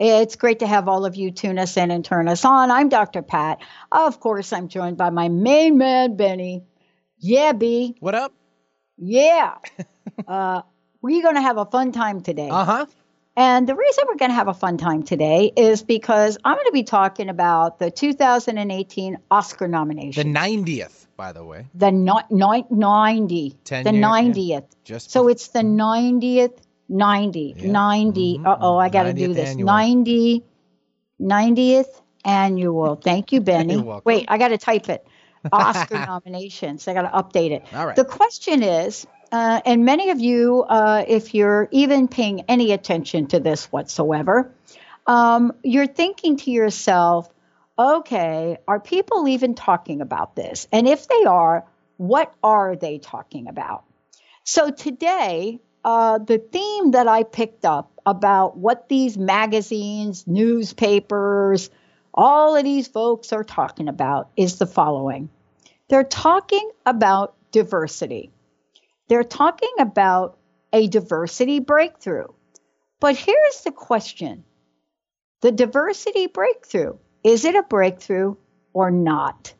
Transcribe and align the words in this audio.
It's 0.00 0.36
great 0.36 0.58
to 0.60 0.66
have 0.66 0.88
all 0.88 1.04
of 1.06 1.14
you 1.16 1.30
tune 1.30 1.58
us 1.58 1.76
in 1.76 1.90
and 1.90 2.04
turn 2.04 2.28
us 2.28 2.44
on. 2.44 2.70
I'm 2.70 2.88
Dr. 2.88 3.22
Pat. 3.22 3.60
Of 3.92 4.18
course, 4.20 4.52
I'm 4.52 4.68
joined 4.68 4.96
by 4.96 5.10
my 5.10 5.28
main 5.28 5.78
man, 5.78 6.16
Benny. 6.16 6.64
Yeah, 7.18 7.52
B. 7.52 7.96
What 8.00 8.14
up? 8.14 8.32
Yeah. 8.96 9.54
uh, 10.28 10.62
we're 11.00 11.22
going 11.22 11.36
to 11.36 11.40
have 11.42 11.58
a 11.58 11.64
fun 11.66 11.92
time 11.92 12.22
today. 12.22 12.48
Uh 12.50 12.64
huh. 12.64 12.86
And 13.36 13.68
the 13.68 13.74
reason 13.74 14.04
we're 14.08 14.16
going 14.16 14.30
to 14.30 14.34
have 14.36 14.46
a 14.48 14.54
fun 14.54 14.78
time 14.78 15.02
today 15.02 15.52
is 15.56 15.82
because 15.82 16.38
I'm 16.44 16.54
going 16.54 16.66
to 16.66 16.72
be 16.72 16.84
talking 16.84 17.28
about 17.28 17.78
the 17.80 17.90
2018 17.90 19.18
Oscar 19.30 19.66
nomination. 19.66 20.32
The 20.32 20.38
90th, 20.38 21.06
by 21.16 21.32
the 21.32 21.44
way. 21.44 21.66
The 21.74 21.90
no, 21.90 22.20
no, 22.30 22.64
90. 22.70 23.56
Ten 23.64 23.84
the 23.84 23.92
year- 23.92 24.02
90th. 24.02 24.34
yeah. 24.36 24.60
Just 24.84 25.10
So 25.10 25.24
bef- 25.24 25.30
it's 25.32 25.48
the 25.48 25.60
90th, 25.60 26.58
90, 26.88 27.54
Yeah. 27.58 27.70
90. 27.72 28.38
Mhm. 28.38 28.46
Uh 28.46 28.56
oh, 28.60 28.76
I 28.76 28.88
got 28.88 29.04
to 29.04 29.12
do 29.12 29.32
this. 29.34 29.50
annual. 29.50 29.66
90, 29.66 30.44
90th 31.20 32.00
annual. 32.24 32.96
Thank 32.96 33.32
you, 33.32 33.40
Benny. 33.40 33.76
Wait, 34.04 34.26
I 34.28 34.38
got 34.38 34.48
to 34.48 34.58
type 34.58 34.88
it. 34.88 35.06
Oscar 35.52 35.98
nominations. 36.06 36.88
I 36.88 36.94
got 36.94 37.02
to 37.02 37.08
update 37.08 37.50
it. 37.50 37.64
All 37.74 37.86
right. 37.86 37.96
The 37.96 38.04
question 38.04 38.62
is, 38.62 39.06
uh, 39.32 39.60
and 39.64 39.84
many 39.84 40.10
of 40.10 40.20
you, 40.20 40.62
uh, 40.62 41.04
if 41.06 41.34
you're 41.34 41.68
even 41.70 42.08
paying 42.08 42.42
any 42.48 42.72
attention 42.72 43.26
to 43.28 43.40
this 43.40 43.66
whatsoever, 43.66 44.52
um, 45.06 45.52
you're 45.62 45.86
thinking 45.86 46.36
to 46.38 46.50
yourself, 46.50 47.28
okay, 47.78 48.58
are 48.66 48.80
people 48.80 49.28
even 49.28 49.54
talking 49.54 50.00
about 50.00 50.36
this? 50.36 50.68
And 50.72 50.88
if 50.88 51.08
they 51.08 51.24
are, 51.24 51.66
what 51.96 52.32
are 52.42 52.76
they 52.76 52.98
talking 52.98 53.48
about? 53.48 53.84
So 54.44 54.70
today, 54.70 55.60
uh, 55.84 56.18
the 56.18 56.38
theme 56.38 56.92
that 56.92 57.06
I 57.08 57.22
picked 57.24 57.64
up 57.64 58.00
about 58.06 58.56
what 58.56 58.88
these 58.88 59.18
magazines, 59.18 60.26
newspapers, 60.26 61.70
all 62.12 62.56
of 62.56 62.64
these 62.64 62.86
folks 62.88 63.32
are 63.32 63.44
talking 63.44 63.88
about 63.88 64.30
is 64.36 64.58
the 64.58 64.66
following. 64.66 65.28
They're 65.88 66.04
talking 66.04 66.70
about 66.86 67.34
diversity. 67.52 68.30
They're 69.08 69.24
talking 69.24 69.74
about 69.78 70.38
a 70.72 70.88
diversity 70.88 71.60
breakthrough. 71.60 72.28
But 73.00 73.16
here's 73.16 73.62
the 73.64 73.72
question 73.72 74.44
the 75.42 75.52
diversity 75.52 76.26
breakthrough 76.26 76.94
is 77.22 77.44
it 77.44 77.54
a 77.54 77.62
breakthrough 77.62 78.36
or 78.72 78.90
not? 78.90 79.52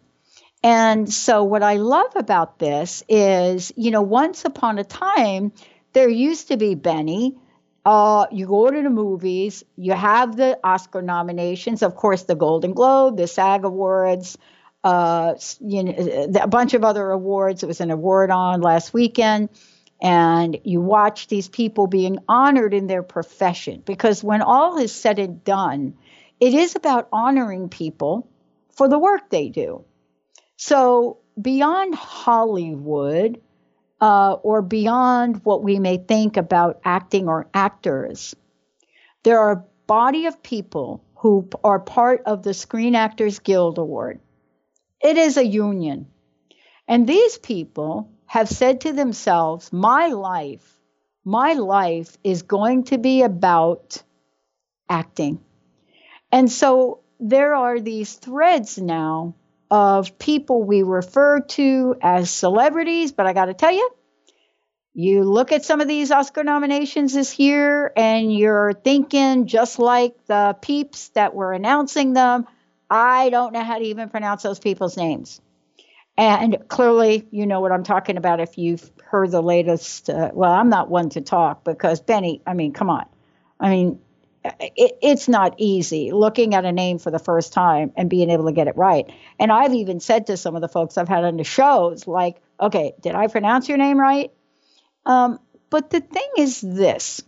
And 0.63 1.13
so, 1.13 1.45
what 1.45 1.63
I 1.63 1.77
love 1.77 2.13
about 2.17 2.59
this 2.59 3.05
is, 3.07 3.71
you 3.77 3.91
know, 3.91 4.01
once 4.01 4.47
upon 4.47 4.79
a 4.79 4.85
time, 4.85 5.53
there 5.95 6.09
used 6.09 6.49
to 6.49 6.57
be 6.57 6.75
Benny. 6.75 7.37
Uh, 7.85 8.27
you 8.31 8.47
go 8.47 8.71
to 8.71 8.83
the 8.83 8.91
movies, 8.91 9.63
you 9.77 9.93
have 9.93 10.37
the 10.37 10.59
Oscar 10.65 11.03
nominations, 11.03 11.83
of 11.83 11.95
course, 11.97 12.23
the 12.23 12.35
Golden 12.35 12.73
Globe, 12.73 13.17
the 13.17 13.27
SAG 13.27 13.65
Awards, 13.65 14.39
uh, 14.83 15.35
you 15.61 15.85
know, 15.85 16.29
a 16.41 16.47
bunch 16.47 16.75
of 16.75 16.85
other 16.85 17.11
awards. 17.11 17.63
It 17.63 17.67
was 17.67 17.81
an 17.81 17.91
award 17.91 18.31
on 18.31 18.61
last 18.61 18.93
weekend. 18.93 19.51
And 20.03 20.59
you 20.65 20.81
watch 20.81 21.29
these 21.29 21.49
people 21.49 21.87
being 21.87 22.19
honored 22.29 22.75
in 22.75 22.87
their 22.87 23.03
profession 23.03 23.83
because 23.85 24.25
when 24.25 24.43
all 24.43 24.77
is 24.79 24.93
said 24.93 25.19
and 25.19 25.43
done, 25.45 25.95
it 26.41 26.53
is 26.53 26.77
about 26.77 27.09
honoring 27.13 27.69
people 27.69 28.29
for 28.73 28.89
the 28.89 28.99
work 28.99 29.31
they 29.31 29.49
do. 29.49 29.85
So, 30.57 31.19
beyond 31.41 31.95
Hollywood 31.95 33.41
uh, 34.05 34.35
or 34.43 34.61
beyond 34.61 35.41
what 35.45 35.63
we 35.63 35.79
may 35.79 35.97
think 35.97 36.37
about 36.37 36.79
acting 36.85 37.27
or 37.27 37.47
actors, 37.55 38.37
there 39.23 39.39
are 39.39 39.53
a 39.53 39.65
body 39.87 40.27
of 40.27 40.43
people 40.43 41.03
who 41.15 41.49
are 41.65 41.81
part 41.81 42.25
of 42.27 42.43
the 42.43 42.53
Screen 42.53 42.95
Actors 42.95 43.39
Guild 43.39 43.79
Award. 43.79 44.21
It 45.01 45.17
is 45.17 45.39
a 45.39 45.47
union. 45.47 46.09
And 46.87 47.07
these 47.07 47.39
people 47.39 48.11
have 48.27 48.51
said 48.51 48.83
to 48.83 48.93
themselves, 48.93 49.73
My 49.73 50.09
life, 50.09 50.79
my 51.25 51.55
life 51.55 52.19
is 52.23 52.43
going 52.43 52.85
to 52.85 52.99
be 52.99 53.23
about 53.23 54.03
acting. 54.87 55.41
And 56.31 56.53
so 56.53 57.01
there 57.21 57.55
are 57.55 57.81
these 57.81 58.13
threads 58.13 58.77
now 58.77 59.35
of 59.75 60.21
people 60.21 60.63
we 60.63 60.85
refer 60.85 61.41
to 61.41 61.97
as 62.01 62.31
celebrities, 62.31 63.11
but 63.11 63.27
I 63.27 63.33
got 63.33 63.47
to 63.47 63.55
tell 63.55 63.73
you, 63.73 63.91
you 64.93 65.25
look 65.25 65.51
at 65.51 65.65
some 65.65 65.81
of 65.81 65.89
these 65.89 66.13
Oscar 66.13 66.45
nominations 66.45 67.13
this 67.13 67.41
year 67.41 67.93
and 67.97 68.33
you're 68.33 68.73
thinking 68.73 69.49
just 69.49 69.81
like 69.81 70.15
the 70.27 70.57
peeps 70.63 71.09
that 71.17 71.35
were 71.35 71.53
announcing 71.53 72.13
them, 72.13 72.47
I 72.89 73.31
don't 73.31 73.53
know 73.53 73.65
how 73.65 73.81
to 73.81 73.85
even 73.85 74.11
pronounce 74.11 74.45
those 74.45 74.61
people's 74.61 74.97
names. 74.97 75.41
And 76.17 76.69
clearly, 76.69 77.27
you 77.33 77.45
know 77.45 77.61
what 77.61 77.73
I'm 77.73 77.83
talking 77.83 78.17
about 78.17 78.39
if 78.39 78.57
you've 78.57 78.89
heard 79.03 79.33
the 79.33 79.43
latest. 79.43 80.09
Uh, 80.09 80.31
well, 80.33 80.53
I'm 80.53 80.69
not 80.69 80.89
one 80.89 81.09
to 81.11 81.21
talk 81.21 81.65
because 81.65 82.01
Benny, 82.01 82.43
I 82.47 82.55
mean, 82.55 82.73
come 82.73 82.91
on. 82.91 83.07
I 83.59 83.71
mean, 83.71 83.99
it, 84.45 84.99
it's 85.03 85.29
not 85.29 85.55
easy 85.59 86.13
looking 86.13 86.55
at 86.55 86.65
a 86.65 86.73
name 86.73 86.99
for 86.99 87.11
the 87.11 87.19
first 87.19 87.53
time 87.53 87.93
and 87.97 88.11
being 88.11 88.31
able 88.31 88.47
to 88.47 88.53
get 88.53 88.69
it 88.69 88.77
right. 88.77 89.11
And 89.39 89.51
I've 89.51 89.75
even 89.75 90.01
said 90.01 90.27
to 90.27 90.37
some 90.37 90.55
of 90.55 90.63
the 90.63 90.69
folks 90.69 90.99
I've 90.99 91.09
had 91.09 91.25
on 91.25 91.37
the 91.37 91.45
shows, 91.45 92.07
like, 92.07 92.43
okay, 92.61 92.95
did 93.01 93.15
I 93.15 93.29
pronounce 93.29 93.69
your 93.69 93.79
name 93.79 93.99
right? 93.99 94.31
Um, 95.07 95.39
but 95.71 95.91
the 95.91 96.01
thing 96.01 96.29
is 96.39 96.61
this 96.61 97.23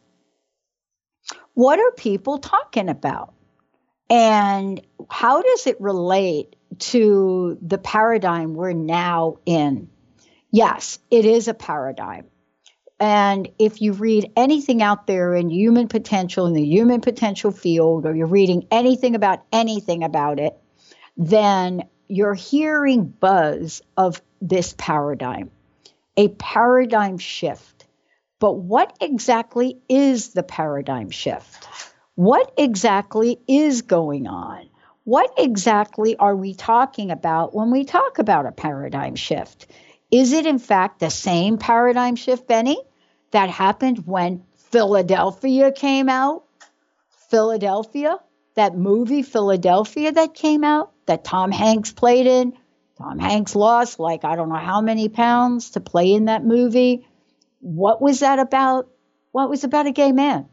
what 1.54 1.78
are 1.78 1.90
people 1.92 2.38
talking 2.38 2.88
about? 2.88 3.32
And 4.10 4.80
how 5.10 5.42
does 5.42 5.66
it 5.66 5.80
relate 5.80 6.54
to 6.78 7.58
the 7.62 7.78
paradigm 7.78 8.54
we're 8.54 8.72
now 8.72 9.38
in? 9.46 9.88
Yes, 10.50 10.98
it 11.10 11.24
is 11.24 11.48
a 11.48 11.54
paradigm. 11.54 12.26
And 12.98 13.48
if 13.58 13.82
you 13.82 13.92
read 13.92 14.32
anything 14.36 14.82
out 14.82 15.06
there 15.06 15.34
in 15.34 15.50
human 15.50 15.88
potential, 15.88 16.46
in 16.46 16.54
the 16.54 16.64
human 16.64 17.00
potential 17.00 17.50
field, 17.50 18.06
or 18.06 18.14
you're 18.14 18.26
reading 18.26 18.66
anything 18.70 19.14
about 19.14 19.42
anything 19.52 20.02
about 20.02 20.40
it, 20.40 20.56
then 21.16 21.84
you're 22.08 22.34
hearing 22.34 23.04
buzz 23.04 23.82
of 23.96 24.22
this 24.40 24.74
paradigm, 24.76 25.50
a 26.16 26.28
paradigm 26.28 27.18
shift. 27.18 27.86
But 28.38 28.52
what 28.52 28.96
exactly 29.00 29.78
is 29.88 30.30
the 30.30 30.42
paradigm 30.42 31.10
shift? 31.10 31.68
What 32.14 32.52
exactly 32.56 33.38
is 33.46 33.82
going 33.82 34.26
on? 34.26 34.68
What 35.04 35.34
exactly 35.38 36.16
are 36.16 36.34
we 36.34 36.54
talking 36.54 37.10
about 37.10 37.54
when 37.54 37.70
we 37.70 37.84
talk 37.84 38.18
about 38.18 38.46
a 38.46 38.52
paradigm 38.52 39.14
shift? 39.14 39.66
Is 40.10 40.32
it, 40.32 40.46
in 40.46 40.58
fact, 40.58 41.00
the 41.00 41.10
same 41.10 41.58
paradigm 41.58 42.16
shift, 42.16 42.46
Benny, 42.46 42.78
that 43.32 43.50
happened 43.50 44.06
when 44.06 44.44
Philadelphia 44.70 45.72
came 45.72 46.08
out. 46.08 46.44
Philadelphia, 47.28 48.18
that 48.54 48.76
movie 48.76 49.22
Philadelphia 49.22 50.12
that 50.12 50.34
came 50.34 50.62
out 50.64 50.92
that 51.06 51.24
Tom 51.24 51.50
Hanks 51.50 51.92
played 51.92 52.26
in. 52.26 52.56
Tom 52.98 53.18
Hanks 53.18 53.56
lost 53.56 53.98
like 53.98 54.24
I 54.24 54.36
don't 54.36 54.48
know 54.48 54.54
how 54.54 54.80
many 54.80 55.08
pounds 55.08 55.70
to 55.70 55.80
play 55.80 56.12
in 56.12 56.26
that 56.26 56.44
movie. 56.44 57.06
What 57.60 58.00
was 58.00 58.20
that 58.20 58.38
about? 58.38 58.88
Well, 59.32 59.44
it 59.44 59.50
was 59.50 59.64
about 59.64 59.86
a 59.86 59.92
gay 59.92 60.12
man. 60.12 60.46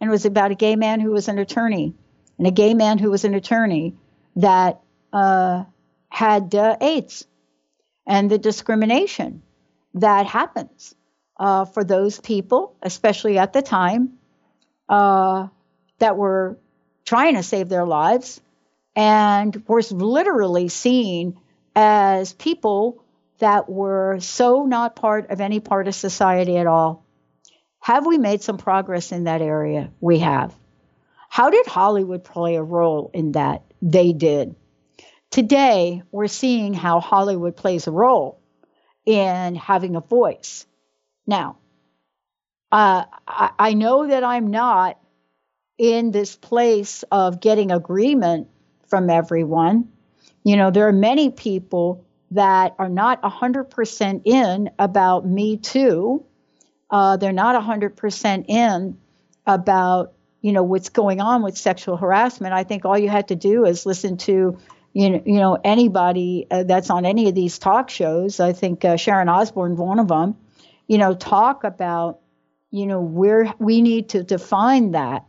And 0.00 0.08
it 0.08 0.12
was 0.12 0.24
about 0.24 0.50
a 0.50 0.56
gay 0.56 0.76
man 0.76 1.00
who 1.00 1.10
was 1.10 1.28
an 1.28 1.38
attorney 1.38 1.94
and 2.38 2.46
a 2.46 2.50
gay 2.50 2.74
man 2.74 2.98
who 2.98 3.10
was 3.10 3.24
an 3.24 3.34
attorney 3.34 3.96
that 4.36 4.80
uh, 5.12 5.64
had 6.08 6.54
uh, 6.54 6.76
AIDS 6.80 7.26
and 8.06 8.30
the 8.30 8.38
discrimination 8.38 9.42
that 9.94 10.26
happens 10.26 10.94
uh, 11.38 11.64
for 11.64 11.84
those 11.84 12.20
people, 12.20 12.76
especially 12.82 13.38
at 13.38 13.52
the 13.52 13.62
time, 13.62 14.18
uh, 14.88 15.48
that 15.98 16.16
were 16.16 16.58
trying 17.04 17.34
to 17.34 17.42
save 17.42 17.68
their 17.68 17.86
lives 17.86 18.40
and 18.96 19.66
were 19.66 19.82
literally 19.90 20.68
seen 20.68 21.38
as 21.74 22.32
people 22.32 23.02
that 23.38 23.68
were 23.68 24.18
so 24.20 24.64
not 24.64 24.96
part 24.96 25.30
of 25.30 25.40
any 25.40 25.60
part 25.60 25.88
of 25.88 25.94
society 25.94 26.56
at 26.56 26.66
all. 26.66 27.04
Have 27.80 28.06
we 28.06 28.16
made 28.16 28.42
some 28.42 28.56
progress 28.56 29.12
in 29.12 29.24
that 29.24 29.42
area? 29.42 29.90
We 30.00 30.20
have. 30.20 30.54
How 31.28 31.50
did 31.50 31.66
Hollywood 31.66 32.24
play 32.24 32.54
a 32.56 32.62
role 32.62 33.10
in 33.12 33.32
that? 33.32 33.62
They 33.82 34.12
did. 34.12 34.54
Today, 35.34 36.04
we're 36.12 36.28
seeing 36.28 36.74
how 36.74 37.00
Hollywood 37.00 37.56
plays 37.56 37.88
a 37.88 37.90
role 37.90 38.40
in 39.04 39.56
having 39.56 39.96
a 39.96 40.00
voice. 40.00 40.64
Now, 41.26 41.56
uh, 42.70 43.06
I, 43.26 43.50
I 43.58 43.74
know 43.74 44.06
that 44.06 44.22
I'm 44.22 44.52
not 44.52 44.96
in 45.76 46.12
this 46.12 46.36
place 46.36 47.02
of 47.10 47.40
getting 47.40 47.72
agreement 47.72 48.46
from 48.86 49.10
everyone. 49.10 49.88
You 50.44 50.56
know, 50.56 50.70
there 50.70 50.86
are 50.86 50.92
many 50.92 51.30
people 51.30 52.06
that 52.30 52.76
are 52.78 52.88
not 52.88 53.20
100% 53.20 54.22
in 54.24 54.70
about 54.78 55.26
Me 55.26 55.56
Too. 55.56 56.24
Uh, 56.88 57.16
they're 57.16 57.32
not 57.32 57.60
100% 57.60 58.44
in 58.46 58.98
about, 59.48 60.12
you 60.42 60.52
know, 60.52 60.62
what's 60.62 60.90
going 60.90 61.20
on 61.20 61.42
with 61.42 61.58
sexual 61.58 61.96
harassment. 61.96 62.54
I 62.54 62.62
think 62.62 62.84
all 62.84 62.96
you 62.96 63.08
had 63.08 63.26
to 63.28 63.34
do 63.34 63.64
is 63.64 63.84
listen 63.84 64.16
to, 64.18 64.58
you 64.94 65.10
know, 65.10 65.22
you 65.26 65.38
know 65.40 65.58
anybody 65.62 66.46
uh, 66.50 66.62
that's 66.62 66.88
on 66.88 67.04
any 67.04 67.28
of 67.28 67.34
these 67.34 67.58
talk 67.58 67.90
shows. 67.90 68.40
I 68.40 68.52
think 68.52 68.84
uh, 68.84 68.96
Sharon 68.96 69.28
Osbourne, 69.28 69.76
one 69.76 69.98
of 69.98 70.08
them, 70.08 70.36
you 70.86 70.98
know, 70.98 71.14
talk 71.14 71.64
about, 71.64 72.20
you 72.70 72.86
know, 72.86 73.00
where 73.00 73.52
we 73.58 73.82
need 73.82 74.10
to 74.10 74.22
define 74.22 74.92
that. 74.92 75.26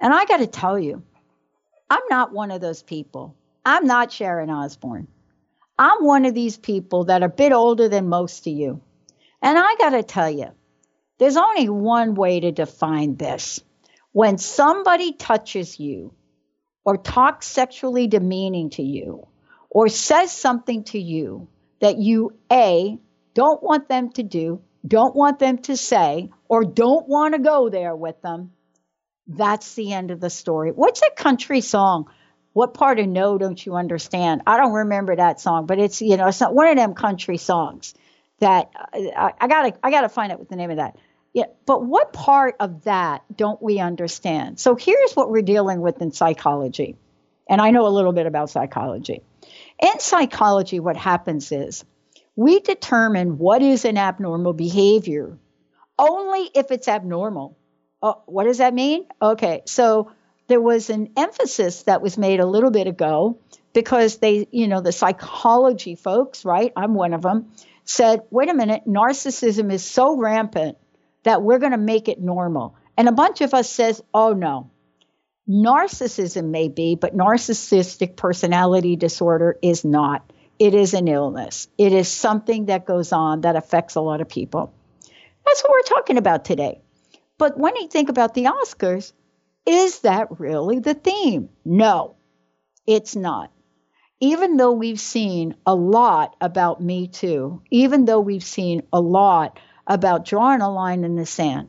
And 0.00 0.14
I 0.14 0.24
got 0.26 0.38
to 0.38 0.46
tell 0.46 0.78
you, 0.78 1.02
I'm 1.90 2.02
not 2.08 2.32
one 2.32 2.52
of 2.52 2.60
those 2.60 2.82
people. 2.82 3.34
I'm 3.66 3.86
not 3.86 4.12
Sharon 4.12 4.50
Osbourne. 4.50 5.08
I'm 5.76 6.04
one 6.04 6.24
of 6.24 6.34
these 6.34 6.56
people 6.56 7.06
that 7.06 7.22
are 7.22 7.26
a 7.26 7.28
bit 7.28 7.52
older 7.52 7.88
than 7.88 8.08
most 8.08 8.46
of 8.46 8.52
you. 8.52 8.80
And 9.42 9.58
I 9.58 9.74
got 9.76 9.90
to 9.90 10.02
tell 10.04 10.30
you, 10.30 10.52
there's 11.18 11.36
only 11.36 11.68
one 11.68 12.14
way 12.14 12.40
to 12.40 12.52
define 12.52 13.16
this. 13.16 13.60
When 14.12 14.38
somebody 14.38 15.12
touches 15.12 15.80
you, 15.80 16.14
or 16.84 16.96
talks 16.96 17.46
sexually 17.46 18.06
demeaning 18.06 18.70
to 18.70 18.82
you, 18.82 19.26
or 19.70 19.88
says 19.88 20.30
something 20.30 20.84
to 20.84 20.98
you 20.98 21.48
that 21.80 21.98
you, 21.98 22.32
A, 22.52 22.98
don't 23.34 23.62
want 23.62 23.88
them 23.88 24.10
to 24.12 24.22
do, 24.22 24.60
don't 24.86 25.16
want 25.16 25.38
them 25.38 25.58
to 25.58 25.76
say, 25.76 26.30
or 26.48 26.64
don't 26.64 27.08
want 27.08 27.34
to 27.34 27.40
go 27.40 27.68
there 27.68 27.96
with 27.96 28.20
them, 28.22 28.52
that's 29.26 29.74
the 29.74 29.92
end 29.92 30.10
of 30.10 30.20
the 30.20 30.30
story. 30.30 30.70
What's 30.70 31.02
a 31.02 31.10
country 31.10 31.60
song? 31.60 32.06
What 32.52 32.74
part 32.74 33.00
of 33.00 33.08
no 33.08 33.38
don't 33.38 33.64
you 33.64 33.74
understand? 33.74 34.42
I 34.46 34.56
don't 34.56 34.72
remember 34.72 35.16
that 35.16 35.40
song, 35.40 35.66
but 35.66 35.78
it's 35.78 36.00
you 36.00 36.16
know 36.16 36.28
it's 36.28 36.40
not 36.40 36.54
one 36.54 36.68
of 36.68 36.76
them 36.76 36.94
country 36.94 37.38
songs 37.38 37.94
that 38.38 38.70
uh, 38.76 38.98
I, 39.16 39.32
I 39.40 39.48
gotta 39.48 39.74
I 39.82 39.90
gotta 39.90 40.08
find 40.08 40.30
out 40.30 40.38
what 40.38 40.48
the 40.48 40.56
name 40.56 40.70
of 40.70 40.76
that. 40.76 40.96
Yeah, 41.34 41.46
but 41.66 41.84
what 41.84 42.12
part 42.12 42.54
of 42.60 42.84
that 42.84 43.24
don't 43.36 43.60
we 43.60 43.80
understand? 43.80 44.60
So 44.60 44.76
here's 44.76 45.14
what 45.14 45.30
we're 45.30 45.42
dealing 45.42 45.80
with 45.80 46.00
in 46.00 46.12
psychology, 46.12 46.96
and 47.50 47.60
I 47.60 47.72
know 47.72 47.86
a 47.86 47.88
little 47.88 48.12
bit 48.12 48.26
about 48.26 48.50
psychology. 48.50 49.20
In 49.82 49.98
psychology, 49.98 50.78
what 50.78 50.96
happens 50.96 51.50
is 51.50 51.84
we 52.36 52.60
determine 52.60 53.36
what 53.36 53.62
is 53.62 53.84
an 53.84 53.98
abnormal 53.98 54.52
behavior 54.52 55.36
only 55.98 56.50
if 56.54 56.70
it's 56.70 56.86
abnormal. 56.88 57.58
Oh, 58.00 58.22
what 58.26 58.44
does 58.44 58.58
that 58.58 58.72
mean? 58.72 59.06
Okay, 59.20 59.62
so 59.66 60.12
there 60.46 60.60
was 60.60 60.88
an 60.88 61.10
emphasis 61.16 61.82
that 61.84 62.00
was 62.00 62.16
made 62.16 62.38
a 62.38 62.46
little 62.46 62.70
bit 62.70 62.86
ago 62.86 63.38
because 63.72 64.18
they, 64.18 64.46
you 64.52 64.68
know, 64.68 64.80
the 64.80 64.92
psychology 64.92 65.96
folks, 65.96 66.44
right? 66.44 66.72
I'm 66.76 66.94
one 66.94 67.12
of 67.12 67.22
them, 67.22 67.50
said, 67.84 68.22
wait 68.30 68.48
a 68.48 68.54
minute, 68.54 68.82
narcissism 68.86 69.72
is 69.72 69.84
so 69.84 70.16
rampant 70.16 70.78
that 71.24 71.42
we're 71.42 71.58
going 71.58 71.72
to 71.72 71.78
make 71.78 72.08
it 72.08 72.20
normal. 72.20 72.76
And 72.96 73.08
a 73.08 73.12
bunch 73.12 73.40
of 73.40 73.52
us 73.52 73.68
says, 73.68 74.02
oh 74.14 74.32
no, 74.32 74.70
narcissism 75.48 76.50
may 76.50 76.68
be, 76.68 76.94
but 76.94 77.16
narcissistic 77.16 78.16
personality 78.16 78.96
disorder 78.96 79.58
is 79.60 79.84
not 79.84 80.30
it 80.58 80.74
is 80.74 80.94
an 80.94 81.08
illness. 81.08 81.68
It 81.78 81.92
is 81.92 82.08
something 82.08 82.66
that 82.66 82.86
goes 82.86 83.12
on 83.12 83.42
that 83.42 83.56
affects 83.56 83.96
a 83.96 84.00
lot 84.00 84.20
of 84.20 84.28
people. 84.28 84.72
That's 85.44 85.62
what 85.62 85.70
we're 85.72 85.96
talking 85.96 86.16
about 86.16 86.44
today. 86.44 86.80
But 87.38 87.58
when 87.58 87.76
you 87.76 87.88
think 87.88 88.08
about 88.08 88.34
the 88.34 88.44
Oscars, 88.44 89.12
is 89.66 90.00
that 90.00 90.38
really 90.38 90.78
the 90.78 90.94
theme? 90.94 91.48
No, 91.64 92.14
it's 92.86 93.16
not. 93.16 93.50
Even 94.20 94.56
though 94.56 94.72
we've 94.72 95.00
seen 95.00 95.56
a 95.66 95.74
lot 95.74 96.36
about 96.40 96.80
Me 96.80 97.08
Too, 97.08 97.62
even 97.70 98.04
though 98.04 98.20
we've 98.20 98.44
seen 98.44 98.82
a 98.92 99.00
lot 99.00 99.58
about 99.86 100.24
drawing 100.24 100.60
a 100.60 100.70
line 100.70 101.04
in 101.04 101.16
the 101.16 101.26
sand, 101.26 101.68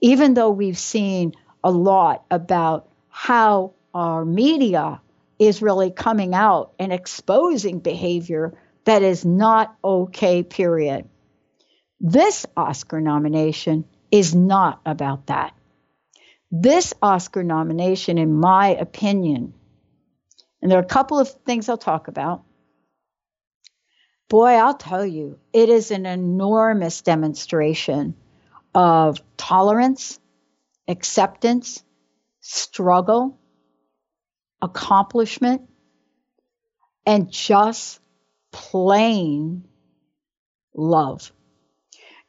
even 0.00 0.34
though 0.34 0.50
we've 0.50 0.78
seen 0.78 1.34
a 1.62 1.70
lot 1.70 2.24
about 2.30 2.88
how 3.08 3.72
our 3.94 4.24
media 4.24 5.00
is 5.38 5.62
really 5.62 5.90
coming 5.90 6.34
out 6.34 6.72
and 6.78 6.92
exposing 6.92 7.78
behavior 7.78 8.54
that 8.84 9.02
is 9.02 9.24
not 9.24 9.76
okay, 9.84 10.42
period. 10.42 11.08
This 12.00 12.46
Oscar 12.56 13.00
nomination 13.00 13.84
is 14.10 14.34
not 14.34 14.80
about 14.84 15.26
that. 15.26 15.54
This 16.50 16.94
Oscar 17.00 17.42
nomination, 17.42 18.18
in 18.18 18.34
my 18.34 18.68
opinion, 18.68 19.54
and 20.60 20.70
there 20.70 20.78
are 20.78 20.82
a 20.82 20.86
couple 20.86 21.18
of 21.18 21.28
things 21.28 21.68
I'll 21.68 21.78
talk 21.78 22.08
about. 22.08 22.44
Boy, 24.32 24.52
I'll 24.52 24.78
tell 24.78 25.04
you, 25.04 25.38
it 25.52 25.68
is 25.68 25.90
an 25.90 26.06
enormous 26.06 27.02
demonstration 27.02 28.14
of 28.74 29.18
tolerance, 29.36 30.18
acceptance, 30.88 31.84
struggle, 32.40 33.38
accomplishment 34.62 35.68
and 37.04 37.30
just 37.30 38.00
plain 38.52 39.68
love. 40.74 41.30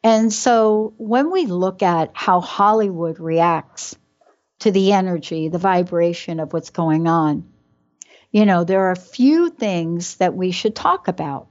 And 0.04 0.34
so 0.34 0.94
when 0.98 1.32
we 1.32 1.46
look 1.46 1.82
at 1.84 2.12
how 2.16 2.42
Hollywood 2.42 3.18
reacts 3.18 3.96
to 4.60 4.72
the 4.72 4.92
energy, 4.92 5.48
the 5.48 5.58
vibration 5.58 6.42
of 6.42 6.52
what's 6.52 6.72
going 6.72 7.08
on, 7.08 7.50
you 8.30 8.46
know, 8.46 8.66
there 8.66 8.88
are 8.88 8.92
a 8.92 8.98
few 8.98 9.50
things 9.50 10.16
that 10.16 10.36
we 10.36 10.52
should 10.52 10.76
talk 10.76 11.08
about. 11.08 11.48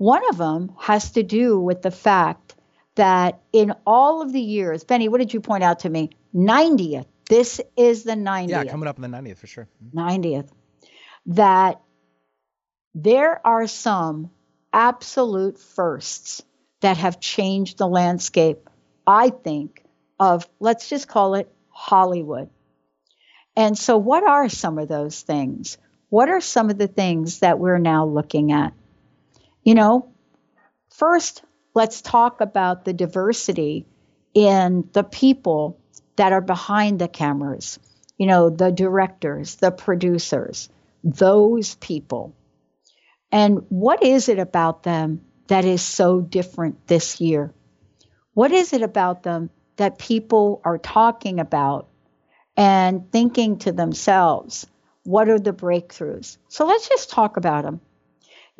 One 0.00 0.28
of 0.30 0.38
them 0.38 0.72
has 0.78 1.12
to 1.12 1.22
do 1.22 1.60
with 1.60 1.82
the 1.82 1.90
fact 1.90 2.54
that 2.94 3.40
in 3.52 3.74
all 3.86 4.22
of 4.22 4.32
the 4.32 4.40
years, 4.40 4.84
Benny, 4.84 5.08
what 5.08 5.18
did 5.18 5.34
you 5.34 5.40
point 5.40 5.62
out 5.62 5.80
to 5.80 5.90
me? 5.90 6.10
90th 6.34 7.06
this 7.30 7.60
is 7.76 8.02
the 8.02 8.14
90th. 8.14 8.48
Yeah, 8.48 8.64
coming 8.64 8.88
up 8.88 8.96
in 8.96 9.02
the 9.02 9.16
90th 9.16 9.38
for 9.38 9.46
sure. 9.46 9.68
Mm-hmm. 9.94 9.98
90th. 9.98 10.50
That 11.26 11.80
there 12.92 13.40
are 13.46 13.68
some 13.68 14.30
absolute 14.72 15.60
firsts 15.60 16.42
that 16.80 16.96
have 16.96 17.20
changed 17.20 17.78
the 17.78 17.86
landscape, 17.86 18.68
I 19.06 19.30
think, 19.30 19.84
of 20.18 20.48
let's 20.58 20.88
just 20.88 21.06
call 21.06 21.36
it 21.36 21.48
Hollywood. 21.68 22.50
And 23.56 23.78
so, 23.78 23.96
what 23.96 24.24
are 24.24 24.48
some 24.48 24.78
of 24.78 24.88
those 24.88 25.20
things? 25.20 25.78
What 26.08 26.30
are 26.30 26.40
some 26.40 26.68
of 26.68 26.78
the 26.78 26.88
things 26.88 27.40
that 27.40 27.60
we're 27.60 27.78
now 27.78 28.06
looking 28.06 28.50
at? 28.50 28.72
You 29.62 29.74
know, 29.74 30.08
first, 30.90 31.42
let's 31.74 32.00
talk 32.00 32.40
about 32.40 32.84
the 32.84 32.92
diversity 32.92 33.86
in 34.34 34.88
the 34.92 35.04
people 35.04 35.78
that 36.16 36.32
are 36.32 36.40
behind 36.40 36.98
the 36.98 37.08
cameras, 37.08 37.78
you 38.16 38.26
know, 38.26 38.50
the 38.50 38.70
directors, 38.70 39.56
the 39.56 39.70
producers, 39.70 40.68
those 41.04 41.74
people. 41.76 42.34
And 43.32 43.64
what 43.68 44.02
is 44.02 44.28
it 44.28 44.38
about 44.38 44.82
them 44.82 45.22
that 45.48 45.64
is 45.64 45.82
so 45.82 46.20
different 46.20 46.86
this 46.86 47.20
year? 47.20 47.52
What 48.34 48.52
is 48.52 48.72
it 48.72 48.82
about 48.82 49.22
them 49.22 49.50
that 49.76 49.98
people 49.98 50.60
are 50.64 50.78
talking 50.78 51.40
about 51.40 51.88
and 52.56 53.10
thinking 53.10 53.58
to 53.58 53.72
themselves, 53.72 54.66
what 55.04 55.28
are 55.28 55.38
the 55.38 55.52
breakthroughs? 55.52 56.36
So 56.48 56.66
let's 56.66 56.88
just 56.88 57.10
talk 57.10 57.36
about 57.36 57.64
them. 57.64 57.80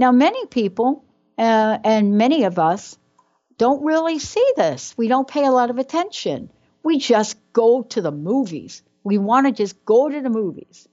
Now, 0.01 0.13
many 0.13 0.47
people 0.47 1.05
uh, 1.37 1.79
and 1.85 2.17
many 2.17 2.45
of 2.45 2.59
us 2.59 2.97
don't 3.59 3.85
really 3.85 4.19
see 4.19 4.53
this. 4.57 4.95
We 4.97 5.09
don't 5.09 5.29
pay 5.29 5.45
a 5.45 5.51
lot 5.51 5.69
of 5.69 5.77
attention. 5.77 6.51
We 6.83 6.97
just 6.97 7.37
go 7.53 7.83
to 7.83 8.01
the 8.01 8.11
movies. 8.11 8.83
We 9.05 9.19
want 9.19 9.47
to 9.47 9.53
just 9.53 9.85
go 9.85 10.09
to 10.09 10.23
the 10.23 10.31
movies. 10.31 10.89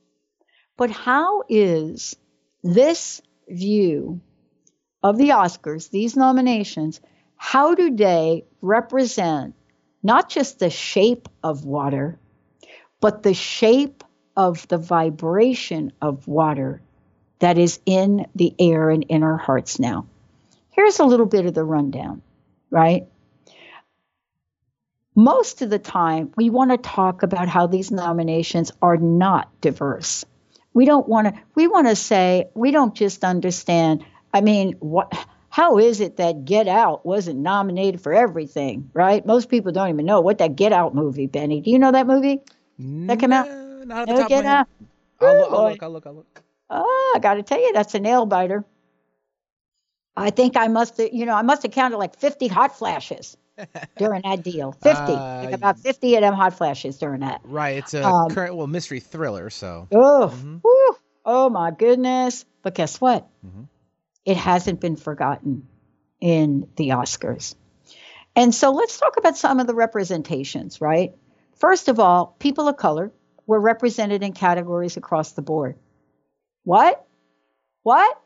But 0.75 0.91
how 0.91 1.43
is 1.47 2.17
this 2.63 3.21
view 3.47 4.19
of 5.01 5.17
the 5.17 5.29
Oscars, 5.29 5.89
these 5.89 6.17
nominations, 6.17 6.99
how 7.37 7.75
do 7.75 7.95
they 7.95 8.43
represent 8.61 9.55
not 10.03 10.27
just 10.27 10.59
the 10.59 10.69
shape 10.69 11.29
of 11.41 11.63
water, 11.63 12.19
but 12.99 13.23
the 13.23 13.33
shape 13.33 14.03
of 14.35 14.67
the 14.67 14.77
vibration 14.77 15.93
of 16.01 16.27
water 16.27 16.81
that 17.39 17.57
is 17.57 17.79
in 17.85 18.27
the 18.35 18.53
air 18.59 18.89
and 18.89 19.03
in 19.03 19.23
our 19.23 19.37
hearts 19.37 19.79
now? 19.79 20.07
Here's 20.71 20.99
a 20.99 21.05
little 21.05 21.25
bit 21.25 21.45
of 21.45 21.53
the 21.53 21.63
rundown, 21.63 22.21
right? 22.69 23.07
Most 25.15 25.63
of 25.63 25.71
the 25.71 25.79
time, 25.79 26.31
we 26.35 26.51
want 26.51 26.69
to 26.69 26.77
talk 26.77 27.23
about 27.23 27.47
how 27.47 27.65
these 27.65 27.89
nominations 27.89 28.71
are 28.81 28.97
not 28.97 29.49
diverse. 29.61 30.25
We 30.73 30.85
don't 30.85 31.07
want 31.07 31.33
to, 31.33 31.41
we 31.55 31.67
want 31.67 31.87
to 31.87 31.95
say, 31.95 32.49
we 32.53 32.69
don't 32.69 32.93
just 32.93 33.23
understand. 33.23 34.05
I 34.31 34.41
mean, 34.41 34.73
what, 34.73 35.11
how 35.49 35.79
is 35.79 36.01
it 36.01 36.17
that 36.17 36.45
Get 36.45 36.67
Out 36.67 37.03
wasn't 37.03 37.39
nominated 37.39 37.99
for 37.99 38.13
everything, 38.13 38.91
right? 38.93 39.25
Most 39.25 39.49
people 39.49 39.71
don't 39.71 39.89
even 39.89 40.05
know 40.05 40.21
what 40.21 40.37
that 40.37 40.55
Get 40.55 40.71
Out 40.71 40.93
movie, 40.93 41.25
Benny. 41.25 41.61
Do 41.61 41.71
you 41.71 41.79
know 41.79 41.91
that 41.91 42.05
movie 42.05 42.41
that 42.77 43.19
came 43.19 43.33
out? 43.33 43.47
Not 43.87 44.01
at 44.01 44.07
the 44.07 44.13
no, 44.13 44.19
top 44.19 44.29
Get 44.29 44.45
Out. 44.45 44.67
I'll, 45.19 45.27
oh, 45.27 45.55
I'll 45.55 45.71
look, 45.71 45.81
I'll 45.81 45.89
look, 45.89 46.05
I'll 46.05 46.13
look. 46.13 46.43
Oh, 46.69 47.13
I 47.15 47.19
got 47.19 47.35
to 47.35 47.43
tell 47.43 47.59
you, 47.59 47.73
that's 47.73 47.95
a 47.95 47.99
nail 47.99 48.25
biter. 48.25 48.65
I 50.15 50.31
think 50.31 50.57
I 50.57 50.67
must 50.67 50.97
have, 50.97 51.09
you 51.13 51.25
know, 51.25 51.35
I 51.35 51.43
must 51.43 51.63
have 51.63 51.71
counted 51.71 51.97
like 51.97 52.17
50 52.17 52.47
hot 52.47 52.77
flashes 52.77 53.37
during 53.97 54.23
that 54.23 54.43
deal. 54.43 54.71
50, 54.71 54.89
uh, 54.89 55.43
like 55.43 55.53
about 55.53 55.79
50 55.79 56.15
of 56.15 56.21
them 56.21 56.33
hot 56.33 56.55
flashes 56.55 56.97
during 56.97 57.21
that. 57.21 57.41
Right. 57.43 57.77
It's 57.77 57.93
a 57.93 58.03
um, 58.03 58.31
current, 58.31 58.55
well, 58.55 58.67
mystery 58.67 58.99
thriller. 58.99 59.49
So. 59.49 59.87
Oh, 59.91 60.33
mm-hmm. 60.33 60.57
oh 61.25 61.49
my 61.49 61.71
goodness. 61.71 62.45
But 62.63 62.73
guess 62.75 62.99
what? 62.99 63.27
Mm-hmm. 63.45 63.63
It 64.25 64.37
hasn't 64.37 64.81
been 64.81 64.95
forgotten 64.95 65.67
in 66.19 66.67
the 66.75 66.89
Oscars. 66.89 67.55
And 68.35 68.53
so 68.53 68.71
let's 68.71 68.99
talk 68.99 69.17
about 69.17 69.37
some 69.37 69.59
of 69.59 69.67
the 69.67 69.73
representations, 69.73 70.81
right? 70.81 71.15
First 71.55 71.87
of 71.87 71.99
all, 71.99 72.35
people 72.39 72.67
of 72.67 72.77
color 72.77 73.11
were 73.45 73.59
represented 73.59 74.21
in 74.23 74.33
categories 74.33 74.97
across 74.97 75.31
the 75.31 75.41
board. 75.41 75.77
What? 76.67 77.07
What? 77.83 78.21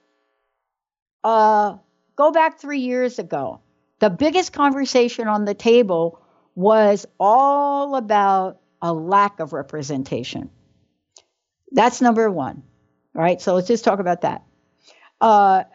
Uh, 1.23 1.77
go 2.15 2.31
back 2.31 2.59
three 2.59 2.79
years 2.79 3.19
ago 3.19 3.61
the 3.99 4.09
biggest 4.09 4.51
conversation 4.51 5.27
on 5.27 5.45
the 5.45 5.53
table 5.53 6.19
was 6.55 7.05
all 7.19 7.95
about 7.95 8.59
a 8.81 8.91
lack 8.91 9.39
of 9.39 9.53
representation. 9.53 10.49
That's 11.71 12.01
number 12.01 12.31
one, 12.31 12.63
right? 13.13 13.39
So 13.39 13.53
let's 13.53 13.67
just 13.67 13.83
talk 13.83 13.99
about 13.99 14.21
that. 14.21 14.43
Uh, 15.21 15.65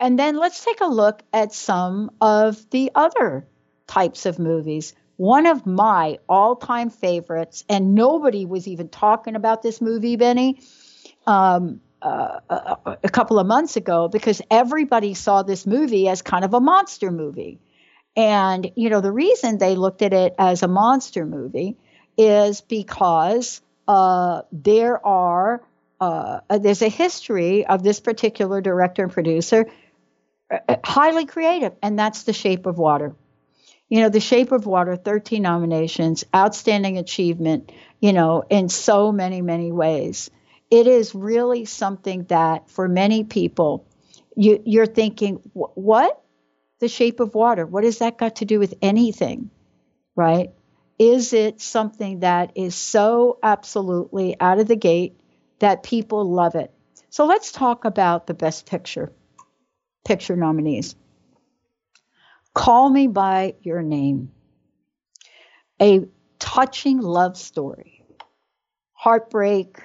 and 0.00 0.18
then 0.18 0.36
let's 0.36 0.64
take 0.64 0.80
a 0.80 0.86
look 0.86 1.22
at 1.32 1.54
some 1.54 2.10
of 2.20 2.68
the 2.70 2.90
other 2.96 3.46
types 3.86 4.26
of 4.26 4.40
movies. 4.40 4.94
One 5.14 5.46
of 5.46 5.64
my 5.64 6.18
all 6.28 6.56
time 6.56 6.90
favorites, 6.90 7.64
and 7.68 7.94
nobody 7.94 8.46
was 8.46 8.66
even 8.66 8.88
talking 8.88 9.36
about 9.36 9.62
this 9.62 9.80
movie, 9.80 10.16
Benny, 10.16 10.60
um, 11.24 11.80
uh, 12.06 12.40
a, 12.84 12.98
a 13.04 13.08
couple 13.08 13.38
of 13.38 13.46
months 13.46 13.76
ago, 13.76 14.08
because 14.08 14.40
everybody 14.50 15.14
saw 15.14 15.42
this 15.42 15.66
movie 15.66 16.08
as 16.08 16.22
kind 16.22 16.44
of 16.44 16.54
a 16.54 16.60
monster 16.60 17.10
movie. 17.10 17.58
And, 18.16 18.70
you 18.76 18.90
know, 18.90 19.00
the 19.00 19.12
reason 19.12 19.58
they 19.58 19.74
looked 19.74 20.02
at 20.02 20.12
it 20.12 20.34
as 20.38 20.62
a 20.62 20.68
monster 20.68 21.26
movie 21.26 21.76
is 22.16 22.60
because 22.60 23.60
uh, 23.88 24.42
there 24.52 25.04
are, 25.04 25.62
uh, 26.00 26.40
uh 26.48 26.58
there's 26.58 26.82
a 26.82 26.88
history 26.88 27.66
of 27.66 27.82
this 27.82 28.00
particular 28.00 28.60
director 28.60 29.02
and 29.02 29.12
producer, 29.12 29.66
uh, 30.50 30.58
uh, 30.68 30.76
highly 30.84 31.26
creative, 31.26 31.72
and 31.82 31.98
that's 31.98 32.22
The 32.22 32.32
Shape 32.32 32.66
of 32.66 32.78
Water. 32.78 33.14
You 33.88 34.02
know, 34.02 34.08
The 34.08 34.20
Shape 34.20 34.52
of 34.52 34.64
Water, 34.64 34.96
13 34.96 35.42
nominations, 35.42 36.24
outstanding 36.34 36.98
achievement, 36.98 37.72
you 38.00 38.12
know, 38.12 38.44
in 38.48 38.68
so 38.68 39.12
many, 39.12 39.42
many 39.42 39.72
ways. 39.72 40.30
It 40.70 40.86
is 40.86 41.14
really 41.14 41.64
something 41.64 42.24
that 42.24 42.70
for 42.70 42.88
many 42.88 43.24
people, 43.24 43.86
you, 44.36 44.62
you're 44.64 44.86
thinking, 44.86 45.36
what? 45.54 46.22
the 46.78 46.88
shape 46.88 47.20
of 47.20 47.34
water. 47.34 47.66
What 47.66 47.84
has 47.84 47.98
that 47.98 48.18
got 48.18 48.36
to 48.36 48.44
do 48.44 48.58
with 48.58 48.74
anything? 48.82 49.50
Right? 50.14 50.50
Is 50.98 51.32
it 51.32 51.60
something 51.60 52.20
that 52.20 52.52
is 52.54 52.74
so 52.74 53.38
absolutely 53.42 54.38
out 54.40 54.58
of 54.58 54.68
the 54.68 54.76
gate 54.76 55.20
that 55.58 55.82
people 55.82 56.30
love 56.30 56.54
it? 56.54 56.72
So 57.10 57.26
let's 57.26 57.52
talk 57.52 57.84
about 57.84 58.26
the 58.26 58.34
best 58.34 58.66
picture 58.66 59.12
picture 60.04 60.36
nominees. 60.36 60.94
Call 62.54 62.88
Me 62.88 63.08
by 63.08 63.56
Your 63.62 63.82
Name. 63.82 64.30
A 65.82 66.02
touching 66.38 67.00
love 67.00 67.36
story. 67.36 68.04
Heartbreak, 68.92 69.78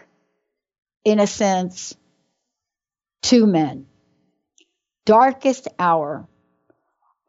innocence, 1.04 1.96
two 3.22 3.46
men. 3.46 3.88
Darkest 5.06 5.68
Hour, 5.80 6.28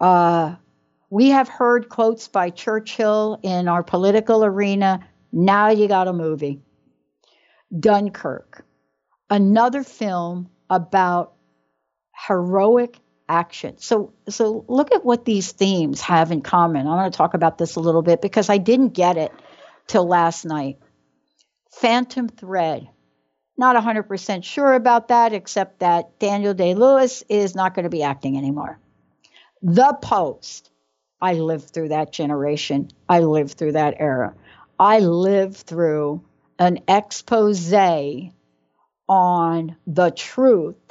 uh, 0.00 0.56
we 1.10 1.30
have 1.30 1.48
heard 1.48 1.88
quotes 1.88 2.28
by 2.28 2.50
Churchill 2.50 3.38
in 3.42 3.68
our 3.68 3.82
political 3.82 4.44
arena. 4.44 5.06
Now 5.32 5.70
you 5.70 5.88
got 5.88 6.08
a 6.08 6.12
movie. 6.12 6.60
Dunkirk, 7.78 8.64
another 9.30 9.82
film 9.82 10.50
about 10.68 11.34
heroic 12.26 12.98
action. 13.28 13.78
So, 13.78 14.12
so 14.28 14.64
look 14.68 14.94
at 14.94 15.04
what 15.04 15.24
these 15.24 15.52
themes 15.52 16.00
have 16.02 16.30
in 16.30 16.42
common. 16.42 16.86
I 16.86 16.94
want 16.94 17.12
to 17.12 17.16
talk 17.16 17.34
about 17.34 17.56
this 17.58 17.76
a 17.76 17.80
little 17.80 18.02
bit 18.02 18.20
because 18.20 18.50
I 18.50 18.58
didn't 18.58 18.90
get 18.90 19.16
it 19.16 19.32
till 19.86 20.06
last 20.06 20.44
night. 20.44 20.78
Phantom 21.70 22.28
Thread. 22.28 22.88
Not 23.62 23.76
100% 23.76 24.42
sure 24.42 24.72
about 24.74 25.06
that, 25.06 25.32
except 25.32 25.78
that 25.78 26.18
Daniel 26.18 26.52
Day 26.52 26.74
Lewis 26.74 27.22
is 27.28 27.54
not 27.54 27.76
going 27.76 27.84
to 27.84 27.90
be 27.90 28.02
acting 28.02 28.36
anymore. 28.36 28.80
The 29.62 29.96
Post. 30.02 30.72
I 31.20 31.34
lived 31.34 31.70
through 31.70 31.90
that 31.90 32.10
generation. 32.10 32.88
I 33.08 33.20
lived 33.20 33.52
through 33.52 33.72
that 33.72 33.94
era. 34.00 34.34
I 34.80 34.98
lived 34.98 35.58
through 35.58 36.24
an 36.58 36.80
expose 36.88 37.72
on 39.08 39.76
the 39.86 40.10
truth 40.10 40.82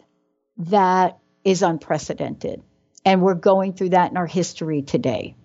that 0.56 1.20
is 1.44 1.64
unprecedented. 1.64 2.64
And 3.04 3.22
we're 3.22 3.34
going 3.34 3.74
through 3.74 3.90
that 3.90 4.12
in 4.12 4.16
our 4.16 4.28
history 4.28 4.82
today. 4.82 5.36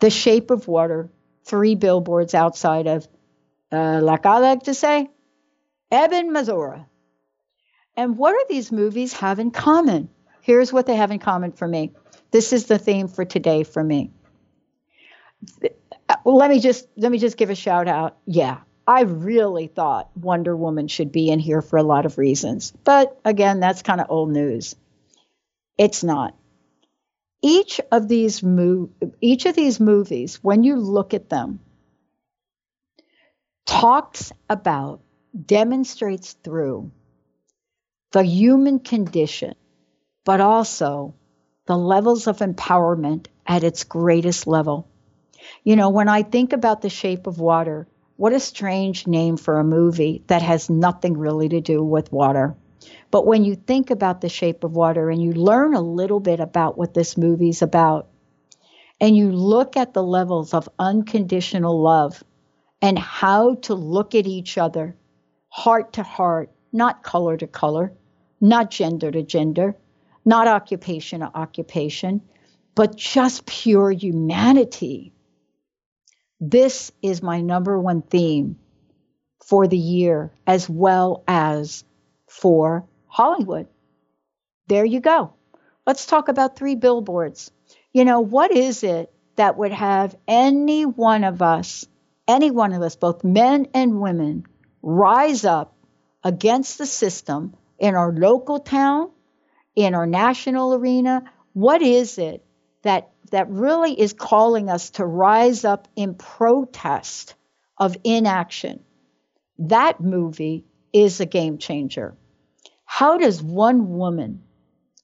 The 0.00 0.10
Shape 0.10 0.50
of 0.50 0.68
Water, 0.68 1.08
three 1.46 1.74
billboards 1.74 2.34
outside 2.34 2.86
of, 2.86 3.08
uh, 3.72 4.00
like 4.02 4.26
I 4.26 4.40
like 4.40 4.64
to 4.64 4.74
say, 4.74 5.08
Ebbing, 5.94 6.32
Missouri. 6.32 6.84
And 7.96 8.18
what 8.18 8.32
do 8.32 8.54
these 8.54 8.72
movies 8.72 9.12
have 9.12 9.38
in 9.38 9.52
common? 9.52 10.08
Here's 10.40 10.72
what 10.72 10.86
they 10.86 10.96
have 10.96 11.12
in 11.12 11.20
common 11.20 11.52
for 11.52 11.68
me 11.68 11.92
this 12.32 12.52
is 12.52 12.66
the 12.66 12.78
theme 12.78 13.06
for 13.06 13.24
today 13.24 13.62
for 13.62 13.82
me. 13.82 14.10
Well, 15.62 15.70
uh, 16.08 16.16
let 16.24 16.50
me 16.50 16.58
just 16.58 16.88
let 16.96 17.12
me 17.12 17.18
just 17.18 17.36
give 17.36 17.50
a 17.50 17.54
shout 17.54 17.86
out. 17.86 18.16
Yeah, 18.26 18.58
I 18.88 19.02
really 19.02 19.68
thought 19.68 20.10
Wonder 20.16 20.56
Woman 20.56 20.88
should 20.88 21.12
be 21.12 21.30
in 21.30 21.38
here 21.38 21.62
for 21.62 21.76
a 21.76 21.84
lot 21.84 22.06
of 22.06 22.18
reasons. 22.18 22.72
But 22.82 23.20
again, 23.24 23.60
that's 23.60 23.82
kind 23.82 24.00
of 24.00 24.10
old 24.10 24.30
news. 24.30 24.74
It's 25.78 26.02
not. 26.02 26.34
Each 27.40 27.80
of 27.92 28.08
these 28.08 28.40
mov- 28.40 28.90
each 29.20 29.46
of 29.46 29.54
these 29.54 29.78
movies, 29.78 30.42
when 30.42 30.64
you 30.64 30.74
look 30.76 31.14
at 31.14 31.28
them, 31.28 31.60
talks 33.64 34.32
about, 34.50 35.00
demonstrates 35.34 36.32
through 36.32 36.92
the 38.12 38.22
human 38.22 38.78
condition, 38.78 39.54
but 40.24 40.40
also 40.40 41.14
the 41.66 41.76
levels 41.76 42.26
of 42.26 42.38
empowerment 42.38 43.26
at 43.46 43.64
its 43.64 43.84
greatest 43.84 44.46
level. 44.46 44.88
You 45.64 45.76
know, 45.76 45.90
when 45.90 46.08
I 46.08 46.22
think 46.22 46.52
about 46.52 46.82
the 46.82 46.90
shape 46.90 47.26
of 47.26 47.40
water, 47.40 47.88
what 48.16 48.32
a 48.32 48.40
strange 48.40 49.06
name 49.06 49.36
for 49.36 49.58
a 49.58 49.64
movie 49.64 50.22
that 50.28 50.42
has 50.42 50.70
nothing 50.70 51.18
really 51.18 51.48
to 51.48 51.60
do 51.60 51.82
with 51.82 52.12
water. 52.12 52.54
But 53.10 53.26
when 53.26 53.44
you 53.44 53.56
think 53.56 53.90
about 53.90 54.20
the 54.20 54.28
shape 54.28 54.62
of 54.62 54.76
water 54.76 55.10
and 55.10 55.20
you 55.20 55.32
learn 55.32 55.74
a 55.74 55.80
little 55.80 56.20
bit 56.20 56.38
about 56.38 56.78
what 56.78 56.94
this 56.94 57.16
movie's 57.16 57.62
about, 57.62 58.08
and 59.00 59.16
you 59.16 59.32
look 59.32 59.76
at 59.76 59.94
the 59.94 60.02
levels 60.02 60.54
of 60.54 60.68
unconditional 60.78 61.82
love 61.82 62.22
and 62.80 62.98
how 62.98 63.56
to 63.56 63.74
look 63.74 64.14
at 64.14 64.26
each 64.26 64.56
other 64.58 64.96
heart 65.54 65.92
to 65.92 66.02
heart, 66.02 66.50
not 66.72 67.04
color 67.04 67.36
to 67.36 67.46
color, 67.46 67.92
not 68.40 68.72
gender 68.72 69.08
to 69.08 69.22
gender, 69.22 69.76
not 70.24 70.48
occupation 70.48 71.20
to 71.20 71.30
occupation, 71.32 72.20
but 72.74 72.96
just 72.96 73.46
pure 73.46 73.92
humanity. 73.92 75.12
This 76.40 76.90
is 77.02 77.22
my 77.22 77.40
number 77.40 77.78
one 77.78 78.02
theme 78.02 78.58
for 79.46 79.68
the 79.68 79.78
year, 79.78 80.32
as 80.44 80.68
well 80.68 81.22
as 81.28 81.84
for 82.26 82.84
Hollywood. 83.06 83.68
There 84.66 84.84
you 84.84 84.98
go. 84.98 85.34
Let's 85.86 86.06
talk 86.06 86.26
about 86.26 86.56
three 86.56 86.74
billboards. 86.74 87.52
You 87.92 88.04
know, 88.04 88.18
what 88.22 88.50
is 88.50 88.82
it 88.82 89.12
that 89.36 89.56
would 89.56 89.70
have 89.70 90.16
any 90.26 90.84
one 90.84 91.22
of 91.22 91.42
us, 91.42 91.86
any 92.26 92.50
one 92.50 92.72
of 92.72 92.82
us, 92.82 92.96
both 92.96 93.22
men 93.22 93.68
and 93.72 94.00
women, 94.00 94.46
rise 94.84 95.46
up 95.46 95.74
against 96.22 96.76
the 96.78 96.86
system 96.86 97.54
in 97.78 97.94
our 97.94 98.12
local 98.12 98.60
town, 98.60 99.10
in 99.74 99.94
our 99.94 100.06
national 100.06 100.74
arena? 100.74 101.24
What 101.54 101.82
is 101.82 102.18
it 102.18 102.44
that 102.82 103.10
that 103.30 103.48
really 103.48 103.98
is 103.98 104.12
calling 104.12 104.68
us 104.68 104.90
to 104.90 105.06
rise 105.06 105.64
up 105.64 105.88
in 105.96 106.14
protest 106.14 107.34
of 107.78 107.96
inaction? 108.04 108.84
That 109.58 110.00
movie 110.00 110.66
is 110.92 111.20
a 111.20 111.26
game 111.26 111.58
changer. 111.58 112.14
How 112.84 113.16
does 113.16 113.42
one 113.42 113.96
woman 113.96 114.42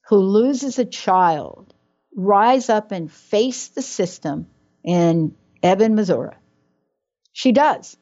who 0.09 0.19
loses 0.19 0.79
a 0.79 0.85
child 0.85 1.73
rise 2.15 2.69
up 2.69 2.93
and 2.93 3.11
face 3.11 3.69
the 3.69 3.83
system 3.83 4.47
in 4.85 5.35
Ebbing, 5.63 5.95
Missouri? 5.95 6.35
She 7.33 7.53
does. 7.53 7.97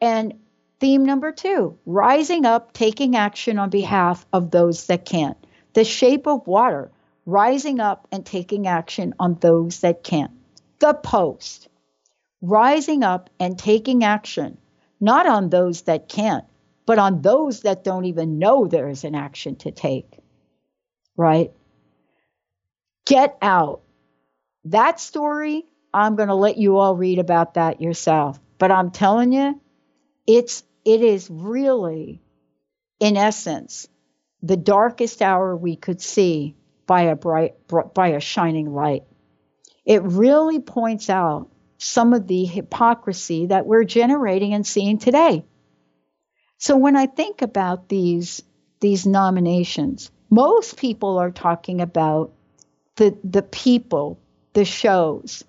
And 0.00 0.34
theme 0.80 1.04
number 1.04 1.30
two 1.30 1.78
rising 1.86 2.46
up, 2.46 2.72
taking 2.72 3.14
action 3.14 3.58
on 3.58 3.70
behalf 3.70 4.26
of 4.32 4.50
those 4.50 4.86
that 4.86 5.04
can't. 5.04 5.36
The 5.74 5.84
shape 5.84 6.26
of 6.26 6.46
water, 6.46 6.90
rising 7.26 7.78
up 7.78 8.08
and 8.10 8.26
taking 8.26 8.66
action 8.66 9.14
on 9.20 9.34
those 9.34 9.80
that 9.80 10.02
can't. 10.02 10.32
The 10.80 10.94
post, 10.94 11.68
rising 12.40 13.04
up 13.04 13.30
and 13.38 13.58
taking 13.58 14.02
action 14.02 14.58
not 15.00 15.26
on 15.26 15.48
those 15.48 15.82
that 15.82 16.08
can't, 16.08 16.44
but 16.84 16.98
on 16.98 17.22
those 17.22 17.60
that 17.60 17.84
don't 17.84 18.04
even 18.04 18.38
know 18.38 18.66
there 18.66 18.88
is 18.88 19.04
an 19.04 19.14
action 19.14 19.56
to 19.56 19.70
take. 19.70 20.18
Right? 21.16 21.52
Get 23.06 23.36
out. 23.40 23.80
That 24.66 25.00
story, 25.00 25.64
I'm 25.92 26.16
going 26.16 26.28
to 26.28 26.34
let 26.34 26.58
you 26.58 26.76
all 26.76 26.94
read 26.94 27.18
about 27.18 27.54
that 27.54 27.80
yourself. 27.80 28.38
But 28.58 28.70
I'm 28.70 28.90
telling 28.90 29.32
you, 29.32 29.60
it's 30.26 30.62
it 30.84 31.02
is 31.02 31.28
really 31.30 32.20
in 32.98 33.16
essence 33.16 33.88
the 34.42 34.56
darkest 34.56 35.22
hour 35.22 35.56
we 35.56 35.76
could 35.76 36.00
see 36.00 36.54
by 36.86 37.02
a 37.02 37.16
bright 37.16 37.54
by 37.94 38.08
a 38.08 38.20
shining 38.20 38.72
light. 38.72 39.04
It 39.84 40.02
really 40.02 40.60
points 40.60 41.10
out 41.10 41.48
some 41.78 42.12
of 42.12 42.26
the 42.26 42.44
hypocrisy 42.44 43.46
that 43.46 43.66
we're 43.66 43.84
generating 43.84 44.54
and 44.54 44.66
seeing 44.66 44.98
today. 44.98 45.44
So 46.58 46.76
when 46.76 46.96
I 46.96 47.06
think 47.06 47.42
about 47.42 47.88
these 47.88 48.42
these 48.80 49.06
nominations, 49.06 50.10
most 50.30 50.76
people 50.78 51.18
are 51.18 51.30
talking 51.30 51.80
about 51.80 52.32
the 52.96 53.16
the 53.24 53.42
people, 53.42 54.18
the 54.52 54.64
shows, 54.64 55.44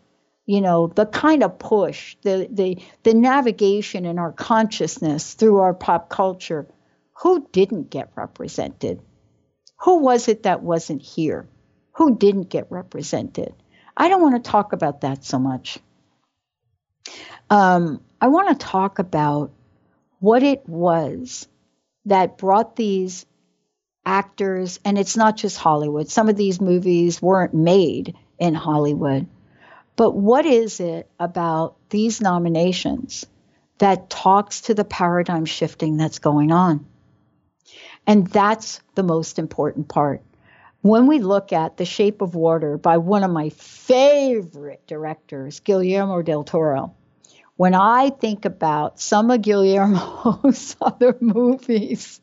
you 0.51 0.59
know, 0.59 0.87
the 0.87 1.05
kind 1.05 1.43
of 1.43 1.57
push, 1.59 2.17
the 2.23 2.45
the 2.51 2.77
the 3.03 3.13
navigation 3.13 4.05
in 4.05 4.19
our 4.19 4.33
consciousness 4.33 5.33
through 5.33 5.59
our 5.59 5.73
pop 5.73 6.09
culture. 6.09 6.67
Who 7.21 7.47
didn't 7.53 7.89
get 7.89 8.11
represented? 8.15 8.99
Who 9.77 9.99
was 9.99 10.27
it 10.27 10.43
that 10.43 10.61
wasn't 10.61 11.03
here? 11.03 11.47
Who 11.93 12.17
didn't 12.17 12.49
get 12.49 12.67
represented? 12.69 13.53
I 13.95 14.09
don't 14.09 14.21
want 14.21 14.43
to 14.43 14.51
talk 14.51 14.73
about 14.73 15.01
that 15.01 15.23
so 15.23 15.39
much. 15.39 15.79
Um, 17.49 18.01
I 18.19 18.27
want 18.27 18.49
to 18.49 18.65
talk 18.65 18.99
about 18.99 19.51
what 20.19 20.43
it 20.43 20.67
was 20.67 21.47
that 22.07 22.37
brought 22.37 22.75
these 22.75 23.25
actors, 24.05 24.81
and 24.83 24.97
it's 24.97 25.15
not 25.15 25.37
just 25.37 25.57
Hollywood, 25.57 26.09
some 26.09 26.27
of 26.27 26.35
these 26.35 26.59
movies 26.59 27.21
weren't 27.21 27.53
made 27.53 28.17
in 28.37 28.53
Hollywood. 28.53 29.27
But 30.01 30.15
what 30.15 30.47
is 30.47 30.79
it 30.79 31.07
about 31.19 31.75
these 31.91 32.21
nominations 32.21 33.23
that 33.77 34.09
talks 34.09 34.61
to 34.61 34.73
the 34.73 34.83
paradigm 34.83 35.45
shifting 35.45 35.95
that's 35.95 36.17
going 36.17 36.51
on? 36.51 36.87
And 38.07 38.25
that's 38.25 38.81
the 38.95 39.03
most 39.03 39.37
important 39.37 39.89
part. 39.89 40.23
When 40.81 41.05
we 41.05 41.19
look 41.19 41.53
at 41.53 41.77
The 41.77 41.85
Shape 41.85 42.23
of 42.23 42.33
Water 42.33 42.79
by 42.79 42.97
one 42.97 43.23
of 43.23 43.29
my 43.29 43.49
favorite 43.49 44.87
directors, 44.87 45.59
Guillermo 45.59 46.23
del 46.23 46.45
Toro, 46.45 46.95
when 47.55 47.75
I 47.75 48.09
think 48.09 48.45
about 48.45 48.99
some 48.99 49.29
of 49.29 49.43
Guillermo's 49.43 50.75
other 50.81 51.15
movies, 51.21 52.19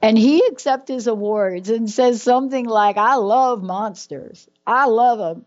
and 0.00 0.16
he 0.16 0.46
accepts 0.46 0.90
his 0.90 1.08
awards 1.08 1.68
and 1.68 1.90
says 1.90 2.22
something 2.22 2.64
like, 2.64 2.96
I 2.96 3.16
love 3.16 3.62
monsters. 3.62 4.48
I 4.66 4.86
love 4.86 5.18
them. 5.18 5.44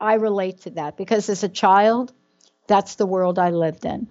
I 0.00 0.14
relate 0.14 0.62
to 0.62 0.70
that 0.70 0.96
because 0.96 1.28
as 1.28 1.42
a 1.42 1.48
child, 1.48 2.12
that's 2.66 2.94
the 2.94 3.06
world 3.06 3.38
I 3.38 3.50
lived 3.50 3.84
in. 3.84 4.08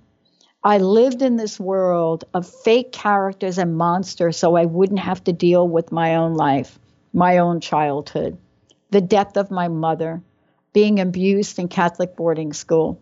I 0.64 0.78
lived 0.78 1.22
in 1.22 1.38
this 1.38 1.60
world 1.60 2.26
of 2.34 2.48
fake 2.48 2.92
characters 2.92 3.58
and 3.58 3.78
monsters 3.78 4.38
so 4.38 4.56
I 4.56 4.66
wouldn't 4.66 5.00
have 5.00 5.24
to 5.24 5.34
deal 5.34 5.68
with 5.68 5.92
my 5.92 6.16
own 6.16 6.34
life, 6.34 6.78
my 7.14 7.38
own 7.38 7.62
childhood, 7.62 8.38
the 8.92 9.02
death 9.02 9.38
of 9.38 9.52
my 9.52 9.68
mother, 9.70 10.22
being 10.74 11.00
abused 11.00 11.60
in 11.60 11.68
Catholic 11.68 12.16
boarding 12.16 12.54
school, 12.54 13.02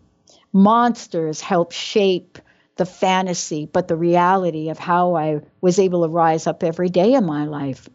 monsters 0.52 1.40
help 1.40 1.72
shape 1.72 2.38
the 2.76 2.86
fantasy, 2.86 3.66
but 3.66 3.88
the 3.88 3.96
reality 3.96 4.70
of 4.70 4.78
how 4.78 5.16
I 5.16 5.40
was 5.60 5.78
able 5.78 6.02
to 6.02 6.08
rise 6.08 6.46
up 6.46 6.62
every 6.62 6.88
day 6.88 7.14
in 7.14 7.26
my 7.26 7.46
life. 7.46 7.88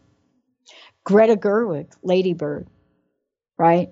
Greta 1.04 1.36
Gerwig, 1.36 1.90
Lady 2.02 2.34
Bird, 2.34 2.68
right? 3.58 3.90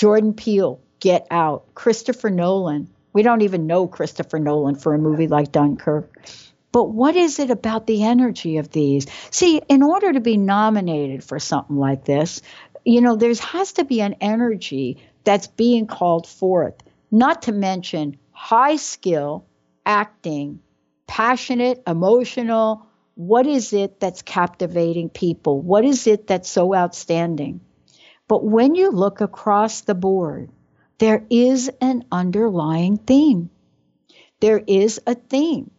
Jordan 0.00 0.32
Peele, 0.32 0.80
Get 0.98 1.26
Out. 1.30 1.74
Christopher 1.74 2.30
Nolan. 2.30 2.88
We 3.12 3.22
don't 3.22 3.42
even 3.42 3.66
know 3.66 3.86
Christopher 3.86 4.38
Nolan 4.38 4.76
for 4.76 4.94
a 4.94 4.98
movie 4.98 5.28
like 5.28 5.52
Dunkirk. 5.52 6.10
But 6.72 6.84
what 6.84 7.16
is 7.16 7.38
it 7.38 7.50
about 7.50 7.86
the 7.86 8.02
energy 8.04 8.56
of 8.56 8.70
these? 8.70 9.06
See, 9.30 9.60
in 9.68 9.82
order 9.82 10.10
to 10.10 10.20
be 10.20 10.38
nominated 10.38 11.22
for 11.22 11.38
something 11.38 11.76
like 11.76 12.06
this, 12.06 12.40
you 12.82 13.02
know, 13.02 13.16
there 13.16 13.34
has 13.34 13.72
to 13.74 13.84
be 13.84 14.00
an 14.00 14.14
energy 14.22 15.06
that's 15.24 15.48
being 15.48 15.86
called 15.86 16.26
forth 16.26 16.76
not 17.10 17.42
to 17.42 17.52
mention 17.52 18.16
high 18.32 18.76
skill, 18.76 19.44
acting, 19.84 20.60
passionate, 21.06 21.82
emotional. 21.86 22.86
What 23.16 23.46
is 23.46 23.74
it 23.74 24.00
that's 24.00 24.22
captivating 24.22 25.10
people? 25.10 25.60
What 25.60 25.84
is 25.84 26.06
it 26.06 26.26
that's 26.26 26.48
so 26.48 26.74
outstanding? 26.74 27.60
But 28.30 28.44
when 28.44 28.76
you 28.76 28.92
look 28.92 29.20
across 29.20 29.80
the 29.80 29.96
board, 29.96 30.50
there 30.98 31.26
is 31.30 31.68
an 31.80 32.04
underlying 32.12 32.96
theme. 32.96 33.50
There 34.38 34.62
is 34.68 35.00
a 35.04 35.16
theme. 35.16 35.72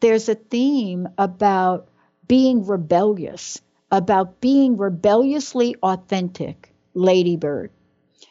There's 0.00 0.28
a 0.28 0.34
theme 0.34 1.10
about 1.16 1.86
being 2.26 2.66
rebellious, 2.66 3.60
about 3.88 4.40
being 4.40 4.78
rebelliously 4.78 5.76
authentic, 5.80 6.74
Lady 6.92 7.36
Bird. 7.36 7.70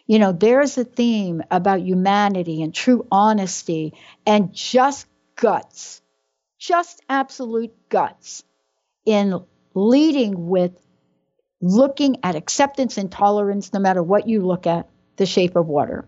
You 0.06 0.20
know, 0.20 0.34
there's 0.34 0.78
a 0.78 0.84
theme 0.84 1.42
about 1.50 1.80
humanity 1.80 2.64
and 2.64 2.76
true 2.76 3.08
honesty 3.10 3.94
and 4.26 4.52
just 4.52 5.08
guts, 5.38 6.02
just 6.60 7.02
absolute 7.08 7.72
guts 7.88 8.44
in 9.06 9.46
leading 9.74 10.50
with 10.50 10.74
looking 11.62 12.18
at 12.24 12.36
acceptance 12.36 12.98
and 12.98 13.12
tolerance, 13.12 13.74
no 13.74 13.80
matter 13.80 14.02
what 14.02 14.28
you 14.28 14.42
look 14.42 14.68
at, 14.68 14.90
the 15.18 15.26
shape 15.26 15.56
of 15.56 15.68
water. 15.68 16.06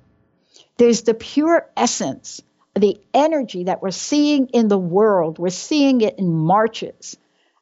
There's 0.78 1.04
the 1.04 1.14
pure 1.14 1.70
essence, 1.78 2.42
the 2.74 3.00
energy 3.14 3.66
that 3.66 3.82
we're 3.82 3.92
seeing 3.92 4.48
in 4.48 4.68
the 4.68 4.78
world. 4.78 5.38
We're 5.38 5.50
seeing 5.50 6.02
it 6.02 6.18
in 6.18 6.34
marches 6.34 7.16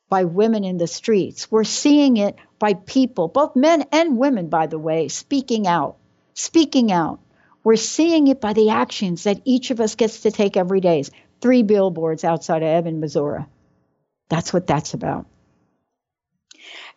by 0.09 0.23
women 0.23 0.63
in 0.63 0.77
the 0.77 0.87
streets. 0.87 1.51
We're 1.51 1.63
seeing 1.63 2.17
it 2.17 2.35
by 2.59 2.73
people, 2.73 3.27
both 3.27 3.55
men 3.55 3.85
and 3.91 4.17
women, 4.17 4.49
by 4.49 4.67
the 4.67 4.79
way, 4.79 5.07
speaking 5.07 5.67
out 5.67 5.97
speaking 6.33 6.91
out. 6.91 7.19
We're 7.63 7.75
seeing 7.75 8.27
it 8.27 8.41
by 8.41 8.53
the 8.53 8.69
actions 8.69 9.23
that 9.23 9.41
each 9.45 9.71
of 9.71 9.79
us 9.79 9.95
gets 9.95 10.21
to 10.21 10.31
take 10.31 10.57
every 10.57 10.81
day. 10.81 11.03
Three 11.41 11.63
billboards 11.63 12.23
outside 12.23 12.63
of 12.63 12.69
Evan, 12.69 12.99
Missouri. 12.99 13.45
That's 14.29 14.53
what 14.53 14.67
that's 14.67 14.93
about. 14.93 15.27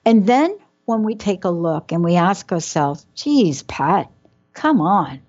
And 0.05 0.27
then 0.27 0.57
when 0.85 1.03
we 1.03 1.15
take 1.15 1.45
a 1.45 1.51
look 1.51 1.93
and 1.93 2.05
we 2.05 2.17
ask 2.17 2.51
ourselves, 2.53 3.07
geez, 3.15 3.63
Pat, 3.63 4.11
come 4.53 4.81
on. 4.81 5.21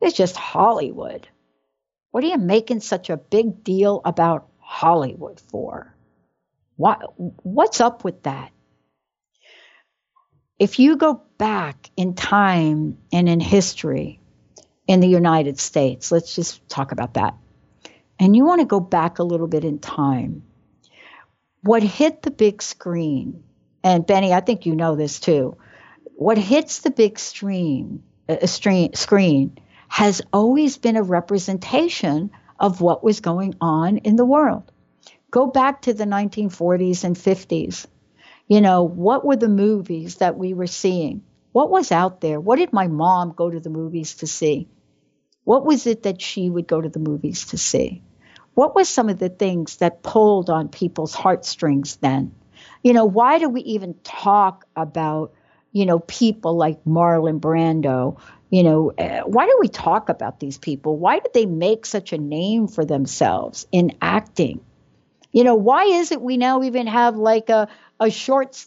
It's 0.00 0.16
just 0.16 0.36
Hollywood. 0.36 1.28
What 2.10 2.24
are 2.24 2.28
you 2.28 2.38
making 2.38 2.80
such 2.80 3.08
a 3.08 3.16
big 3.16 3.64
deal 3.64 4.00
about 4.04 4.48
Hollywood 4.58 5.40
for? 5.40 5.94
What, 6.76 7.14
what's 7.16 7.80
up 7.80 8.04
with 8.04 8.22
that? 8.24 8.50
If 10.58 10.78
you 10.78 10.96
go 10.96 11.22
back 11.38 11.90
in 11.96 12.14
time 12.14 12.98
and 13.12 13.28
in 13.28 13.40
history 13.40 14.20
in 14.86 15.00
the 15.00 15.08
United 15.08 15.58
States, 15.58 16.12
let's 16.12 16.34
just 16.34 16.68
talk 16.68 16.92
about 16.92 17.14
that. 17.14 17.34
And 18.18 18.36
you 18.36 18.44
want 18.44 18.60
to 18.60 18.66
go 18.66 18.78
back 18.78 19.18
a 19.18 19.24
little 19.24 19.48
bit 19.48 19.64
in 19.64 19.78
time. 19.78 20.44
What 21.62 21.82
hit 21.82 22.22
the 22.22 22.30
big 22.30 22.62
screen, 22.62 23.42
and 23.84 24.06
Benny, 24.06 24.32
I 24.32 24.40
think 24.40 24.66
you 24.66 24.74
know 24.74 24.96
this 24.96 25.20
too, 25.20 25.56
what 26.14 26.38
hits 26.38 26.80
the 26.80 26.90
big 26.90 27.18
stream, 27.18 28.02
uh, 28.28 28.46
stream, 28.46 28.94
screen 28.94 29.58
has 29.88 30.22
always 30.32 30.78
been 30.78 30.96
a 30.96 31.02
representation 31.02 32.30
of 32.58 32.80
what 32.80 33.04
was 33.04 33.20
going 33.20 33.54
on 33.60 33.98
in 33.98 34.16
the 34.16 34.24
world. 34.24 34.70
Go 35.30 35.46
back 35.46 35.82
to 35.82 35.94
the 35.94 36.04
1940s 36.04 37.04
and 37.04 37.16
50s. 37.16 37.86
You 38.46 38.60
know, 38.60 38.84
what 38.84 39.24
were 39.24 39.36
the 39.36 39.48
movies 39.48 40.16
that 40.16 40.38
we 40.38 40.54
were 40.54 40.66
seeing? 40.66 41.22
What 41.52 41.70
was 41.70 41.92
out 41.92 42.20
there? 42.20 42.40
What 42.40 42.58
did 42.58 42.72
my 42.72 42.86
mom 42.88 43.32
go 43.36 43.50
to 43.50 43.60
the 43.60 43.70
movies 43.70 44.16
to 44.16 44.26
see? 44.26 44.68
What 45.44 45.66
was 45.66 45.86
it 45.86 46.04
that 46.04 46.22
she 46.22 46.48
would 46.48 46.66
go 46.66 46.80
to 46.80 46.88
the 46.88 46.98
movies 47.00 47.46
to 47.46 47.58
see? 47.58 48.02
What 48.54 48.74
were 48.74 48.84
some 48.84 49.08
of 49.08 49.18
the 49.18 49.28
things 49.28 49.78
that 49.78 50.02
pulled 50.02 50.50
on 50.50 50.68
people's 50.68 51.14
heartstrings 51.14 51.96
then? 51.96 52.34
You 52.82 52.92
know, 52.92 53.04
why 53.04 53.38
do 53.38 53.48
we 53.48 53.60
even 53.62 53.94
talk 54.02 54.66
about, 54.74 55.32
you 55.70 55.86
know, 55.86 56.00
people 56.00 56.56
like 56.56 56.84
Marlon 56.84 57.40
Brando? 57.40 58.18
You 58.50 58.64
know, 58.64 58.92
uh, 58.98 59.22
why 59.22 59.46
do 59.46 59.56
we 59.60 59.68
talk 59.68 60.08
about 60.08 60.40
these 60.40 60.58
people? 60.58 60.96
Why 60.96 61.20
did 61.20 61.32
they 61.32 61.46
make 61.46 61.86
such 61.86 62.12
a 62.12 62.18
name 62.18 62.68
for 62.68 62.84
themselves 62.84 63.66
in 63.72 63.92
acting? 64.02 64.60
You 65.32 65.44
know, 65.44 65.54
why 65.54 65.84
is 65.84 66.12
it 66.12 66.20
we 66.20 66.36
now 66.36 66.62
even 66.62 66.86
have 66.86 67.16
like 67.16 67.48
a, 67.48 67.68
a 67.98 68.10
short 68.10 68.66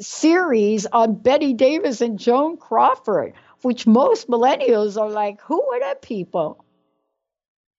series 0.00 0.86
on 0.86 1.14
Bette 1.14 1.52
Davis 1.52 2.00
and 2.00 2.18
Joan 2.18 2.56
Crawford, 2.56 3.34
which 3.60 3.86
most 3.86 4.28
millennials 4.28 5.00
are 5.00 5.10
like, 5.10 5.40
who 5.42 5.62
are 5.62 5.80
that 5.80 6.02
people? 6.02 6.64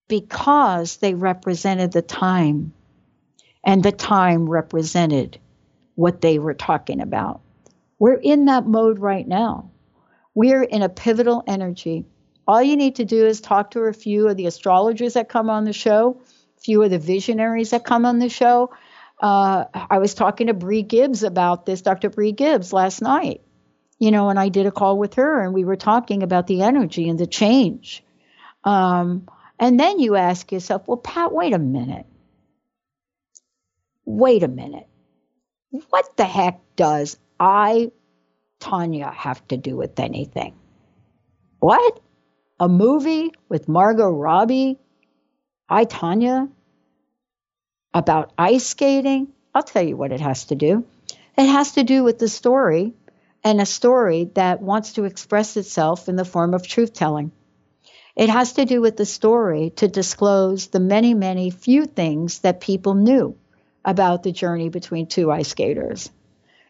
Because 0.08 0.98
they 0.98 1.14
represented 1.14 1.92
the 1.92 2.02
time, 2.02 2.72
and 3.62 3.82
the 3.82 3.92
time 3.92 4.48
represented 4.48 5.38
what 5.94 6.20
they 6.20 6.38
were 6.38 6.54
talking 6.54 7.00
about. 7.00 7.40
We're 7.98 8.14
in 8.14 8.46
that 8.46 8.66
mode 8.66 8.98
right 8.98 9.26
now. 9.26 9.70
We're 10.34 10.62
in 10.62 10.82
a 10.82 10.88
pivotal 10.88 11.44
energy. 11.46 12.04
All 12.46 12.62
you 12.62 12.76
need 12.76 12.96
to 12.96 13.04
do 13.04 13.26
is 13.26 13.40
talk 13.40 13.70
to 13.72 13.80
a 13.80 13.92
few 13.92 14.28
of 14.28 14.36
the 14.36 14.46
astrologers 14.46 15.14
that 15.14 15.28
come 15.28 15.48
on 15.48 15.64
the 15.64 15.72
show, 15.72 16.20
a 16.58 16.60
few 16.60 16.82
of 16.82 16.90
the 16.90 16.98
visionaries 16.98 17.70
that 17.70 17.84
come 17.84 18.04
on 18.04 18.18
the 18.18 18.28
show, 18.28 18.70
uh, 19.20 19.64
I 19.72 19.98
was 19.98 20.14
talking 20.14 20.48
to 20.48 20.54
Bree 20.54 20.82
Gibbs 20.82 21.22
about 21.22 21.66
this, 21.66 21.82
Dr. 21.82 22.10
Bree 22.10 22.32
Gibbs, 22.32 22.72
last 22.72 23.00
night. 23.00 23.40
You 23.98 24.10
know, 24.10 24.28
and 24.28 24.38
I 24.38 24.48
did 24.48 24.66
a 24.66 24.72
call 24.72 24.98
with 24.98 25.14
her, 25.14 25.40
and 25.40 25.54
we 25.54 25.64
were 25.64 25.76
talking 25.76 26.22
about 26.22 26.46
the 26.46 26.62
energy 26.62 27.08
and 27.08 27.18
the 27.18 27.26
change. 27.26 28.04
Um, 28.64 29.28
and 29.58 29.78
then 29.78 30.00
you 30.00 30.16
ask 30.16 30.50
yourself, 30.50 30.82
well, 30.86 30.96
Pat, 30.96 31.32
wait 31.32 31.54
a 31.54 31.58
minute. 31.58 32.06
Wait 34.04 34.42
a 34.42 34.48
minute. 34.48 34.88
What 35.90 36.16
the 36.16 36.24
heck 36.24 36.60
does 36.76 37.16
I, 37.40 37.90
Tanya, 38.60 39.10
have 39.10 39.46
to 39.48 39.56
do 39.56 39.76
with 39.76 39.98
anything? 39.98 40.54
What? 41.58 41.98
A 42.60 42.68
movie 42.68 43.32
with 43.48 43.66
Margot 43.66 44.08
Robbie? 44.08 44.78
I, 45.68 45.84
Tanya, 45.84 46.48
about 47.92 48.32
ice 48.38 48.66
skating, 48.66 49.32
I'll 49.52 49.64
tell 49.64 49.82
you 49.82 49.96
what 49.96 50.12
it 50.12 50.20
has 50.20 50.44
to 50.46 50.54
do. 50.54 50.84
It 51.36 51.46
has 51.46 51.72
to 51.72 51.82
do 51.82 52.04
with 52.04 52.20
the 52.20 52.28
story 52.28 52.92
and 53.42 53.60
a 53.60 53.66
story 53.66 54.30
that 54.34 54.62
wants 54.62 54.92
to 54.92 55.04
express 55.04 55.56
itself 55.56 56.08
in 56.08 56.14
the 56.14 56.24
form 56.24 56.54
of 56.54 56.64
truth 56.64 56.92
telling. 56.92 57.32
It 58.14 58.28
has 58.28 58.52
to 58.54 58.64
do 58.64 58.80
with 58.80 58.96
the 58.96 59.06
story 59.06 59.70
to 59.76 59.88
disclose 59.88 60.68
the 60.68 60.78
many, 60.78 61.14
many 61.14 61.50
few 61.50 61.86
things 61.86 62.38
that 62.40 62.60
people 62.60 62.94
knew 62.94 63.36
about 63.84 64.22
the 64.22 64.32
journey 64.32 64.68
between 64.68 65.06
two 65.06 65.30
ice 65.30 65.48
skaters. 65.48 66.10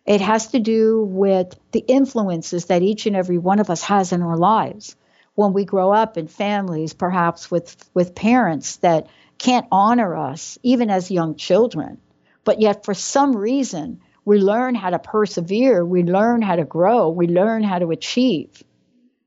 It 0.07 0.21
has 0.21 0.49
to 0.49 0.61
do 0.61 1.03
with 1.03 1.59
the 1.73 1.81
influences 1.81 2.67
that 2.67 2.83
each 2.83 3.07
and 3.07 3.17
every 3.17 3.39
one 3.39 3.61
of 3.61 3.71
us 3.71 3.83
has 3.85 4.13
in 4.13 4.23
our 4.23 4.37
lives. 4.37 4.97
When 5.35 5.53
we 5.53 5.65
grow 5.65 5.93
up 5.93 6.19
in 6.19 6.29
families, 6.29 6.93
perhaps 6.93 7.51
with, 7.51 7.77
with 7.95 8.15
parents 8.15 8.77
that 8.77 9.09
can't 9.39 9.67
honor 9.73 10.17
us, 10.17 10.59
even 10.63 10.91
as 10.91 11.11
young 11.11 11.37
children. 11.37 11.99
But 12.45 12.61
yet, 12.61 12.85
for 12.85 12.95
some 12.95 13.35
reason, 13.35 14.01
we 14.25 14.39
learn 14.39 14.75
how 14.75 14.91
to 14.91 14.99
persevere, 14.99 15.85
we 15.85 16.03
learn 16.03 16.43
how 16.43 16.57
to 16.57 16.65
grow, 16.65 17.09
we 17.09 17.27
learn 17.27 17.63
how 17.63 17.79
to 17.79 17.91
achieve. 17.91 18.63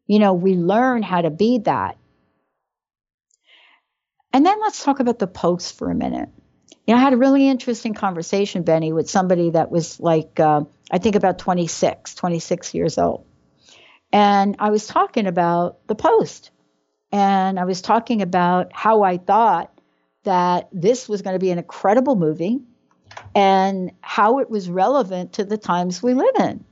You 0.05 0.19
know, 0.19 0.33
we 0.33 0.55
learn 0.55 1.03
how 1.03 1.21
to 1.21 1.29
be 1.29 1.59
that. 1.59 1.97
And 4.31 4.45
then 4.45 4.59
let's 4.61 4.83
talk 4.83 4.99
about 4.99 5.19
the 5.19 5.27
post 5.27 5.77
for 5.77 5.89
a 5.89 5.95
minute. 5.95 6.29
You 6.87 6.93
know, 6.93 7.01
I 7.01 7.03
had 7.03 7.13
a 7.13 7.17
really 7.17 7.49
interesting 7.49 7.93
conversation, 7.93 8.63
Benny, 8.63 8.93
with 8.93 9.09
somebody 9.09 9.49
that 9.51 9.69
was 9.69 9.99
like, 9.99 10.39
uh, 10.39 10.61
I 10.89 10.99
think 10.99 11.15
about 11.15 11.37
26, 11.37 12.15
26 12.15 12.73
years 12.73 12.97
old. 12.97 13.25
And 14.13 14.55
I 14.59 14.69
was 14.69 14.87
talking 14.87 15.27
about 15.27 15.85
the 15.87 15.95
post. 15.95 16.51
And 17.11 17.59
I 17.59 17.65
was 17.65 17.81
talking 17.81 18.21
about 18.21 18.71
how 18.73 19.03
I 19.03 19.17
thought 19.17 19.71
that 20.23 20.69
this 20.71 21.09
was 21.09 21.21
going 21.21 21.35
to 21.35 21.39
be 21.39 21.51
an 21.51 21.57
incredible 21.57 22.15
movie 22.15 22.59
and 23.35 23.91
how 24.01 24.39
it 24.39 24.49
was 24.49 24.69
relevant 24.69 25.33
to 25.33 25.43
the 25.43 25.57
times 25.57 26.01
we 26.01 26.13
live 26.13 26.35
in. 26.39 26.63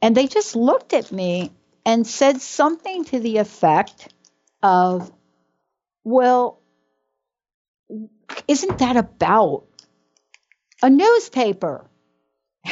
And 0.00 0.16
they 0.16 0.26
just 0.26 0.56
looked 0.56 0.94
at 0.94 1.12
me 1.12 1.52
and 1.84 2.06
said 2.06 2.40
something 2.40 3.04
to 3.06 3.20
the 3.20 3.38
effect 3.38 4.12
of, 4.62 5.10
well, 6.04 6.57
isn't 8.46 8.78
that 8.78 8.96
about 8.96 9.64
a 10.82 10.90
newspaper? 10.90 11.88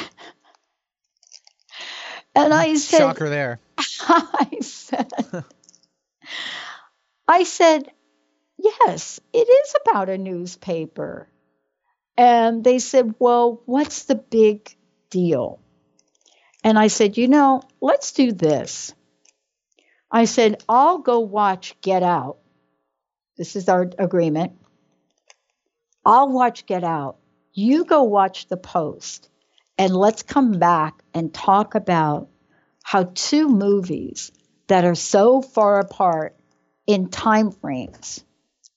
and 2.35 2.53
I 2.55 2.75
said, 2.77 2.99
Shocker 2.99 3.29
there. 3.29 3.61
I 3.79 4.59
said, 4.61 5.13
I 7.29 7.45
said, 7.45 7.91
Yes, 8.59 9.21
it 9.33 9.49
is 9.49 9.75
about 9.85 10.09
a 10.09 10.19
newspaper. 10.19 11.29
And 12.17 12.65
they 12.65 12.79
said, 12.79 13.15
Well, 13.19 13.63
what's 13.67 14.05
the 14.05 14.15
big 14.15 14.75
deal? 15.11 15.61
And 16.65 16.79
I 16.79 16.87
said, 16.89 17.17
You 17.17 17.29
know, 17.29 17.63
let's 17.81 18.13
do 18.13 18.33
this. 18.33 18.95
I 20.11 20.25
said, 20.25 20.63
I'll 20.69 20.99
go 20.99 21.21
watch 21.21 21.75
Get 21.81 22.03
Out. 22.03 22.39
This 23.37 23.57
is 23.57 23.69
our 23.69 23.91
agreement. 23.99 24.53
I'll 26.07 26.31
watch 26.31 26.67
Get 26.67 26.85
Out. 26.85 27.17
You 27.53 27.85
go 27.85 28.05
watch 28.05 28.47
The 28.47 28.57
Post. 28.57 29.29
And 29.77 29.95
let's 29.95 30.23
come 30.23 30.53
back 30.53 31.03
and 31.13 31.35
talk 31.35 31.75
about 31.75 32.29
how 32.85 33.11
two 33.13 33.49
movies 33.49 34.31
that 34.69 34.85
are 34.85 34.95
so 34.95 35.43
far 35.43 35.81
apart 35.81 36.37
in 36.87 37.09
time 37.09 37.51
frames 37.51 38.25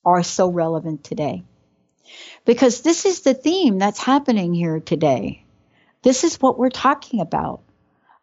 are 0.04 0.24
so 0.24 0.48
relevant 0.48 1.04
today. 1.04 1.44
Because 2.44 2.80
this 2.80 3.04
is 3.04 3.20
the 3.20 3.34
theme 3.34 3.78
that's 3.78 4.02
happening 4.02 4.52
here 4.52 4.80
today. 4.80 5.44
This 6.02 6.24
is 6.24 6.40
what 6.40 6.58
we're 6.58 6.68
talking 6.68 7.20
about. 7.20 7.62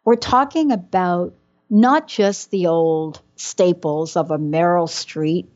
We're 0.04 0.16
talking 0.16 0.70
about 0.70 1.34
not 1.70 2.08
just 2.08 2.50
the 2.50 2.66
old 2.66 3.22
staples 3.36 4.16
of 4.16 4.30
a 4.30 4.38
Meryl 4.38 4.86
Streep, 4.86 5.46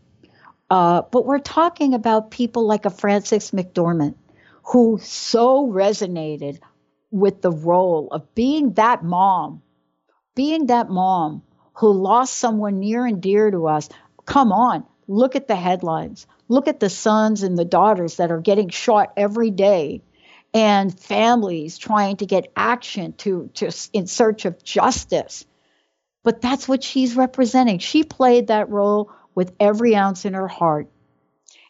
uh, 0.73 1.03
but 1.11 1.27
we're 1.27 1.39
talking 1.39 1.95
about 1.95 2.31
people 2.31 2.67
like 2.67 2.85
a 2.85 2.91
Frances 2.91 3.51
McDormand 3.51 4.15
who 4.65 4.99
so 5.03 5.67
resonated 5.67 6.59
with 7.11 7.43
the 7.43 7.53
role 7.53 8.09
of 8.11 8.35
being 8.35 8.73
that 8.75 9.05
mom, 9.05 9.63
being 10.35 10.67
that 10.67 10.89
mom 10.89 11.43
who 11.75 11.93
lost 11.93 12.37
someone 12.37 12.79
near 12.79 13.05
and 13.05 13.21
dear 13.21 13.51
to 13.51 13.67
us. 13.67 13.89
Come 14.25 14.53
on, 14.53 14.87
Look 15.09 15.37
at 15.37 15.49
the 15.49 15.57
headlines. 15.57 16.27
Look 16.49 16.69
at 16.69 16.81
the 16.81 16.91
sons 16.91 17.43
and 17.43 17.59
the 17.59 17.65
daughters 17.65 18.17
that 18.17 18.31
are 18.31 18.41
getting 18.41 18.69
shot 18.69 19.13
every 19.17 19.51
day 19.51 20.03
and 20.55 20.99
families 20.99 21.79
trying 21.79 22.17
to 22.17 22.27
get 22.27 22.53
action 22.57 23.15
to, 23.19 23.51
to 23.55 23.71
in 23.93 24.07
search 24.07 24.45
of 24.45 24.63
justice. 24.63 25.45
But 26.25 26.41
that's 26.41 26.69
what 26.69 26.85
she's 26.85 27.17
representing. 27.17 27.79
She 27.79 28.05
played 28.05 28.47
that 28.47 28.71
role 28.71 29.11
with 29.35 29.55
every 29.59 29.95
ounce 29.97 30.25
in 30.25 30.35
her 30.35 30.49
heart. 30.49 30.89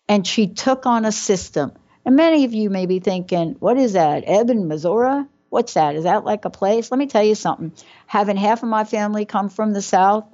And 0.08 0.26
she 0.26 0.48
took 0.48 0.86
on 0.86 1.04
a 1.04 1.12
system. 1.12 1.72
And 2.04 2.16
many 2.16 2.44
of 2.44 2.52
you 2.52 2.70
may 2.70 2.86
be 2.86 2.98
thinking, 2.98 3.56
what 3.58 3.78
is 3.78 3.92
that? 3.92 4.24
Eben, 4.26 4.68
Missouri? 4.68 5.24
What's 5.48 5.74
that? 5.74 5.96
Is 5.96 6.04
that 6.04 6.24
like 6.24 6.44
a 6.44 6.50
place? 6.50 6.90
Let 6.90 6.98
me 6.98 7.06
tell 7.06 7.22
you 7.22 7.34
something. 7.34 7.72
Having 8.06 8.38
half 8.38 8.62
of 8.62 8.68
my 8.68 8.84
family 8.84 9.24
come 9.24 9.48
from 9.48 9.72
the 9.72 9.82
South, 9.82 10.24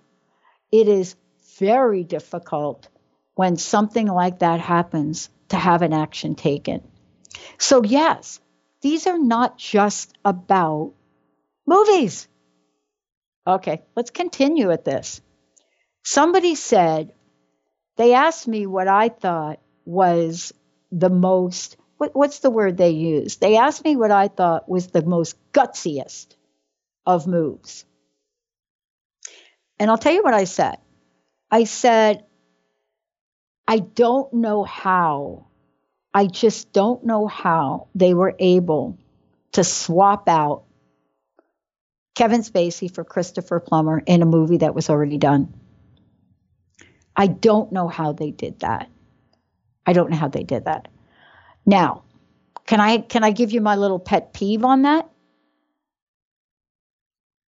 it 0.71 0.89
is 0.89 1.17
very 1.59 2.05
difficult 2.05 2.89
when 3.35 3.57
something 3.57 4.07
like 4.07 4.41
that 4.41 4.61
happens 4.61 5.29
to 5.49 5.57
have 5.57 5.83
an 5.83 5.93
action 5.93 6.35
taken. 6.35 6.83
So, 7.59 7.85
yes, 7.85 8.41
these 8.81 9.07
are 9.07 9.19
not 9.19 9.59
just 9.59 10.17
about 10.25 10.93
movies. 11.67 12.29
Okay, 13.47 13.83
let's 13.97 14.11
continue 14.11 14.69
with 14.69 14.85
this. 14.85 15.21
Somebody 16.05 16.55
said, 16.55 17.13
they 17.99 18.15
asked 18.15 18.49
me 18.49 18.67
what 18.67 18.89
I 18.89 19.11
thought 19.11 19.59
was 19.85 20.55
the 20.93 21.11
most, 21.11 21.77
what, 21.99 22.15
what's 22.15 22.39
the 22.39 22.51
word 22.51 22.77
they 22.77 22.91
used? 22.91 23.41
They 23.41 23.57
asked 23.57 23.85
me 23.85 23.97
what 23.97 24.13
I 24.13 24.29
thought 24.29 24.69
was 24.69 24.87
the 24.87 25.03
most 25.03 25.37
gutsiest 25.53 26.37
of 27.05 27.27
moves. 27.27 27.85
And 29.81 29.91
I'll 29.91 29.99
tell 29.99 30.15
you 30.15 30.23
what 30.23 30.33
I 30.33 30.45
said. 30.45 30.79
I 31.51 31.65
said, 31.65 32.25
I 33.67 33.81
don't 33.81 34.33
know 34.33 34.63
how, 34.63 35.47
I 36.15 36.27
just 36.27 36.73
don't 36.73 37.05
know 37.05 37.27
how 37.27 37.89
they 37.97 38.15
were 38.15 38.35
able 38.39 38.97
to 39.53 39.65
swap 39.65 40.29
out 40.29 40.65
Kevin 42.15 42.43
Spacey 42.43 42.93
for 42.93 43.03
Christopher 43.03 43.59
Plummer 43.61 44.03
in 44.07 44.23
a 44.23 44.27
movie 44.27 44.59
that 44.59 44.75
was 44.75 44.89
already 44.89 45.19
done. 45.19 45.53
I 47.19 47.27
don't 47.27 47.73
know 47.73 47.89
how 47.89 48.13
they 48.13 48.31
did 48.31 48.61
that. 48.61 48.89
I 49.85 49.93
don't 49.93 50.11
know 50.11 50.17
how 50.17 50.29
they 50.29 50.45
did 50.45 50.67
that. 50.67 50.87
Now, 51.67 52.05
can 52.65 52.81
I 52.81 52.99
can 52.99 53.25
I 53.25 53.33
give 53.33 53.51
you 53.51 53.61
my 53.61 53.75
little 53.75 53.99
pet 53.99 54.33
peeve 54.33 54.65
on 54.65 54.83
that? 54.83 55.11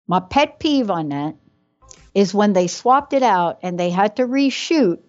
My 0.07 0.21
pet 0.21 0.59
peeve 0.59 0.91
on 0.91 1.11
that 1.11 1.37
is 2.15 2.33
when 2.33 2.55
they 2.55 2.67
swapped 2.67 3.13
it 3.13 3.23
out 3.23 3.59
and 3.63 3.79
they 3.79 3.91
had 3.91 4.17
to 4.17 4.23
reshoot. 4.23 5.01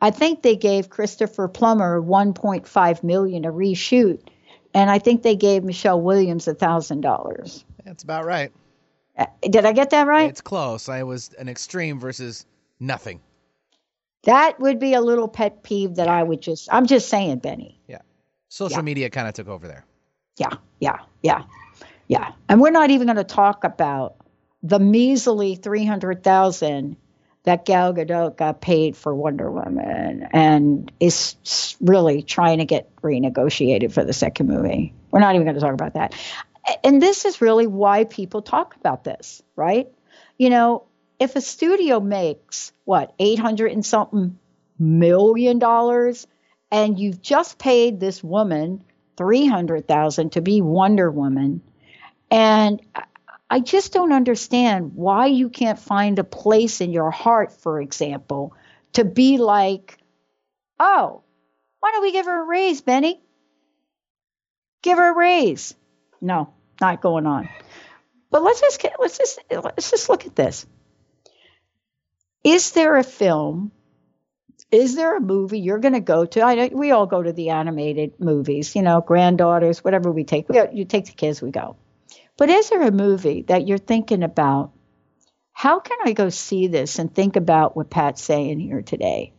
I 0.00 0.10
think 0.10 0.42
they 0.42 0.56
gave 0.56 0.90
Christopher 0.90 1.46
Plummer 1.46 2.00
1.5 2.00 3.02
million 3.04 3.44
to 3.44 3.50
reshoot, 3.50 4.20
and 4.74 4.90
I 4.90 4.98
think 4.98 5.22
they 5.22 5.36
gave 5.36 5.62
Michelle 5.62 6.00
Williams 6.00 6.48
a 6.48 6.54
thousand 6.54 7.02
dollars. 7.02 7.64
That's 7.84 8.02
about 8.02 8.24
right. 8.24 8.52
Uh, 9.16 9.26
did 9.42 9.64
I 9.64 9.72
get 9.72 9.90
that 9.90 10.06
right? 10.08 10.30
It's 10.30 10.40
close. 10.40 10.88
I 10.88 11.04
was 11.04 11.30
an 11.38 11.48
extreme 11.48 12.00
versus 12.00 12.44
nothing. 12.80 13.20
That 14.24 14.58
would 14.60 14.78
be 14.78 14.94
a 14.94 15.00
little 15.00 15.28
pet 15.28 15.62
peeve 15.62 15.96
that 15.96 16.08
I 16.08 16.22
would 16.22 16.40
just. 16.40 16.68
I'm 16.72 16.86
just 16.86 17.08
saying, 17.08 17.38
Benny. 17.38 17.80
Yeah. 17.86 18.00
Social 18.48 18.78
yeah. 18.78 18.82
media 18.82 19.10
kind 19.10 19.28
of 19.28 19.34
took 19.34 19.48
over 19.48 19.68
there. 19.68 19.84
Yeah, 20.36 20.54
yeah, 20.80 20.98
yeah, 21.22 21.44
yeah. 22.06 22.32
And 22.48 22.60
we're 22.60 22.70
not 22.70 22.90
even 22.90 23.06
going 23.06 23.16
to 23.16 23.24
talk 23.24 23.64
about 23.64 24.16
the 24.62 24.78
measly 24.78 25.56
300,000 25.56 26.96
that 27.44 27.64
Gal 27.64 27.94
Gadot 27.94 28.36
got 28.36 28.60
paid 28.60 28.96
for 28.96 29.14
Wonder 29.14 29.50
Woman 29.50 30.28
and 30.32 30.92
is 31.00 31.76
really 31.80 32.22
trying 32.22 32.58
to 32.58 32.64
get 32.64 32.94
renegotiated 32.96 33.92
for 33.92 34.04
the 34.04 34.12
second 34.12 34.48
movie. 34.48 34.92
We're 35.10 35.20
not 35.20 35.34
even 35.34 35.46
going 35.46 35.54
to 35.54 35.60
talk 35.60 35.72
about 35.72 35.94
that. 35.94 36.14
And 36.84 37.00
this 37.00 37.24
is 37.24 37.40
really 37.40 37.66
why 37.66 38.04
people 38.04 38.42
talk 38.42 38.76
about 38.76 39.04
this, 39.04 39.42
right? 39.56 39.88
You 40.36 40.50
know, 40.50 40.84
if 41.18 41.36
a 41.36 41.40
studio 41.40 42.00
makes 42.00 42.72
what, 42.84 43.14
800 43.18 43.72
and 43.72 43.84
something 43.84 44.38
million 44.78 45.58
dollars 45.58 46.26
and 46.70 46.98
you've 46.98 47.20
just 47.20 47.58
paid 47.58 47.98
this 47.98 48.22
woman 48.22 48.84
300,000 49.16 50.32
to 50.32 50.40
be 50.40 50.60
Wonder 50.60 51.10
Woman 51.10 51.62
and 52.30 52.80
I 53.50 53.60
just 53.60 53.92
don't 53.92 54.12
understand 54.12 54.92
why 54.94 55.26
you 55.26 55.48
can't 55.48 55.78
find 55.78 56.18
a 56.18 56.24
place 56.24 56.80
in 56.80 56.92
your 56.92 57.10
heart, 57.10 57.52
for 57.52 57.80
example, 57.80 58.52
to 58.92 59.04
be 59.04 59.38
like, 59.38 59.96
oh, 60.78 61.22
why 61.80 61.92
don't 61.92 62.02
we 62.02 62.12
give 62.12 62.26
her 62.26 62.42
a 62.42 62.46
raise, 62.46 62.82
Benny? 62.82 63.20
Give 64.82 64.98
her 64.98 65.12
a 65.12 65.16
raise. 65.16 65.74
No, 66.20 66.52
not 66.80 67.00
going 67.00 67.26
on. 67.26 67.48
But 68.30 68.42
let's 68.42 68.60
just 68.60 68.84
let's 68.98 69.16
just 69.16 69.38
let's 69.50 69.90
just 69.90 70.08
look 70.10 70.26
at 70.26 70.36
this. 70.36 70.66
Is 72.44 72.72
there 72.72 72.96
a 72.96 73.04
film? 73.04 73.72
Is 74.70 74.96
there 74.96 75.16
a 75.16 75.20
movie 75.20 75.60
you're 75.60 75.78
going 75.78 75.94
to 75.94 76.00
go 76.00 76.26
to? 76.26 76.42
I 76.42 76.54
know 76.54 76.68
we 76.72 76.90
all 76.90 77.06
go 77.06 77.22
to 77.22 77.32
the 77.32 77.50
animated 77.50 78.20
movies, 78.20 78.76
you 78.76 78.82
know, 78.82 79.00
granddaughters, 79.00 79.82
whatever 79.82 80.12
we 80.12 80.24
take. 80.24 80.48
We, 80.48 80.60
you 80.72 80.84
take 80.84 81.06
the 81.06 81.12
kids, 81.12 81.40
we 81.40 81.50
go. 81.50 81.76
But 82.36 82.50
is 82.50 82.68
there 82.68 82.82
a 82.82 82.92
movie 82.92 83.42
that 83.48 83.66
you're 83.66 83.78
thinking 83.78 84.22
about? 84.22 84.72
How 85.52 85.80
can 85.80 85.98
I 86.04 86.12
go 86.12 86.28
see 86.28 86.68
this 86.68 86.98
and 86.98 87.12
think 87.12 87.36
about 87.36 87.76
what 87.76 87.90
Pat's 87.90 88.22
saying 88.22 88.60
here 88.60 88.82
today? 88.82 89.32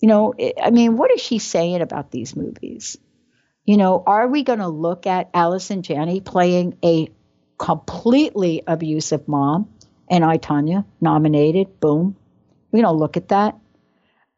You 0.00 0.08
know, 0.08 0.34
I 0.60 0.70
mean, 0.70 0.96
what 0.96 1.12
is 1.12 1.20
she 1.20 1.38
saying 1.38 1.82
about 1.82 2.10
these 2.10 2.34
movies? 2.34 2.96
You 3.64 3.76
know, 3.76 4.02
are 4.04 4.26
we 4.26 4.42
going 4.42 4.58
to 4.58 4.68
look 4.68 5.06
at 5.06 5.30
Allison 5.34 5.82
Janney 5.82 6.20
playing 6.20 6.78
a 6.82 7.08
completely 7.58 8.62
abusive 8.66 9.28
mom 9.28 9.68
and 10.10 10.24
I, 10.24 10.36
Tanya, 10.36 10.84
nominated? 11.00 11.80
Boom. 11.80 12.16
We 12.72 12.82
don't 12.82 12.98
look 12.98 13.16
at 13.16 13.28
that. 13.28 13.56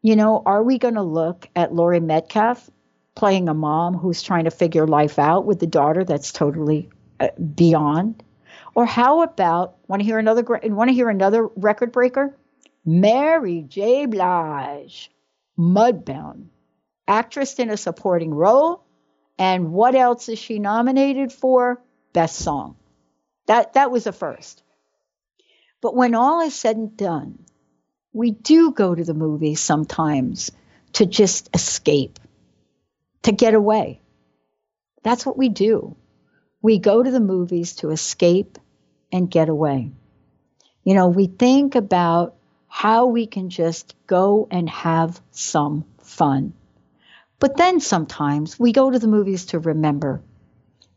You 0.01 0.15
know, 0.15 0.41
are 0.45 0.63
we 0.63 0.77
going 0.77 0.93
to 0.95 1.01
look 1.01 1.49
at 1.55 1.73
Laurie 1.73 1.99
Metcalf 1.99 2.69
playing 3.15 3.49
a 3.49 3.53
mom 3.53 3.95
who's 3.95 4.21
trying 4.21 4.45
to 4.45 4.51
figure 4.51 4.87
life 4.87 5.17
out 5.17 5.45
with 5.45 5.59
the 5.59 5.67
daughter 5.67 6.03
that's 6.03 6.31
totally 6.31 6.89
uh, 7.19 7.29
beyond? 7.55 8.23
Or 8.75 8.85
how 8.85 9.21
about 9.21 9.75
want 9.87 10.01
to 10.01 10.05
hear 10.05 10.19
another 10.19 10.43
want 10.63 10.89
to 10.89 10.93
hear 10.93 11.09
another 11.09 11.47
record 11.55 11.91
breaker? 11.91 12.35
Mary 12.85 13.61
J. 13.61 14.07
Blige, 14.07 15.11
Mudbound, 15.57 16.47
actress 17.07 17.59
in 17.59 17.69
a 17.69 17.77
supporting 17.77 18.33
role, 18.33 18.83
and 19.37 19.71
what 19.71 19.95
else 19.95 20.27
is 20.27 20.39
she 20.39 20.59
nominated 20.59 21.31
for? 21.31 21.81
Best 22.13 22.37
song. 22.37 22.75
That 23.45 23.73
that 23.73 23.91
was 23.91 24.07
a 24.07 24.11
first. 24.11 24.62
But 25.83 25.95
when 25.97 26.15
all 26.15 26.39
is 26.39 26.55
said 26.55 26.77
and 26.77 26.95
done, 26.95 27.43
we 28.13 28.31
do 28.31 28.71
go 28.71 28.95
to 28.95 29.03
the 29.03 29.13
movies 29.13 29.59
sometimes 29.59 30.49
to 30.93 31.05
just 31.05 31.49
escape, 31.53 32.19
to 33.23 33.33
get 33.33 33.53
away. 33.53 33.99
That's 35.03 35.25
what 35.25 35.37
we 35.37 35.49
do. 35.49 35.97
We 36.61 36.79
go 36.79 37.03
to 37.03 37.11
the 37.11 37.19
movies 37.19 37.75
to 37.77 37.89
escape 37.89 38.57
and 39.11 39.29
get 39.29 39.49
away. 39.49 39.91
You 40.85 40.93
know, 40.93 41.09
we 41.09 41.27
think 41.27 41.75
about 41.75 42.35
how 42.69 43.07
we 43.07 43.27
can 43.27 43.49
just 43.49 43.93
go 44.07 44.47
and 44.49 44.69
have 44.69 45.21
some 45.31 45.83
fun. 46.01 46.53
But 47.39 47.57
then 47.57 47.81
sometimes 47.81 48.57
we 48.57 48.71
go 48.71 48.89
to 48.89 48.99
the 48.99 49.09
movies 49.09 49.47
to 49.47 49.59
remember. 49.59 50.21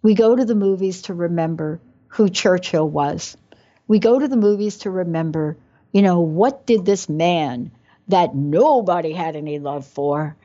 We 0.00 0.14
go 0.14 0.36
to 0.36 0.44
the 0.44 0.54
movies 0.54 1.02
to 1.02 1.14
remember 1.14 1.80
who 2.06 2.28
Churchill 2.28 2.88
was. 2.88 3.36
We 3.88 3.98
go 3.98 4.18
to 4.18 4.28
the 4.28 4.36
movies 4.36 4.78
to 4.78 4.90
remember, 4.90 5.56
you 5.92 6.02
know, 6.02 6.20
what 6.20 6.66
did 6.66 6.84
this 6.84 7.08
man 7.08 7.70
that 8.08 8.34
nobody 8.34 9.12
had 9.12 9.36
any 9.36 9.58
love 9.58 9.86
for, 9.86 10.36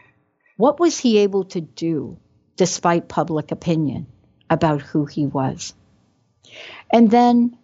what 0.58 0.80
was 0.80 0.97
he 0.97 1.19
able 1.19 1.45
to 1.45 1.62
do 1.62 2.17
despite 2.56 3.08
public 3.08 3.51
opinion? 3.51 4.08
about 4.51 4.82
who 4.82 5.06
he 5.06 5.25
was. 5.25 5.73
And 6.91 7.10
then 7.10 7.58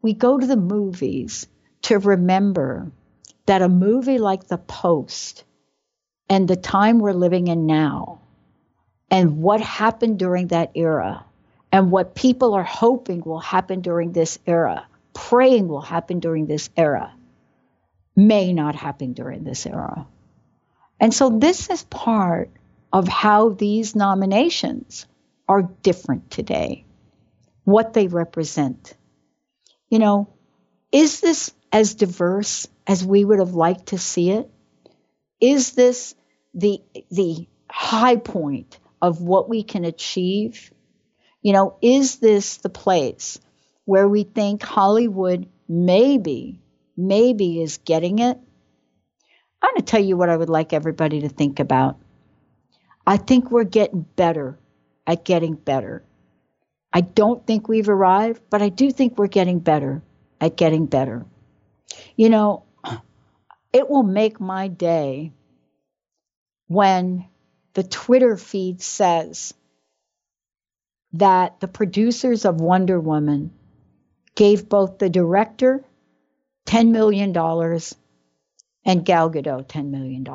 we 0.00 0.14
go 0.14 0.38
to 0.38 0.46
the 0.46 0.56
movies 0.56 1.46
to 1.82 1.98
remember 1.98 2.90
that 3.46 3.60
a 3.60 3.68
movie 3.68 4.18
like 4.18 4.48
The 4.48 4.56
Post 4.56 5.44
and 6.30 6.48
the 6.48 6.56
time 6.56 6.98
we're 6.98 7.12
living 7.12 7.48
in 7.48 7.66
now 7.66 8.22
and 9.10 9.42
what 9.42 9.60
happened 9.60 10.18
during 10.18 10.48
that 10.48 10.72
era 10.74 11.26
and 11.70 11.90
what 11.90 12.14
people 12.14 12.54
are 12.54 12.62
hoping 12.64 13.22
will 13.24 13.40
happen 13.40 13.82
during 13.82 14.12
this 14.12 14.38
era, 14.46 14.86
praying 15.14 15.68
will 15.68 15.80
happen 15.80 16.20
during 16.20 16.46
this 16.46 16.70
era, 16.76 17.14
may 18.16 18.52
not 18.52 18.74
happen 18.74 19.12
during 19.12 19.44
this 19.44 19.66
era. 19.66 20.06
And 21.00 21.12
so 21.12 21.30
this 21.30 21.68
is 21.70 21.82
part 21.84 22.50
of 22.92 23.08
how 23.08 23.50
these 23.50 23.96
nominations 23.96 25.06
are 25.48 25.62
different 25.62 26.30
today, 26.30 26.84
what 27.64 27.92
they 27.92 28.06
represent. 28.06 28.94
You 29.88 29.98
know, 29.98 30.28
is 30.92 31.20
this 31.20 31.52
as 31.72 31.94
diverse 31.94 32.68
as 32.86 33.04
we 33.04 33.24
would 33.24 33.38
have 33.38 33.54
liked 33.54 33.86
to 33.86 33.98
see 33.98 34.30
it? 34.30 34.50
Is 35.40 35.72
this 35.72 36.14
the 36.54 36.82
the 37.10 37.48
high 37.70 38.16
point 38.16 38.78
of 39.00 39.20
what 39.20 39.48
we 39.48 39.62
can 39.62 39.84
achieve? 39.84 40.72
You 41.40 41.52
know, 41.52 41.76
is 41.82 42.16
this 42.16 42.58
the 42.58 42.68
place 42.68 43.40
where 43.84 44.08
we 44.08 44.24
think 44.24 44.62
Hollywood 44.62 45.48
maybe, 45.68 46.60
maybe 46.96 47.62
is 47.62 47.78
getting 47.78 48.18
it? 48.18 48.38
I'm 49.62 49.70
going 49.74 49.76
to 49.76 49.82
tell 49.82 50.02
you 50.02 50.16
what 50.16 50.28
I 50.28 50.36
would 50.36 50.48
like 50.48 50.72
everybody 50.72 51.20
to 51.20 51.28
think 51.28 51.60
about. 51.60 51.98
I 53.06 53.16
think 53.16 53.50
we're 53.50 53.64
getting 53.64 54.02
better 54.16 54.58
at 55.06 55.24
getting 55.24 55.54
better. 55.54 56.04
I 56.92 57.00
don't 57.00 57.46
think 57.46 57.68
we've 57.68 57.88
arrived, 57.88 58.42
but 58.50 58.62
I 58.62 58.68
do 58.68 58.90
think 58.90 59.18
we're 59.18 59.26
getting 59.26 59.58
better 59.60 60.02
at 60.40 60.56
getting 60.56 60.86
better. 60.86 61.24
You 62.16 62.28
know, 62.28 62.64
it 63.72 63.88
will 63.88 64.02
make 64.02 64.40
my 64.40 64.68
day 64.68 65.32
when 66.66 67.26
the 67.74 67.82
Twitter 67.82 68.36
feed 68.36 68.82
says 68.82 69.54
that 71.14 71.60
the 71.60 71.68
producers 71.68 72.44
of 72.44 72.60
Wonder 72.60 73.00
Woman 73.00 73.52
gave 74.34 74.68
both 74.68 74.98
the 74.98 75.10
director 75.10 75.84
$10 76.66 76.90
million 76.90 77.36
and 78.84 79.04
Gal 79.04 79.30
Gadot 79.30 79.66
$10 79.66 79.90
million. 79.90 80.26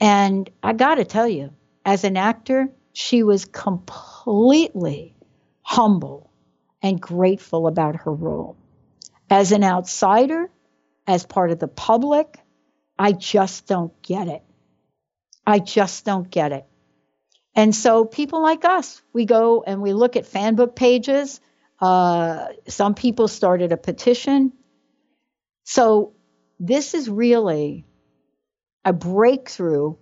And 0.00 0.50
I 0.62 0.72
got 0.72 0.96
to 0.96 1.04
tell 1.04 1.28
you, 1.28 1.50
as 1.84 2.04
an 2.04 2.16
actor, 2.16 2.68
she 2.92 3.22
was 3.22 3.44
completely 3.44 5.16
humble 5.62 6.30
and 6.82 7.00
grateful 7.00 7.66
about 7.66 7.96
her 7.96 8.12
role. 8.12 8.56
As 9.30 9.52
an 9.52 9.64
outsider, 9.64 10.50
as 11.06 11.24
part 11.26 11.50
of 11.50 11.58
the 11.58 11.68
public, 11.68 12.38
I 12.98 13.12
just 13.12 13.66
don't 13.66 14.00
get 14.02 14.28
it. 14.28 14.42
I 15.46 15.58
just 15.58 16.04
don't 16.04 16.30
get 16.30 16.52
it. 16.52 16.64
And 17.54 17.74
so 17.74 18.04
people 18.04 18.42
like 18.42 18.64
us, 18.64 19.00
we 19.12 19.24
go 19.24 19.62
and 19.66 19.80
we 19.80 19.92
look 19.92 20.16
at 20.16 20.26
fan 20.26 20.54
book 20.54 20.74
pages. 20.74 21.40
Uh, 21.84 22.48
some 22.66 22.94
people 22.94 23.28
started 23.28 23.70
a 23.70 23.76
petition. 23.76 24.54
So 25.64 26.14
this 26.58 26.94
is 26.94 27.10
really 27.10 27.84
a 28.86 28.94
breakthrough 28.94 29.96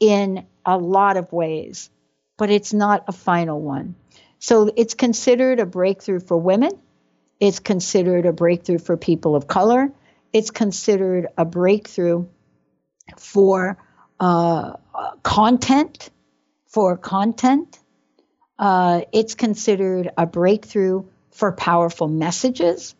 in 0.00 0.48
a 0.66 0.76
lot 0.76 1.16
of 1.16 1.32
ways, 1.32 1.90
but 2.38 2.50
it's 2.50 2.72
not 2.72 3.04
a 3.06 3.12
final 3.12 3.60
one. 3.60 3.94
So 4.40 4.68
it's 4.74 4.94
considered 4.94 5.60
a 5.60 5.66
breakthrough 5.66 6.18
for 6.18 6.36
women. 6.36 6.72
It's 7.38 7.60
considered 7.60 8.26
a 8.26 8.32
breakthrough 8.32 8.78
for 8.78 8.96
people 8.96 9.36
of 9.36 9.46
color. 9.46 9.92
It's 10.32 10.50
considered 10.50 11.28
a 11.36 11.44
breakthrough 11.44 12.26
for 13.16 13.78
uh, 14.18 14.72
content, 15.22 16.10
for 16.66 16.96
content. 16.96 17.78
Uh, 18.58 19.02
it's 19.12 19.36
considered 19.36 20.10
a 20.18 20.26
breakthrough 20.26 21.04
for 21.38 21.52
powerful 21.52 22.08
messages. 22.08 22.96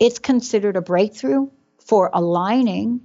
It's 0.00 0.18
considered 0.18 0.76
a 0.76 0.80
breakthrough 0.80 1.50
for 1.78 2.08
aligning 2.10 3.02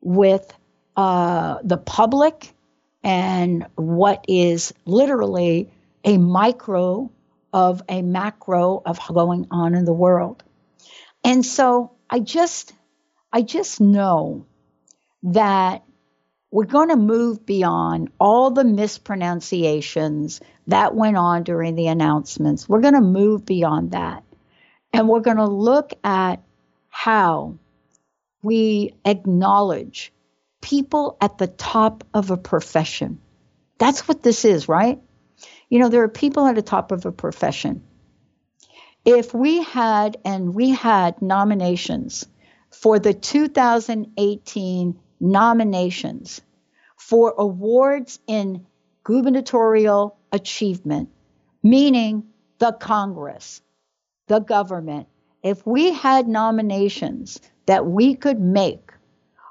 with 0.00 0.50
uh, 0.96 1.58
the 1.62 1.76
public 1.76 2.54
and 3.02 3.66
what 3.74 4.24
is 4.26 4.72
literally 4.86 5.70
a 6.04 6.16
micro 6.16 7.12
of 7.52 7.82
a 7.86 8.00
macro 8.00 8.82
of 8.86 8.98
going 9.12 9.46
on 9.50 9.74
in 9.74 9.84
the 9.84 9.92
world. 9.92 10.42
And 11.22 11.44
so 11.44 11.92
I 12.08 12.20
just 12.20 12.72
I 13.30 13.42
just 13.42 13.78
know 13.78 14.46
that 15.24 15.84
we're 16.54 16.66
going 16.66 16.90
to 16.90 16.96
move 16.96 17.44
beyond 17.44 18.12
all 18.20 18.52
the 18.52 18.62
mispronunciations 18.62 20.40
that 20.68 20.94
went 20.94 21.16
on 21.16 21.42
during 21.42 21.74
the 21.74 21.88
announcements. 21.88 22.68
We're 22.68 22.80
going 22.80 22.94
to 22.94 23.00
move 23.00 23.44
beyond 23.44 23.90
that. 23.90 24.22
And 24.92 25.08
we're 25.08 25.18
going 25.18 25.38
to 25.38 25.48
look 25.48 25.94
at 26.04 26.44
how 26.90 27.58
we 28.44 28.94
acknowledge 29.04 30.12
people 30.60 31.16
at 31.20 31.38
the 31.38 31.48
top 31.48 32.04
of 32.14 32.30
a 32.30 32.36
profession. 32.36 33.20
That's 33.78 34.06
what 34.06 34.22
this 34.22 34.44
is, 34.44 34.68
right? 34.68 35.02
You 35.68 35.80
know, 35.80 35.88
there 35.88 36.04
are 36.04 36.08
people 36.08 36.46
at 36.46 36.54
the 36.54 36.62
top 36.62 36.92
of 36.92 37.04
a 37.04 37.10
profession. 37.10 37.82
If 39.04 39.34
we 39.34 39.60
had, 39.64 40.18
and 40.24 40.54
we 40.54 40.70
had 40.70 41.20
nominations 41.20 42.28
for 42.70 43.00
the 43.00 43.12
2018 43.12 45.00
nominations 45.24 46.42
for 46.96 47.34
awards 47.38 48.20
in 48.26 48.66
gubernatorial 49.02 50.16
achievement, 50.30 51.08
meaning 51.62 52.24
the 52.58 52.72
Congress, 52.72 53.62
the 54.28 54.38
government, 54.38 55.08
if 55.42 55.66
we 55.66 55.92
had 55.92 56.28
nominations 56.28 57.40
that 57.66 57.86
we 57.86 58.14
could 58.14 58.40
make 58.40 58.92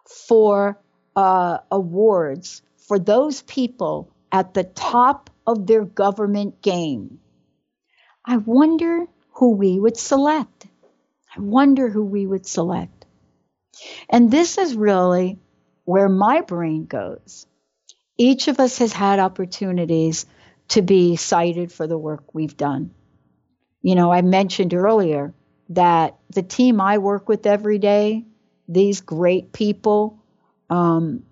for 0.06 0.80
uh, 1.16 1.58
awards 1.72 2.62
for 2.78 3.00
those 3.00 3.42
people 3.44 4.10
at 4.32 4.54
the 4.54 4.64
top 4.64 5.30
of 5.46 5.68
their 5.68 5.86
government 5.86 6.62
game, 6.62 7.20
I 8.26 8.38
wonder 8.38 9.06
who 9.34 9.52
we 9.52 9.80
would 9.80 9.98
select. 9.98 10.68
I 11.36 11.40
wonder 11.40 11.90
who 11.90 12.04
we 12.06 12.26
would 12.26 12.46
select. 12.46 13.06
And 14.10 14.30
this 14.30 14.58
is 14.58 14.76
really 14.76 15.40
where 15.86 16.10
my 16.10 16.41
brain 16.41 16.86
goes. 16.86 17.46
Each 18.17 18.48
of 18.48 18.60
us 18.60 18.78
has 18.78 18.93
had 18.93 19.19
opportunities 19.19 20.26
to 20.69 20.82
be 20.82 21.15
cited 21.15 21.72
for 21.72 21.88
the 21.88 21.98
work 21.98 22.34
we've 22.34 22.56
done. 22.56 22.91
You 23.82 23.96
know, 23.96 24.12
I 24.12 24.22
mentioned 24.22 24.74
earlier 24.74 25.34
that 25.69 26.17
the 26.30 26.43
team 26.43 26.80
I 26.80 27.00
work 27.00 27.28
with 27.28 27.46
every 27.46 27.80
day, 27.80 28.26
these 28.67 29.02
great 29.02 29.52
people, 29.52 30.24
um, 30.69 31.24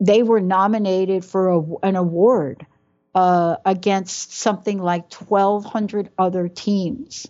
they 0.00 0.22
were 0.22 0.40
nominated 0.40 1.24
for 1.24 1.48
a, 1.48 1.62
an 1.82 1.96
award 1.96 2.66
uh, 3.14 3.56
against 3.64 4.34
something 4.34 4.78
like 4.78 5.12
1,200 5.12 6.10
other 6.18 6.48
teams, 6.48 7.26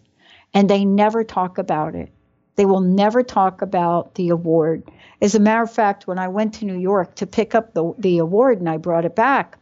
and 0.52 0.68
they 0.68 0.84
never 0.84 1.24
talk 1.24 1.58
about 1.58 1.94
it. 1.94 2.10
They 2.56 2.64
will 2.64 2.80
never 2.80 3.22
talk 3.22 3.62
about 3.62 4.14
the 4.14 4.30
award. 4.30 4.90
As 5.20 5.34
a 5.34 5.40
matter 5.40 5.62
of 5.62 5.72
fact, 5.72 6.06
when 6.06 6.18
I 6.18 6.28
went 6.28 6.54
to 6.54 6.64
New 6.64 6.78
York 6.78 7.16
to 7.16 7.26
pick 7.26 7.54
up 7.54 7.74
the, 7.74 7.94
the 7.98 8.18
award 8.18 8.58
and 8.58 8.68
I 8.68 8.78
brought 8.78 9.04
it 9.04 9.14
back, 9.14 9.58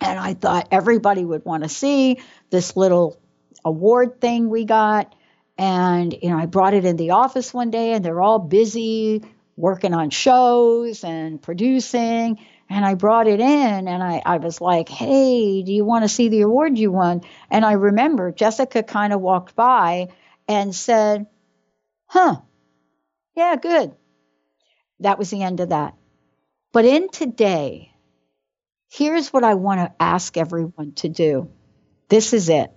and 0.00 0.18
I 0.18 0.34
thought 0.34 0.68
everybody 0.70 1.24
would 1.24 1.44
want 1.44 1.64
to 1.64 1.68
see 1.68 2.18
this 2.50 2.76
little 2.76 3.20
award 3.64 4.20
thing 4.20 4.48
we 4.48 4.64
got. 4.64 5.14
And, 5.56 6.12
you 6.22 6.30
know, 6.30 6.38
I 6.38 6.46
brought 6.46 6.74
it 6.74 6.84
in 6.84 6.96
the 6.96 7.10
office 7.10 7.52
one 7.52 7.70
day 7.70 7.92
and 7.92 8.04
they're 8.04 8.20
all 8.20 8.38
busy 8.38 9.24
working 9.56 9.92
on 9.92 10.10
shows 10.10 11.02
and 11.02 11.42
producing. 11.42 12.38
And 12.70 12.84
I 12.84 12.94
brought 12.94 13.26
it 13.26 13.40
in 13.40 13.88
and 13.88 14.02
I, 14.02 14.22
I 14.24 14.36
was 14.36 14.60
like, 14.60 14.88
hey, 14.88 15.62
do 15.62 15.72
you 15.72 15.84
want 15.84 16.04
to 16.04 16.08
see 16.08 16.28
the 16.28 16.42
award 16.42 16.78
you 16.78 16.92
won? 16.92 17.22
And 17.50 17.64
I 17.64 17.72
remember 17.72 18.30
Jessica 18.30 18.84
kind 18.84 19.12
of 19.12 19.20
walked 19.20 19.56
by 19.56 20.08
and 20.46 20.72
said, 20.74 21.26
huh, 22.08 22.40
yeah, 23.36 23.56
good. 23.56 23.94
That 25.00 25.18
was 25.18 25.30
the 25.30 25.42
end 25.42 25.60
of 25.60 25.68
that. 25.68 25.94
But 26.72 26.84
in 26.84 27.08
today, 27.08 27.92
here's 28.90 29.32
what 29.32 29.44
I 29.44 29.54
want 29.54 29.80
to 29.80 30.02
ask 30.02 30.36
everyone 30.36 30.92
to 30.96 31.08
do. 31.08 31.50
This 32.08 32.32
is 32.32 32.48
it. 32.48 32.72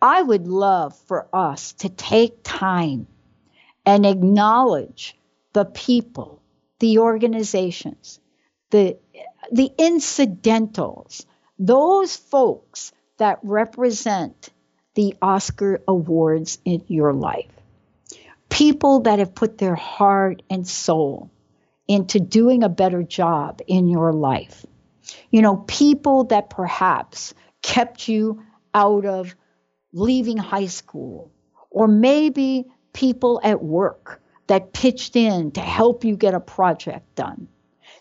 I 0.00 0.20
would 0.20 0.48
love 0.48 0.96
for 1.06 1.28
us 1.32 1.72
to 1.74 1.88
take 1.88 2.42
time 2.42 3.06
and 3.86 4.04
acknowledge 4.04 5.16
the 5.52 5.64
people, 5.64 6.42
the 6.80 6.98
organizations, 6.98 8.18
the, 8.70 8.98
the 9.52 9.70
incidentals, 9.78 11.24
those 11.58 12.16
folks 12.16 12.92
that 13.18 13.38
represent 13.42 14.50
the 14.94 15.14
Oscar 15.22 15.80
awards 15.86 16.58
in 16.64 16.82
your 16.88 17.12
life. 17.12 17.51
People 18.52 19.00
that 19.00 19.18
have 19.18 19.34
put 19.34 19.58
their 19.58 19.74
heart 19.74 20.42
and 20.50 20.68
soul 20.68 21.30
into 21.88 22.20
doing 22.20 22.62
a 22.62 22.68
better 22.68 23.02
job 23.02 23.60
in 23.66 23.88
your 23.88 24.12
life. 24.12 24.66
You 25.30 25.42
know, 25.42 25.56
people 25.56 26.24
that 26.24 26.50
perhaps 26.50 27.34
kept 27.62 28.08
you 28.08 28.42
out 28.74 29.06
of 29.06 29.34
leaving 29.92 30.36
high 30.36 30.66
school, 30.66 31.32
or 31.70 31.88
maybe 31.88 32.66
people 32.92 33.40
at 33.42 33.62
work 33.62 34.22
that 34.46 34.72
pitched 34.72 35.16
in 35.16 35.52
to 35.52 35.60
help 35.60 36.04
you 36.04 36.16
get 36.16 36.34
a 36.34 36.40
project 36.40 37.14
done. 37.14 37.48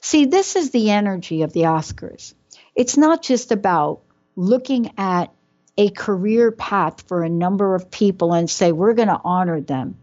See, 0.02 0.26
this 0.26 0.56
is 0.56 0.72
the 0.72 0.90
energy 0.90 1.44
of 1.44 1.54
the 1.54 1.62
Oscars. 1.62 2.34
It's 2.76 2.98
not 2.98 3.22
just 3.22 3.52
about 3.52 4.02
looking 4.36 4.92
at 4.98 5.34
a 5.78 5.90
career 5.90 6.52
path 6.52 7.08
for 7.08 7.24
a 7.24 7.30
number 7.30 7.74
of 7.76 7.90
people 7.90 8.34
and 8.34 8.50
say, 8.50 8.72
we're 8.72 8.94
going 8.94 9.08
to 9.08 9.22
honor 9.24 9.62
them. 9.62 9.98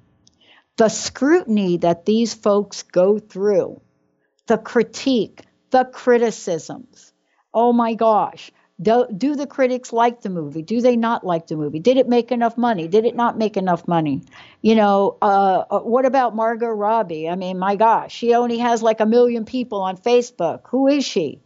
The 0.79 0.89
scrutiny 0.89 1.79
that 1.79 2.07
these 2.07 2.35
folks 2.35 2.85
go 2.85 3.19
through, 3.19 3.81
the 4.47 4.59
critique, 4.59 5.45
the 5.71 5.85
criticisms. 5.85 7.13
Oh 7.53 7.73
my 7.73 7.95
gosh, 7.95 8.53
do, 8.81 9.07
do 9.13 9.35
the 9.35 9.49
critics 9.49 9.93
like 9.93 10.21
the 10.21 10.31
movie? 10.31 10.63
Do 10.63 10.81
they 10.81 10.95
not 10.95 11.27
like 11.27 11.49
the 11.49 11.57
movie? 11.57 11.81
Did 11.81 11.97
it 11.97 12.09
make 12.09 12.31
enough 12.31 12.57
money? 12.57 12.87
Did 12.87 13.07
it 13.07 13.17
not 13.17 13.37
make 13.37 13.57
enough 13.57 13.89
money? 13.89 14.23
You 14.63 14.77
know, 14.77 15.19
uh, 15.21 15.65
uh, 15.69 15.81
what 15.81 16.07
about 16.07 16.37
Margot 16.37 16.69
Robbie? 16.69 17.29
I 17.29 17.35
mean, 17.35 17.59
my 17.59 17.75
gosh, 17.75 18.15
she 18.15 18.35
only 18.35 18.59
has 18.59 18.81
like 18.81 19.01
a 19.01 19.07
million 19.07 19.45
people 19.45 19.81
on 19.81 19.97
Facebook. 19.97 20.69
Who 20.69 20.87
is 20.87 21.05
she? 21.05 21.43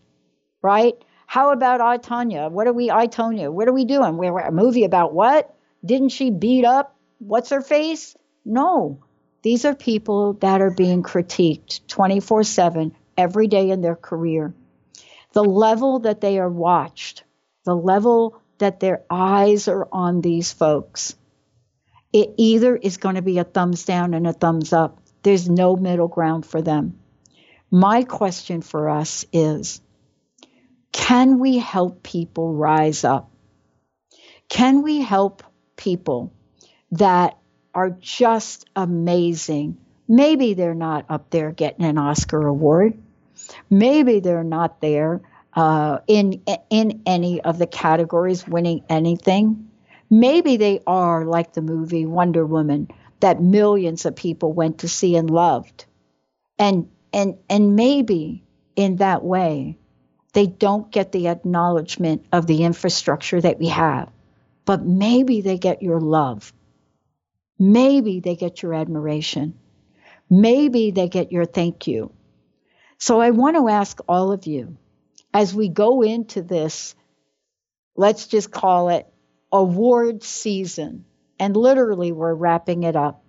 Right? 0.61 0.95
How 1.27 1.53
about 1.53 1.81
I, 1.81 1.97
Tonya? 1.97 2.51
What 2.51 2.67
are 2.67 2.75
we, 2.75 2.91
I? 2.91 3.07
What 3.07 3.67
are 3.67 3.73
we 3.73 3.87
doing? 3.87 4.19
We're 4.19 4.39
a 4.41 4.53
movie 4.53 4.85
about 4.85 5.15
what? 5.15 5.55
Didn't 5.83 6.11
she 6.11 6.31
beat 6.31 6.67
up 6.67 6.95
what's 7.19 7.49
her 7.49 7.63
face? 7.63 8.15
No. 8.45 8.99
These 9.43 9.65
are 9.65 9.75
people 9.75 10.35
that 10.35 10.61
are 10.61 10.71
being 10.71 11.03
critiqued 11.03 11.87
24 11.89 12.45
7 12.45 12.95
every 13.17 13.49
day 13.49 13.71
in 13.71 13.81
their 13.81 13.97
career. 13.97 14.55
The 15.33 15.45
level 15.45 16.01
that 16.01 16.21
they 16.21 16.39
are 16.39 16.49
watched, 16.49 17.25
the 17.65 17.75
level 17.75 18.41
that 18.59 18.81
their 18.81 19.03
eyes 19.11 19.67
are 19.67 19.89
on 19.91 20.21
these 20.21 20.53
folks, 20.53 21.17
it 22.13 22.35
either 22.37 22.77
is 22.77 22.99
going 22.99 23.17
to 23.17 23.23
be 23.23 23.39
a 23.39 23.45
thumbs 23.45 23.85
down 23.85 24.15
and 24.15 24.27
a 24.27 24.33
thumbs 24.33 24.73
up. 24.73 25.01
There's 25.23 25.49
no 25.49 25.77
middle 25.77 26.09
ground 26.09 26.47
for 26.47 26.63
them. 26.63 26.99
My 27.71 28.05
question 28.05 28.61
for 28.61 28.91
us 28.91 29.25
is 29.33 29.81
can 30.93 31.39
we 31.39 31.59
help 31.59 32.03
people 32.03 32.53
rise 32.53 33.03
up? 33.03 33.31
Can 34.49 34.83
we 34.83 35.01
help 35.01 35.43
people 35.77 36.33
that 36.93 37.39
are 37.75 37.91
just 37.91 38.69
amazing? 38.77 39.79
Maybe 40.09 40.55
they're 40.55 40.75
not 40.75 41.07
up 41.09 41.31
there 41.31 41.53
getting 41.53 41.85
an 41.85 41.99
Oscar 41.99 42.47
award. 42.47 42.99
Maybe 43.71 44.21
they're 44.21 44.45
not 44.45 44.81
there 44.81 45.21
uh, 45.55 45.99
in 46.07 46.43
in 46.71 47.03
any 47.07 47.41
of 47.41 47.59
the 47.59 47.67
categories 47.67 48.47
winning 48.47 48.85
anything. 48.89 49.69
Maybe 50.11 50.57
they 50.57 50.81
are 50.87 51.25
like 51.25 51.53
the 51.55 51.63
movie 51.63 52.07
Wonder 52.07 52.45
Woman 52.45 52.89
that 53.21 53.41
millions 53.41 54.05
of 54.05 54.17
people 54.17 54.53
went 54.53 54.79
to 54.79 54.89
see 54.89 55.17
and 55.17 55.31
loved. 55.31 55.87
And 56.59 56.89
and 57.13 57.39
and 57.49 57.77
maybe 57.77 58.43
in 58.77 58.97
that 58.97 59.25
way 59.25 59.79
they 60.33 60.47
don't 60.47 60.91
get 60.91 61.13
the 61.13 61.29
acknowledgement 61.29 62.25
of 62.33 62.47
the 62.47 62.65
infrastructure 62.65 63.41
that 63.41 63.59
we 63.59 63.69
have. 63.69 64.11
But 64.65 64.85
maybe 64.85 65.41
they 65.41 65.59
get 65.59 65.83
your 65.83 66.01
love. 66.01 66.53
Maybe 67.63 68.19
they 68.19 68.35
get 68.35 68.61
your 68.61 68.75
admiration. 68.75 69.55
Maybe 70.29 70.91
they 70.91 71.09
get 71.09 71.31
your 71.31 71.45
thank 71.45 71.87
you. 71.87 72.13
So 72.99 73.21
I 73.21 73.31
want 73.31 73.57
to 73.57 73.69
ask 73.69 74.01
all 74.09 74.33
of 74.33 74.47
you 74.47 74.79
as 75.33 75.55
we 75.55 75.69
go 75.69 76.03
into 76.03 76.43
this, 76.43 76.97
let's 77.95 78.27
just 78.27 78.51
call 78.51 78.89
it 78.89 79.07
award 79.53 80.25
season, 80.25 81.05
and 81.39 81.57
literally 81.57 82.11
we're 82.11 82.35
wrapping 82.35 82.83
it 82.83 82.97
up, 82.97 83.23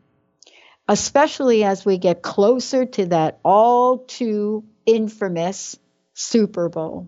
especially 0.88 1.64
as 1.64 1.86
we 1.86 2.00
get 2.00 2.24
closer 2.24 2.86
to 2.86 3.06
that 3.06 3.40
all 3.44 4.00
too 4.00 4.64
infamous 4.88 5.78
Super 6.16 6.70
Bowl. 6.70 7.08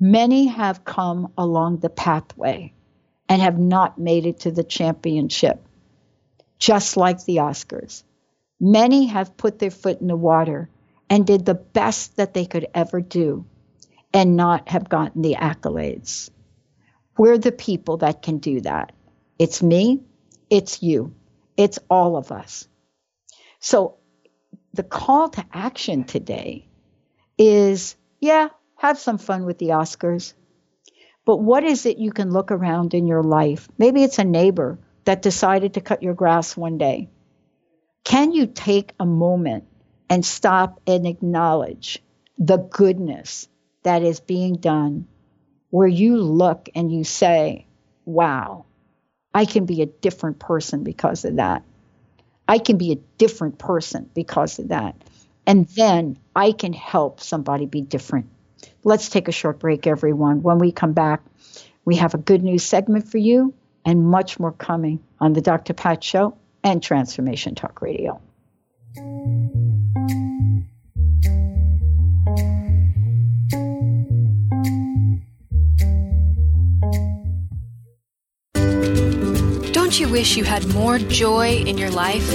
Many 0.00 0.48
have 0.48 0.84
come 0.84 1.32
along 1.38 1.78
the 1.78 1.90
pathway 1.90 2.72
and 3.28 3.40
have 3.40 3.58
not 3.58 3.98
made 3.98 4.26
it 4.26 4.40
to 4.40 4.50
the 4.50 4.64
championship, 4.64 5.64
just 6.58 6.96
like 6.96 7.24
the 7.24 7.36
Oscars. 7.36 8.02
Many 8.60 9.06
have 9.06 9.36
put 9.36 9.58
their 9.58 9.70
foot 9.70 10.00
in 10.00 10.08
the 10.08 10.16
water 10.16 10.68
and 11.08 11.26
did 11.26 11.44
the 11.44 11.54
best 11.54 12.16
that 12.16 12.34
they 12.34 12.44
could 12.44 12.66
ever 12.74 13.00
do 13.00 13.46
and 14.12 14.36
not 14.36 14.68
have 14.68 14.88
gotten 14.88 15.22
the 15.22 15.36
accolades. 15.36 16.30
We're 17.16 17.38
the 17.38 17.52
people 17.52 17.98
that 17.98 18.22
can 18.22 18.38
do 18.38 18.60
that. 18.62 18.92
It's 19.38 19.62
me, 19.62 20.02
it's 20.50 20.82
you, 20.82 21.14
it's 21.56 21.78
all 21.88 22.16
of 22.16 22.32
us. 22.32 22.66
So 23.60 23.96
the 24.72 24.82
call 24.82 25.28
to 25.30 25.44
action 25.52 26.04
today 26.04 26.68
is 27.36 27.96
yeah, 28.20 28.48
have 28.76 28.98
some 28.98 29.18
fun 29.18 29.44
with 29.44 29.58
the 29.58 29.68
Oscars. 29.68 30.34
But 31.24 31.36
what 31.36 31.62
is 31.62 31.86
it 31.86 31.98
you 31.98 32.10
can 32.10 32.32
look 32.32 32.50
around 32.50 32.94
in 32.94 33.06
your 33.06 33.22
life? 33.22 33.68
Maybe 33.78 34.02
it's 34.02 34.18
a 34.18 34.24
neighbor 34.24 34.78
that 35.08 35.22
decided 35.22 35.72
to 35.72 35.80
cut 35.80 36.02
your 36.02 36.12
grass 36.12 36.54
one 36.54 36.76
day. 36.76 37.08
Can 38.04 38.32
you 38.32 38.46
take 38.46 38.92
a 39.00 39.06
moment 39.06 39.64
and 40.10 40.22
stop 40.22 40.82
and 40.86 41.06
acknowledge 41.06 42.02
the 42.36 42.58
goodness 42.58 43.48
that 43.84 44.02
is 44.02 44.20
being 44.20 44.56
done 44.56 45.08
where 45.70 45.88
you 45.88 46.18
look 46.18 46.68
and 46.74 46.92
you 46.92 47.04
say, 47.04 47.66
wow, 48.04 48.66
I 49.32 49.46
can 49.46 49.64
be 49.64 49.80
a 49.80 49.86
different 49.86 50.40
person 50.40 50.84
because 50.84 51.24
of 51.24 51.36
that. 51.36 51.62
I 52.46 52.58
can 52.58 52.76
be 52.76 52.92
a 52.92 53.00
different 53.16 53.58
person 53.58 54.10
because 54.14 54.58
of 54.58 54.68
that. 54.68 54.94
And 55.46 55.66
then 55.68 56.18
I 56.36 56.52
can 56.52 56.74
help 56.74 57.20
somebody 57.20 57.64
be 57.64 57.80
different. 57.80 58.28
Let's 58.84 59.08
take 59.08 59.28
a 59.28 59.32
short 59.32 59.58
break, 59.58 59.86
everyone. 59.86 60.42
When 60.42 60.58
we 60.58 60.70
come 60.70 60.92
back, 60.92 61.22
we 61.86 61.96
have 61.96 62.12
a 62.12 62.18
good 62.18 62.42
news 62.42 62.62
segment 62.62 63.08
for 63.08 63.16
you 63.16 63.54
and 63.84 64.06
much 64.06 64.38
more 64.38 64.52
coming 64.52 65.00
on 65.20 65.32
the 65.32 65.40
Dr. 65.40 65.74
Pat 65.74 66.02
Show 66.02 66.36
and 66.62 66.82
Transformation 66.82 67.54
Talk 67.54 67.80
Radio. 67.80 68.20
Don't 79.88 80.00
you 80.00 80.10
wish 80.10 80.36
you 80.36 80.44
had 80.44 80.68
more 80.74 80.98
joy 80.98 81.62
in 81.64 81.78
your 81.78 81.88
life? 81.88 82.28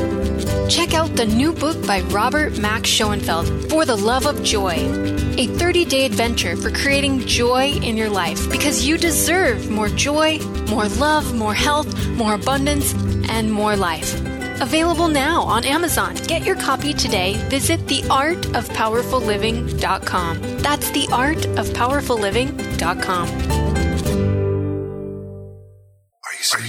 Check 0.68 0.96
out 0.96 1.16
the 1.16 1.28
new 1.28 1.54
book 1.54 1.86
by 1.86 2.02
Robert 2.10 2.58
Max 2.58 2.90
Schoenfeld, 2.90 3.70
For 3.70 3.86
the 3.86 3.96
Love 3.96 4.26
of 4.26 4.42
Joy, 4.42 4.74
a 5.38 5.46
30 5.46 5.86
day 5.86 6.06
adventure 6.06 6.58
for 6.58 6.72
creating 6.72 7.20
joy 7.28 7.74
in 7.84 7.96
your 7.96 8.10
life 8.10 8.50
because 8.50 8.88
you 8.88 8.98
deserve 8.98 9.70
more 9.70 9.90
joy, 9.90 10.40
more 10.68 10.88
love, 10.98 11.36
more 11.36 11.54
health, 11.54 12.08
more 12.08 12.34
abundance, 12.34 12.96
and 13.30 13.54
more 13.54 13.76
life. 13.76 14.20
Available 14.60 15.08
now 15.08 15.44
on 15.44 15.64
Amazon. 15.64 16.16
Get 16.26 16.44
your 16.44 16.56
copy 16.56 16.92
today. 16.92 17.36
Visit 17.50 17.82
theartofpowerfulliving.com. 17.82 20.42
That's 20.58 20.90
theartofpowerfulliving.com. 20.90 23.63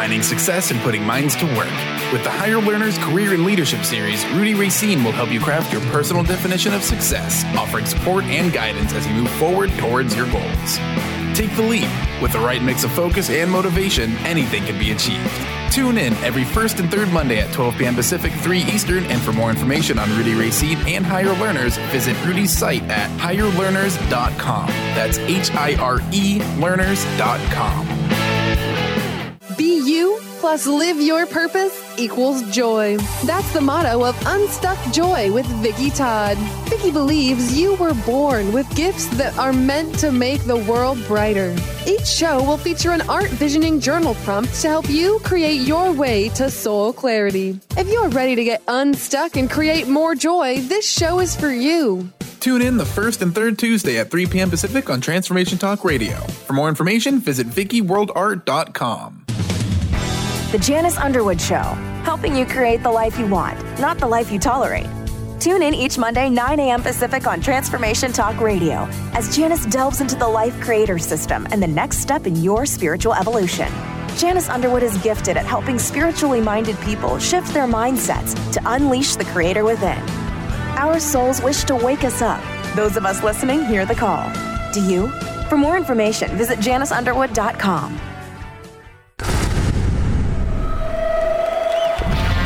Defining 0.00 0.22
success 0.22 0.70
and 0.70 0.80
putting 0.80 1.04
minds 1.04 1.36
to 1.36 1.44
work. 1.44 1.68
With 2.10 2.24
the 2.24 2.30
Higher 2.30 2.58
Learners 2.58 2.96
Career 2.96 3.34
and 3.34 3.44
Leadership 3.44 3.84
Series, 3.84 4.26
Rudy 4.28 4.54
Racine 4.54 5.04
will 5.04 5.12
help 5.12 5.30
you 5.30 5.40
craft 5.40 5.74
your 5.74 5.82
personal 5.92 6.22
definition 6.22 6.72
of 6.72 6.82
success, 6.82 7.44
offering 7.54 7.84
support 7.84 8.24
and 8.24 8.50
guidance 8.50 8.94
as 8.94 9.06
you 9.06 9.12
move 9.12 9.30
forward 9.32 9.68
towards 9.72 10.16
your 10.16 10.24
goals. 10.32 10.78
Take 11.34 11.54
the 11.54 11.66
leap. 11.68 11.90
With 12.22 12.32
the 12.32 12.38
right 12.38 12.62
mix 12.62 12.82
of 12.82 12.90
focus 12.92 13.28
and 13.28 13.50
motivation, 13.50 14.12
anything 14.24 14.64
can 14.64 14.78
be 14.78 14.92
achieved. 14.92 15.30
Tune 15.70 15.98
in 15.98 16.14
every 16.24 16.44
first 16.44 16.80
and 16.80 16.90
third 16.90 17.10
Monday 17.10 17.38
at 17.38 17.52
12 17.52 17.76
p.m. 17.76 17.94
Pacific, 17.94 18.32
3 18.32 18.60
Eastern, 18.60 19.04
and 19.04 19.20
for 19.20 19.34
more 19.34 19.50
information 19.50 19.98
on 19.98 20.08
Rudy 20.16 20.32
Racine 20.32 20.78
and 20.86 21.04
Higher 21.04 21.34
Learners, 21.34 21.76
visit 21.92 22.16
Rudy's 22.24 22.56
site 22.56 22.84
at 22.84 23.10
higherlearners.com. 23.20 24.66
That's 24.96 25.18
H 25.18 25.50
I 25.52 25.74
R 25.74 26.00
E 26.10 26.40
learners.com. 26.56 27.99
Be 29.60 29.76
you 29.86 30.18
plus 30.38 30.66
live 30.66 30.98
your 30.98 31.26
purpose 31.26 31.78
equals 31.98 32.40
joy. 32.50 32.96
That's 33.26 33.52
the 33.52 33.60
motto 33.60 34.06
of 34.06 34.16
Unstuck 34.26 34.78
Joy 34.90 35.30
with 35.30 35.44
Vicki 35.60 35.90
Todd. 35.90 36.38
Vicki 36.70 36.90
believes 36.90 37.60
you 37.60 37.74
were 37.74 37.92
born 38.06 38.54
with 38.54 38.74
gifts 38.74 39.08
that 39.18 39.36
are 39.36 39.52
meant 39.52 39.98
to 39.98 40.12
make 40.12 40.42
the 40.44 40.56
world 40.56 40.96
brighter. 41.06 41.54
Each 41.86 42.06
show 42.06 42.42
will 42.42 42.56
feature 42.56 42.92
an 42.92 43.02
art 43.02 43.28
visioning 43.32 43.80
journal 43.80 44.14
prompt 44.24 44.54
to 44.62 44.68
help 44.68 44.88
you 44.88 45.20
create 45.24 45.60
your 45.60 45.92
way 45.92 46.30
to 46.30 46.50
soul 46.50 46.94
clarity. 46.94 47.60
If 47.76 47.86
you're 47.88 48.08
ready 48.08 48.34
to 48.36 48.44
get 48.44 48.62
unstuck 48.66 49.36
and 49.36 49.50
create 49.50 49.86
more 49.86 50.14
joy, 50.14 50.60
this 50.60 50.90
show 50.90 51.20
is 51.20 51.36
for 51.36 51.52
you. 51.52 52.08
Tune 52.40 52.62
in 52.62 52.78
the 52.78 52.86
first 52.86 53.20
and 53.20 53.34
third 53.34 53.58
Tuesday 53.58 53.98
at 53.98 54.10
3 54.10 54.24
p.m. 54.24 54.48
Pacific 54.48 54.88
on 54.88 55.02
Transformation 55.02 55.58
Talk 55.58 55.84
Radio. 55.84 56.16
For 56.46 56.54
more 56.54 56.70
information, 56.70 57.18
visit 57.18 57.46
VickyWorldArt.com. 57.46 59.19
The 60.50 60.58
Janice 60.58 60.98
Underwood 60.98 61.40
Show, 61.40 61.62
helping 62.02 62.34
you 62.34 62.44
create 62.44 62.82
the 62.82 62.90
life 62.90 63.16
you 63.16 63.26
want, 63.26 63.56
not 63.78 63.98
the 63.98 64.08
life 64.08 64.32
you 64.32 64.40
tolerate. 64.40 64.88
Tune 65.38 65.62
in 65.62 65.74
each 65.74 65.96
Monday, 65.96 66.28
9 66.28 66.58
a.m. 66.58 66.82
Pacific 66.82 67.28
on 67.28 67.40
Transformation 67.40 68.12
Talk 68.12 68.40
Radio 68.40 68.88
as 69.12 69.36
Janice 69.36 69.64
delves 69.66 70.00
into 70.00 70.16
the 70.16 70.26
life 70.26 70.60
creator 70.60 70.98
system 70.98 71.46
and 71.52 71.62
the 71.62 71.68
next 71.68 71.98
step 71.98 72.26
in 72.26 72.34
your 72.34 72.66
spiritual 72.66 73.14
evolution. 73.14 73.72
Janice 74.16 74.48
Underwood 74.48 74.82
is 74.82 74.98
gifted 75.04 75.36
at 75.36 75.46
helping 75.46 75.78
spiritually 75.78 76.40
minded 76.40 76.76
people 76.80 77.20
shift 77.20 77.54
their 77.54 77.68
mindsets 77.68 78.34
to 78.52 78.60
unleash 78.74 79.14
the 79.14 79.26
creator 79.26 79.62
within. 79.62 80.02
Our 80.76 80.98
souls 80.98 81.40
wish 81.40 81.62
to 81.62 81.76
wake 81.76 82.02
us 82.02 82.22
up. 82.22 82.42
Those 82.74 82.96
of 82.96 83.06
us 83.06 83.22
listening 83.22 83.64
hear 83.66 83.86
the 83.86 83.94
call. 83.94 84.28
Do 84.72 84.84
you? 84.84 85.10
For 85.48 85.56
more 85.56 85.76
information, 85.76 86.36
visit 86.36 86.58
janiceunderwood.com. 86.58 88.09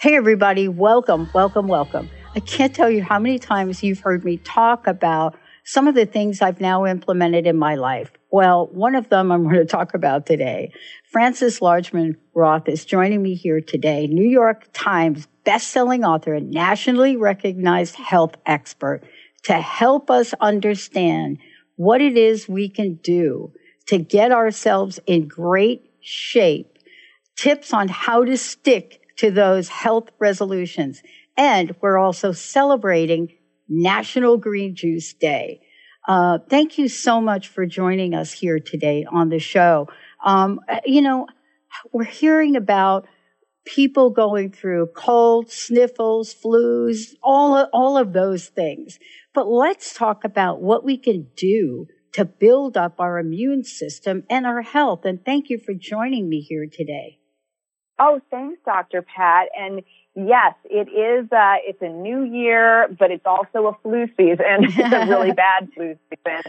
Hey, 0.00 0.16
everybody, 0.16 0.66
welcome, 0.66 1.28
welcome, 1.34 1.66
welcome. 1.66 2.08
I 2.34 2.40
can't 2.40 2.74
tell 2.74 2.88
you 2.88 3.02
how 3.02 3.18
many 3.18 3.38
times 3.38 3.82
you've 3.82 4.00
heard 4.00 4.24
me 4.24 4.38
talk 4.38 4.86
about 4.86 5.38
some 5.64 5.86
of 5.86 5.94
the 5.94 6.06
things 6.06 6.40
I've 6.40 6.58
now 6.58 6.86
implemented 6.86 7.46
in 7.46 7.58
my 7.58 7.74
life. 7.74 8.10
Well, 8.30 8.68
one 8.68 8.94
of 8.94 9.10
them 9.10 9.30
I'm 9.30 9.42
going 9.50 9.56
to 9.56 9.66
talk 9.66 9.92
about 9.92 10.24
today. 10.24 10.72
Francis 11.12 11.60
Largeman 11.60 12.16
Roth 12.34 12.66
is 12.66 12.86
joining 12.86 13.20
me 13.20 13.34
here 13.34 13.60
today, 13.60 14.06
New 14.06 14.26
York 14.26 14.68
Times 14.72 15.28
best-selling 15.44 16.02
author 16.02 16.32
and 16.32 16.50
nationally 16.50 17.16
recognized 17.16 17.96
health 17.96 18.36
expert 18.46 19.02
to 19.42 19.52
help 19.52 20.10
us 20.10 20.32
understand 20.40 21.36
what 21.76 22.00
it 22.00 22.16
is 22.16 22.48
we 22.48 22.70
can 22.70 22.94
do 23.02 23.52
to 23.88 23.98
get 23.98 24.32
ourselves 24.32 24.98
in 25.06 25.28
great 25.28 25.90
shape, 26.00 26.78
tips 27.36 27.74
on 27.74 27.88
how 27.88 28.24
to 28.24 28.38
stick 28.38 28.99
to 29.20 29.30
those 29.30 29.68
health 29.68 30.08
resolutions. 30.18 31.02
And 31.36 31.76
we're 31.82 31.98
also 31.98 32.32
celebrating 32.32 33.36
National 33.68 34.38
Green 34.38 34.74
Juice 34.74 35.12
Day. 35.12 35.60
Uh, 36.08 36.38
thank 36.48 36.78
you 36.78 36.88
so 36.88 37.20
much 37.20 37.48
for 37.48 37.66
joining 37.66 38.14
us 38.14 38.32
here 38.32 38.58
today 38.58 39.04
on 39.10 39.28
the 39.28 39.38
show. 39.38 39.88
Um, 40.24 40.60
you 40.86 41.02
know, 41.02 41.26
we're 41.92 42.04
hearing 42.04 42.56
about 42.56 43.06
people 43.66 44.08
going 44.08 44.52
through 44.52 44.88
colds, 44.96 45.52
sniffles, 45.52 46.34
flus, 46.34 47.12
all 47.22 47.58
of, 47.58 47.68
all 47.74 47.98
of 47.98 48.14
those 48.14 48.46
things. 48.46 48.98
But 49.34 49.46
let's 49.46 49.92
talk 49.92 50.24
about 50.24 50.62
what 50.62 50.82
we 50.82 50.96
can 50.96 51.28
do 51.36 51.88
to 52.14 52.24
build 52.24 52.78
up 52.78 52.98
our 52.98 53.18
immune 53.18 53.64
system 53.64 54.24
and 54.30 54.46
our 54.46 54.62
health. 54.62 55.04
And 55.04 55.22
thank 55.22 55.50
you 55.50 55.58
for 55.58 55.74
joining 55.74 56.26
me 56.26 56.40
here 56.40 56.66
today. 56.66 57.19
Oh, 58.02 58.18
thanks, 58.30 58.58
Dr. 58.64 59.02
Pat. 59.02 59.50
And 59.54 59.82
yes, 60.14 60.54
it 60.64 60.88
is, 60.88 61.30
uh, 61.30 61.56
it's 61.66 61.82
a 61.82 61.88
new 61.90 62.22
year, 62.22 62.88
but 62.98 63.10
it's 63.10 63.26
also 63.26 63.66
a 63.66 63.76
flu 63.82 64.06
season. 64.16 64.38
it's 64.64 64.78
a 64.78 65.06
really 65.06 65.32
bad 65.36 65.68
flu 65.74 65.98
season. 66.08 66.42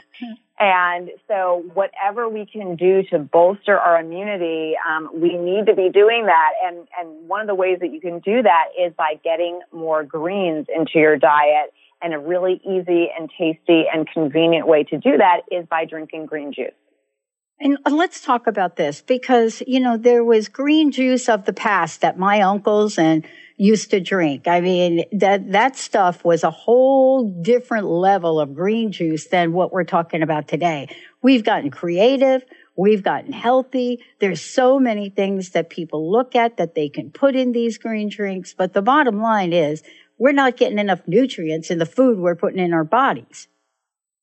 And 0.58 1.10
so 1.28 1.66
whatever 1.74 2.30
we 2.30 2.46
can 2.46 2.78
do 2.78 3.04
to 3.10 3.20
bolster 3.20 3.78
our 3.78 4.00
immunity, 4.00 4.76
um, 4.88 5.10
we 5.14 5.36
need 5.36 5.66
to 5.66 5.76
be 5.76 5.90
doing 5.90 6.28
that. 6.28 6.52
And, 6.64 6.88
and 6.98 7.28
one 7.28 7.42
of 7.42 7.48
the 7.48 7.56
ways 7.56 7.80
that 7.82 7.92
you 7.92 8.00
can 8.00 8.20
do 8.20 8.42
that 8.44 8.66
is 8.80 8.94
by 8.98 9.20
getting 9.22 9.60
more 9.74 10.06
greens 10.06 10.68
into 10.74 11.00
your 11.00 11.18
diet. 11.18 11.74
And 12.02 12.14
a 12.14 12.20
really 12.20 12.62
easy 12.64 13.10
and 13.16 13.30
tasty 13.38 13.84
and 13.94 14.08
convenient 14.08 14.68
way 14.68 14.84
to 14.86 14.98
do 14.98 15.18
that 15.18 15.42
is 15.52 15.66
by 15.68 15.84
drinking 15.84 16.28
green 16.28 16.54
juice. 16.54 16.72
And 17.64 17.78
let's 17.86 18.22
talk 18.22 18.48
about 18.48 18.76
this 18.76 19.02
because, 19.02 19.62
you 19.68 19.80
know, 19.80 19.96
there 19.96 20.24
was 20.24 20.50
green 20.50 20.92
juice 20.92 21.30
of 21.30 21.46
the 21.46 21.54
past 21.54 22.02
that 22.02 22.18
my 22.18 22.42
uncles 22.42 22.98
and 22.98 23.24
used 23.56 23.92
to 23.92 24.00
drink. 24.00 24.48
I 24.48 24.62
mean, 24.62 25.04
that, 25.12 25.52
that 25.52 25.76
stuff 25.76 26.26
was 26.26 26.44
a 26.44 26.50
whole 26.50 27.30
different 27.44 27.86
level 27.86 28.40
of 28.40 28.56
green 28.56 28.92
juice 28.92 29.28
than 29.28 29.54
what 29.54 29.72
we're 29.72 29.84
talking 29.84 30.24
about 30.24 30.48
today. 30.48 30.88
We've 31.22 31.44
gotten 31.44 31.70
creative. 31.70 32.44
We've 32.76 33.04
gotten 33.04 33.32
healthy. 33.32 34.00
There's 34.20 34.42
so 34.42 34.80
many 34.80 35.12
things 35.12 35.52
that 35.52 35.70
people 35.70 36.12
look 36.12 36.36
at 36.36 36.58
that 36.58 36.74
they 36.74 36.90
can 36.90 37.12
put 37.12 37.36
in 37.36 37.52
these 37.52 37.78
green 37.78 38.10
drinks. 38.10 38.56
But 38.56 38.74
the 38.74 38.82
bottom 38.82 39.22
line 39.22 39.54
is 39.54 39.84
we're 40.18 40.32
not 40.32 40.58
getting 40.58 40.80
enough 40.80 41.02
nutrients 41.06 41.70
in 41.70 41.78
the 41.78 41.86
food 41.86 42.18
we're 42.18 42.36
putting 42.36 42.60
in 42.60 42.74
our 42.74 42.84
bodies. 42.84 43.48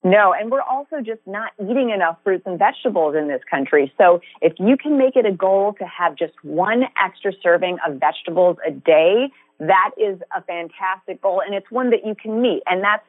No, 0.04 0.32
and 0.32 0.50
we're 0.50 0.62
also 0.62 1.00
just 1.04 1.20
not 1.26 1.50
eating 1.60 1.90
enough 1.90 2.18
fruits 2.22 2.44
and 2.46 2.58
vegetables 2.58 3.16
in 3.16 3.26
this 3.26 3.42
country. 3.50 3.92
So 3.98 4.20
if 4.40 4.52
you 4.58 4.76
can 4.76 4.96
make 4.96 5.16
it 5.16 5.26
a 5.26 5.32
goal 5.32 5.74
to 5.78 5.84
have 5.84 6.14
just 6.14 6.34
one 6.42 6.84
extra 7.02 7.32
serving 7.42 7.78
of 7.86 7.98
vegetables 7.98 8.58
a 8.66 8.70
day, 8.70 9.30
that 9.58 9.90
is 9.96 10.20
a 10.36 10.42
fantastic 10.42 11.20
goal 11.20 11.42
and 11.44 11.52
it's 11.52 11.70
one 11.70 11.90
that 11.90 12.06
you 12.06 12.14
can 12.14 12.40
meet. 12.40 12.62
And 12.66 12.82
that's, 12.82 13.02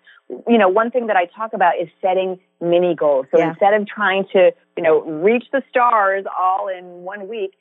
you 0.48 0.58
know, 0.58 0.68
one 0.68 0.90
thing 0.90 1.08
that 1.08 1.16
I 1.16 1.26
talk 1.26 1.54
about 1.54 1.74
is 1.80 1.90
setting 2.02 2.40
mini 2.60 2.96
goals. 2.96 3.28
So 3.32 3.38
yeah. 3.38 3.52
instead 3.52 3.76
of 3.76 3.88
trying 3.88 4.26
to, 4.34 4.52
you 4.76 4.84
know, 4.84 5.02
reach 5.02 5.46
the 5.52 5.62
stars 5.70 6.26
all 6.40 6.70
in 6.70 7.04
one 7.04 7.28
week, 7.28 7.54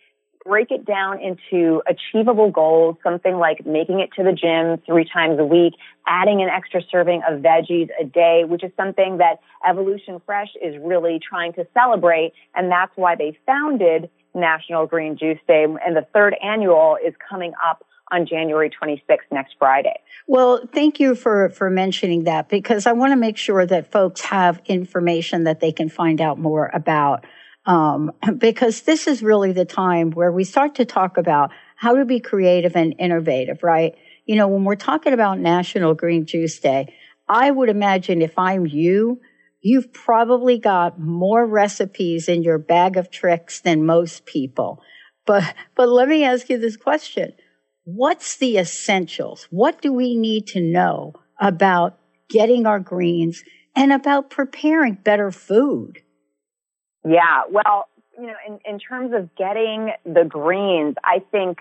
break 0.44 0.70
it 0.70 0.84
down 0.84 1.20
into 1.20 1.82
achievable 1.86 2.50
goals, 2.50 2.96
something 3.02 3.36
like 3.36 3.66
making 3.66 4.00
it 4.00 4.10
to 4.16 4.22
the 4.22 4.32
gym 4.32 4.82
three 4.86 5.04
times 5.04 5.38
a 5.38 5.44
week, 5.44 5.74
adding 6.06 6.42
an 6.42 6.48
extra 6.48 6.80
serving 6.90 7.22
of 7.28 7.40
veggies 7.40 7.88
a 8.00 8.04
day, 8.04 8.44
which 8.46 8.64
is 8.64 8.72
something 8.76 9.18
that 9.18 9.40
Evolution 9.68 10.20
Fresh 10.24 10.50
is 10.62 10.74
really 10.82 11.20
trying 11.20 11.52
to 11.54 11.66
celebrate. 11.74 12.32
And 12.54 12.70
that's 12.70 12.92
why 12.96 13.14
they 13.14 13.38
founded 13.46 14.10
National 14.34 14.86
Green 14.86 15.16
Juice 15.16 15.38
Day. 15.46 15.64
And 15.64 15.96
the 15.96 16.06
third 16.14 16.34
annual 16.42 16.96
is 17.04 17.14
coming 17.28 17.52
up 17.68 17.84
on 18.10 18.26
January 18.26 18.70
26th, 18.70 19.18
next 19.30 19.54
Friday. 19.58 20.00
Well, 20.26 20.66
thank 20.72 20.98
you 20.98 21.14
for, 21.14 21.50
for 21.50 21.70
mentioning 21.70 22.24
that 22.24 22.48
because 22.48 22.86
I 22.86 22.92
want 22.92 23.12
to 23.12 23.16
make 23.16 23.36
sure 23.36 23.66
that 23.66 23.92
folks 23.92 24.22
have 24.22 24.62
information 24.66 25.44
that 25.44 25.60
they 25.60 25.72
can 25.72 25.88
find 25.88 26.20
out 26.20 26.38
more 26.38 26.70
about 26.72 27.24
um, 27.68 28.10
because 28.38 28.80
this 28.80 29.06
is 29.06 29.22
really 29.22 29.52
the 29.52 29.64
time 29.64 30.10
where 30.10 30.32
we 30.32 30.42
start 30.42 30.74
to 30.76 30.84
talk 30.84 31.16
about 31.16 31.52
how 31.76 31.94
to 31.94 32.04
be 32.04 32.18
creative 32.18 32.74
and 32.74 32.96
innovative, 32.98 33.62
right? 33.62 33.94
You 34.26 34.34
know, 34.34 34.48
when 34.48 34.64
we're 34.64 34.74
talking 34.74 35.12
about 35.12 35.38
National 35.38 35.94
Green 35.94 36.26
Juice 36.26 36.58
Day, 36.58 36.92
I 37.28 37.50
would 37.50 37.68
imagine 37.68 38.22
if 38.22 38.36
I'm 38.36 38.66
you, 38.66 39.20
you've 39.60 39.92
probably 39.92 40.58
got 40.58 40.98
more 40.98 41.46
recipes 41.46 42.28
in 42.28 42.42
your 42.42 42.58
bag 42.58 42.96
of 42.96 43.10
tricks 43.10 43.60
than 43.60 43.86
most 43.86 44.26
people. 44.26 44.82
But, 45.26 45.54
but 45.76 45.88
let 45.88 46.08
me 46.08 46.24
ask 46.24 46.48
you 46.48 46.58
this 46.58 46.76
question. 46.76 47.34
What's 47.84 48.36
the 48.38 48.58
essentials? 48.58 49.46
What 49.50 49.82
do 49.82 49.92
we 49.92 50.16
need 50.16 50.46
to 50.48 50.60
know 50.60 51.14
about 51.40 51.98
getting 52.30 52.66
our 52.66 52.80
greens 52.80 53.42
and 53.76 53.92
about 53.92 54.30
preparing 54.30 54.94
better 54.94 55.30
food? 55.30 56.02
Yeah, 57.08 57.42
well, 57.50 57.88
you 58.18 58.26
know, 58.26 58.34
in, 58.46 58.58
in 58.64 58.78
terms 58.78 59.12
of 59.14 59.34
getting 59.36 59.92
the 60.04 60.24
greens, 60.24 60.96
I 61.04 61.22
think 61.30 61.60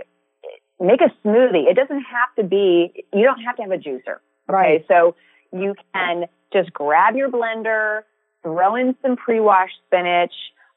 make 0.79 1.01
a 1.01 1.11
smoothie. 1.25 1.69
It 1.69 1.75
doesn't 1.75 2.01
have 2.01 2.35
to 2.37 2.43
be, 2.43 3.05
you 3.13 3.23
don't 3.23 3.41
have 3.41 3.55
to 3.57 3.61
have 3.63 3.71
a 3.71 3.77
juicer. 3.77 4.17
Okay. 4.17 4.19
Right. 4.49 4.85
So 4.87 5.15
you 5.51 5.75
can 5.93 6.25
just 6.51 6.73
grab 6.73 7.15
your 7.15 7.29
blender, 7.29 8.01
throw 8.43 8.75
in 8.75 8.95
some 9.01 9.15
pre-washed 9.15 9.75
spinach. 9.87 10.33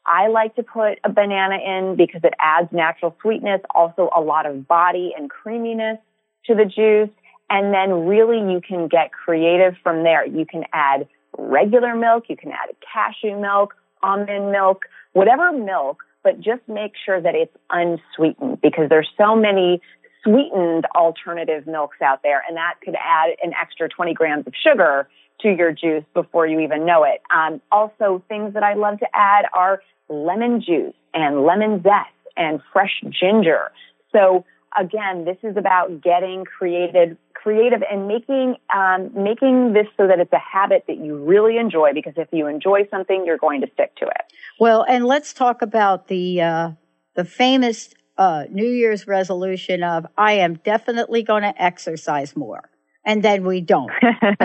I 0.07 0.29
like 0.29 0.55
to 0.57 0.63
put 0.63 0.99
a 1.05 1.11
banana 1.11 1.57
in 1.57 1.97
because 1.97 2.23
it 2.25 2.35
adds 2.39 2.69
natural 2.73 3.17
sweetness, 3.21 3.61
also 3.75 4.09
a 4.15 4.21
lot 4.21 4.47
of 4.47 4.67
body 4.67 5.13
and 5.17 5.29
creaminess 5.29 5.99
to 6.47 6.55
the 6.55 6.65
juice. 6.65 7.15
And 7.49 7.75
then 7.75 8.07
really 8.07 8.39
you 8.53 8.61
can 8.61 8.89
get 8.89 9.13
creative 9.13 9.75
from 9.83 10.05
there. 10.05 10.25
You 10.27 10.47
can 10.47 10.65
add 10.73 11.09
regular 11.37 11.95
milk. 11.97 12.25
You 12.29 12.37
can 12.37 12.53
add 12.53 12.71
cashew 12.93 13.39
milk 13.41 13.75
almond 14.03 14.53
milk, 14.53 14.85
whatever 15.13 15.53
milk, 15.53 16.03
but 16.23 16.41
just 16.41 16.63
make 16.69 16.93
sure 17.05 17.21
that 17.21 17.35
it's 17.35 17.57
unsweetened 17.71 18.61
because 18.61 18.89
there's 18.89 19.09
so 19.17 19.35
many 19.35 19.81
sweetened 20.23 20.87
alternative 20.95 21.67
milks 21.67 21.97
out 22.03 22.23
there 22.23 22.43
and 22.47 22.57
that 22.57 22.75
could 22.85 22.95
add 22.95 23.31
an 23.43 23.53
extra 23.61 23.89
20 23.89 24.13
grams 24.13 24.47
of 24.47 24.53
sugar 24.63 25.09
to 25.41 25.49
your 25.49 25.73
juice 25.73 26.05
before 26.13 26.47
you 26.47 26.61
even 26.61 26.85
know 26.85 27.05
it. 27.05 27.23
Um, 27.35 27.61
also, 27.73 28.23
things 28.29 28.53
that 28.55 28.63
I 28.63 28.75
love 28.75 28.99
to 28.99 29.07
add 29.15 29.47
are 29.55 29.83
lemon 30.11 30.61
juice 30.61 30.95
and 31.15 31.45
lemon 31.45 31.83
zest 31.83 32.11
and 32.37 32.61
fresh 32.73 33.01
ginger. 33.09 33.71
So 34.13 34.45
again, 34.79 35.25
this 35.25 35.39
is 35.43 35.57
about 35.57 36.03
getting 36.03 36.45
created, 36.45 37.17
creative 37.43 37.83
and 37.91 38.07
making 38.07 38.57
um, 38.75 39.11
making 39.15 39.73
this 39.73 39.87
so 39.97 40.07
that 40.07 40.21
it's 40.21 40.33
a 40.33 40.39
habit 40.39 40.85
that 40.89 40.99
you 40.99 41.17
really 41.17 41.57
enjoy. 41.57 41.93
Because 41.95 42.15
if 42.17 42.29
you 42.33 42.47
enjoy 42.47 42.87
something, 42.91 43.25
you're 43.27 43.39
going 43.39 43.63
to 43.63 43.69
stick 43.75 43.95
to 43.97 44.07
it. 44.07 44.33
Well, 44.59 44.85
and 44.89 45.07
let's 45.07 45.33
talk 45.33 45.63
about 45.63 46.09
the 46.09 46.41
uh, 46.41 46.71
the 47.15 47.25
famous 47.25 47.95
uh, 48.19 48.45
New 48.51 48.69
Year's 48.69 49.07
resolution 49.07 49.83
of 49.83 50.07
I 50.17 50.35
am 50.35 50.57
definitely 50.57 51.23
going 51.23 51.43
to 51.43 51.55
exercise 51.61 52.37
more. 52.37 52.69
And 53.05 53.23
then 53.23 53.47
we 53.47 53.63
don't. 53.63 53.91
and 54.03 54.37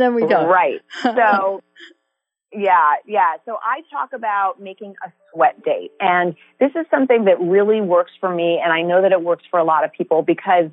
then 0.00 0.14
we 0.14 0.26
don't. 0.26 0.48
Right. 0.48 0.80
So, 1.02 1.60
yeah, 2.52 2.94
yeah. 3.06 3.34
So 3.44 3.58
I 3.62 3.82
talk 3.90 4.12
about 4.12 4.60
making 4.60 4.94
a 5.06 5.12
sweat 5.32 5.62
date. 5.64 5.92
And 6.00 6.34
this 6.58 6.70
is 6.74 6.86
something 6.90 7.24
that 7.26 7.40
really 7.40 7.80
works 7.80 8.12
for 8.18 8.34
me. 8.34 8.60
And 8.62 8.72
I 8.72 8.82
know 8.82 9.02
that 9.02 9.12
it 9.12 9.22
works 9.22 9.44
for 9.50 9.60
a 9.60 9.64
lot 9.64 9.84
of 9.84 9.92
people 9.92 10.22
because 10.22 10.70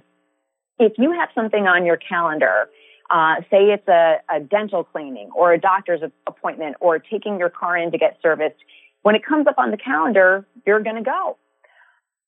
if 0.79 0.93
you 0.97 1.11
have 1.11 1.29
something 1.35 1.67
on 1.67 1.85
your 1.85 1.97
calendar, 1.97 2.69
uh, 3.09 3.35
say 3.49 3.71
it's 3.71 3.87
a, 3.87 4.17
a 4.29 4.39
dental 4.39 4.83
cleaning 4.83 5.29
or 5.35 5.53
a 5.53 5.59
doctor's 5.59 6.01
appointment 6.25 6.75
or 6.79 6.99
taking 6.99 7.39
your 7.39 7.49
car 7.49 7.77
in 7.77 7.91
to 7.91 7.97
get 7.97 8.17
serviced, 8.21 8.57
when 9.03 9.15
it 9.15 9.25
comes 9.25 9.47
up 9.47 9.57
on 9.57 9.71
the 9.71 9.77
calendar, 9.77 10.45
you're 10.65 10.81
going 10.81 10.97
to 10.97 11.03
go. 11.03 11.37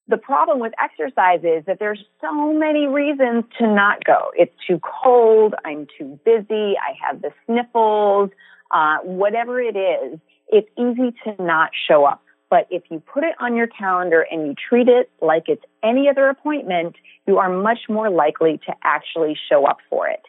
The 0.08 0.18
problem 0.18 0.60
with 0.60 0.74
exercise 0.82 1.42
is 1.44 1.66
that 1.66 1.78
there's 1.80 2.04
so 2.22 2.54
many 2.54 2.88
reasons 2.88 3.44
to 3.60 3.68
not 3.68 4.04
go. 4.04 4.32
It's 4.36 4.56
too 4.66 4.80
cold. 4.80 5.54
I'm 5.66 5.88
too 5.98 6.20
busy. 6.26 6.76
I 6.78 6.96
have 7.06 7.22
the 7.22 7.32
sniffles. 7.46 8.32
Uh, 8.72 8.98
whatever 9.04 9.60
it 9.62 9.76
is, 9.76 10.20
it's 10.48 10.70
easy 10.78 11.14
to 11.24 11.44
not 11.44 11.72
show 11.88 12.06
up. 12.06 12.24
But 12.50 12.68
if 12.72 12.84
you 12.90 13.00
put 13.00 13.24
it 13.24 13.36
on 13.40 13.56
your 13.56 13.68
calendar 13.68 14.26
and 14.30 14.48
you 14.48 14.56
treat 14.56 14.88
it 14.88 15.12
like 15.22 15.44
it's 15.48 15.64
any 15.84 16.10
other 16.10 16.30
appointment, 16.30 16.96
you 17.28 17.38
are 17.38 17.50
much 17.50 17.82
more 17.88 18.10
likely 18.10 18.60
to 18.66 18.74
actually 18.84 19.38
show 19.50 19.66
up 19.66 19.78
for 19.90 20.08
it. 20.08 20.22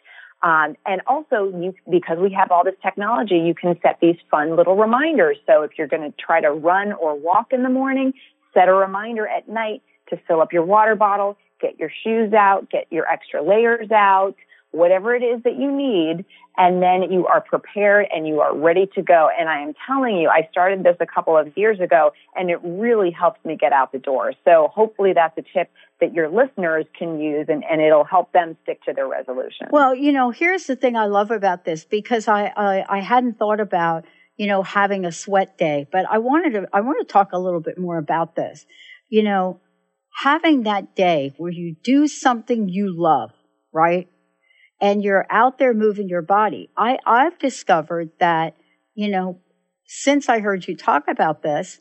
Um, 0.43 0.75
and 0.85 1.01
also, 1.07 1.51
you, 1.55 1.73
because 1.89 2.17
we 2.19 2.31
have 2.33 2.51
all 2.51 2.63
this 2.63 2.75
technology, 2.81 3.37
you 3.37 3.53
can 3.53 3.77
set 3.81 3.99
these 4.01 4.17
fun 4.29 4.55
little 4.55 4.75
reminders. 4.75 5.37
So 5.45 5.61
if 5.63 5.71
you're 5.77 5.87
going 5.87 6.11
to 6.11 6.13
try 6.17 6.41
to 6.41 6.51
run 6.51 6.93
or 6.93 7.15
walk 7.15 7.47
in 7.51 7.63
the 7.63 7.69
morning, 7.69 8.13
set 8.53 8.67
a 8.67 8.73
reminder 8.73 9.27
at 9.27 9.47
night 9.47 9.81
to 10.09 10.19
fill 10.27 10.41
up 10.41 10.51
your 10.51 10.63
water 10.63 10.95
bottle, 10.95 11.37
get 11.59 11.79
your 11.79 11.91
shoes 12.03 12.33
out, 12.33 12.69
get 12.71 12.87
your 12.89 13.07
extra 13.07 13.43
layers 13.43 13.91
out, 13.91 14.35
whatever 14.71 15.13
it 15.13 15.23
is 15.23 15.43
that 15.43 15.57
you 15.57 15.71
need, 15.71 16.25
and 16.57 16.81
then 16.81 17.11
you 17.11 17.27
are 17.27 17.41
prepared 17.41 18.07
and 18.13 18.27
you 18.27 18.41
are 18.41 18.55
ready 18.55 18.89
to 18.95 19.01
go. 19.01 19.29
And 19.37 19.49
I 19.49 19.61
am 19.61 19.73
telling 19.87 20.17
you, 20.17 20.29
I 20.29 20.47
started 20.51 20.83
this 20.83 20.97
a 20.99 21.05
couple 21.05 21.37
of 21.37 21.55
years 21.55 21.79
ago 21.79 22.11
and 22.35 22.49
it 22.49 22.59
really 22.63 23.11
helps 23.11 23.43
me 23.45 23.55
get 23.55 23.71
out 23.71 23.91
the 23.91 23.99
door. 23.99 24.33
So 24.45 24.69
hopefully 24.73 25.13
that's 25.13 25.37
a 25.37 25.43
tip 25.53 25.71
that 26.01 26.13
your 26.13 26.29
listeners 26.29 26.85
can 26.97 27.19
use 27.19 27.45
and, 27.47 27.63
and 27.63 27.81
it'll 27.81 28.03
help 28.03 28.33
them 28.33 28.57
stick 28.63 28.83
to 28.83 28.93
their 28.93 29.07
resolution. 29.07 29.67
Well, 29.71 29.95
you 29.95 30.11
know, 30.11 30.31
here's 30.31 30.65
the 30.65 30.75
thing 30.75 30.95
I 30.95 31.05
love 31.05 31.31
about 31.31 31.63
this 31.63 31.85
because 31.85 32.27
I, 32.27 32.51
I, 32.55 32.85
I 32.89 32.99
hadn't 32.99 33.37
thought 33.39 33.59
about, 33.59 34.05
you 34.35 34.47
know, 34.47 34.61
having 34.61 35.05
a 35.05 35.11
sweat 35.11 35.57
day, 35.57 35.87
but 35.91 36.05
I 36.09 36.17
wanted 36.17 36.53
to, 36.53 36.67
I 36.73 36.81
want 36.81 37.05
to 37.05 37.11
talk 37.11 37.31
a 37.31 37.39
little 37.39 37.61
bit 37.61 37.77
more 37.77 37.97
about 37.97 38.35
this. 38.35 38.65
You 39.09 39.23
know, 39.23 39.59
having 40.21 40.63
that 40.63 40.95
day 40.95 41.33
where 41.37 41.51
you 41.51 41.75
do 41.83 42.07
something 42.07 42.67
you 42.67 42.93
love, 42.95 43.31
right? 43.73 44.09
And 44.81 45.03
you're 45.03 45.27
out 45.29 45.59
there 45.59 45.73
moving 45.73 46.09
your 46.09 46.23
body. 46.23 46.69
I, 46.75 46.97
I've 47.05 47.37
discovered 47.37 48.09
that, 48.19 48.57
you 48.95 49.09
know, 49.09 49.39
since 49.85 50.27
I 50.27 50.39
heard 50.39 50.67
you 50.67 50.75
talk 50.75 51.07
about 51.07 51.43
this, 51.43 51.79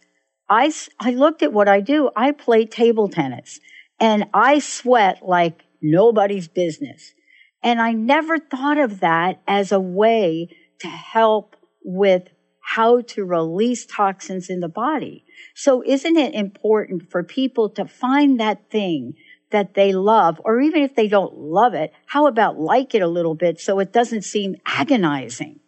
I, 0.48 0.72
I 0.98 1.12
looked 1.12 1.42
at 1.42 1.52
what 1.52 1.68
I 1.68 1.80
do. 1.80 2.10
I 2.14 2.32
play 2.32 2.66
table 2.66 3.08
tennis 3.08 3.58
and 3.98 4.26
I 4.34 4.58
sweat 4.58 5.20
like 5.22 5.64
nobody's 5.80 6.48
business. 6.48 7.14
And 7.62 7.80
I 7.80 7.92
never 7.92 8.38
thought 8.38 8.78
of 8.78 9.00
that 9.00 9.40
as 9.46 9.72
a 9.72 9.80
way 9.80 10.48
to 10.80 10.88
help 10.88 11.56
with 11.82 12.28
how 12.62 13.00
to 13.00 13.24
release 13.24 13.86
toxins 13.86 14.48
in 14.48 14.60
the 14.60 14.68
body. 14.68 15.24
So 15.54 15.82
isn't 15.84 16.16
it 16.16 16.34
important 16.34 17.10
for 17.10 17.22
people 17.22 17.68
to 17.70 17.84
find 17.84 18.38
that 18.40 18.70
thing 18.70 19.14
that 19.50 19.74
they 19.74 19.92
love, 19.92 20.40
or 20.44 20.60
even 20.60 20.82
if 20.82 20.94
they 20.94 21.08
don't 21.08 21.34
love 21.34 21.74
it, 21.74 21.92
how 22.06 22.26
about 22.26 22.58
like 22.58 22.94
it 22.94 23.02
a 23.02 23.08
little 23.08 23.34
bit 23.34 23.60
so 23.60 23.78
it 23.78 23.92
doesn't 23.92 24.22
seem 24.22 24.56
agonizing? 24.66 25.60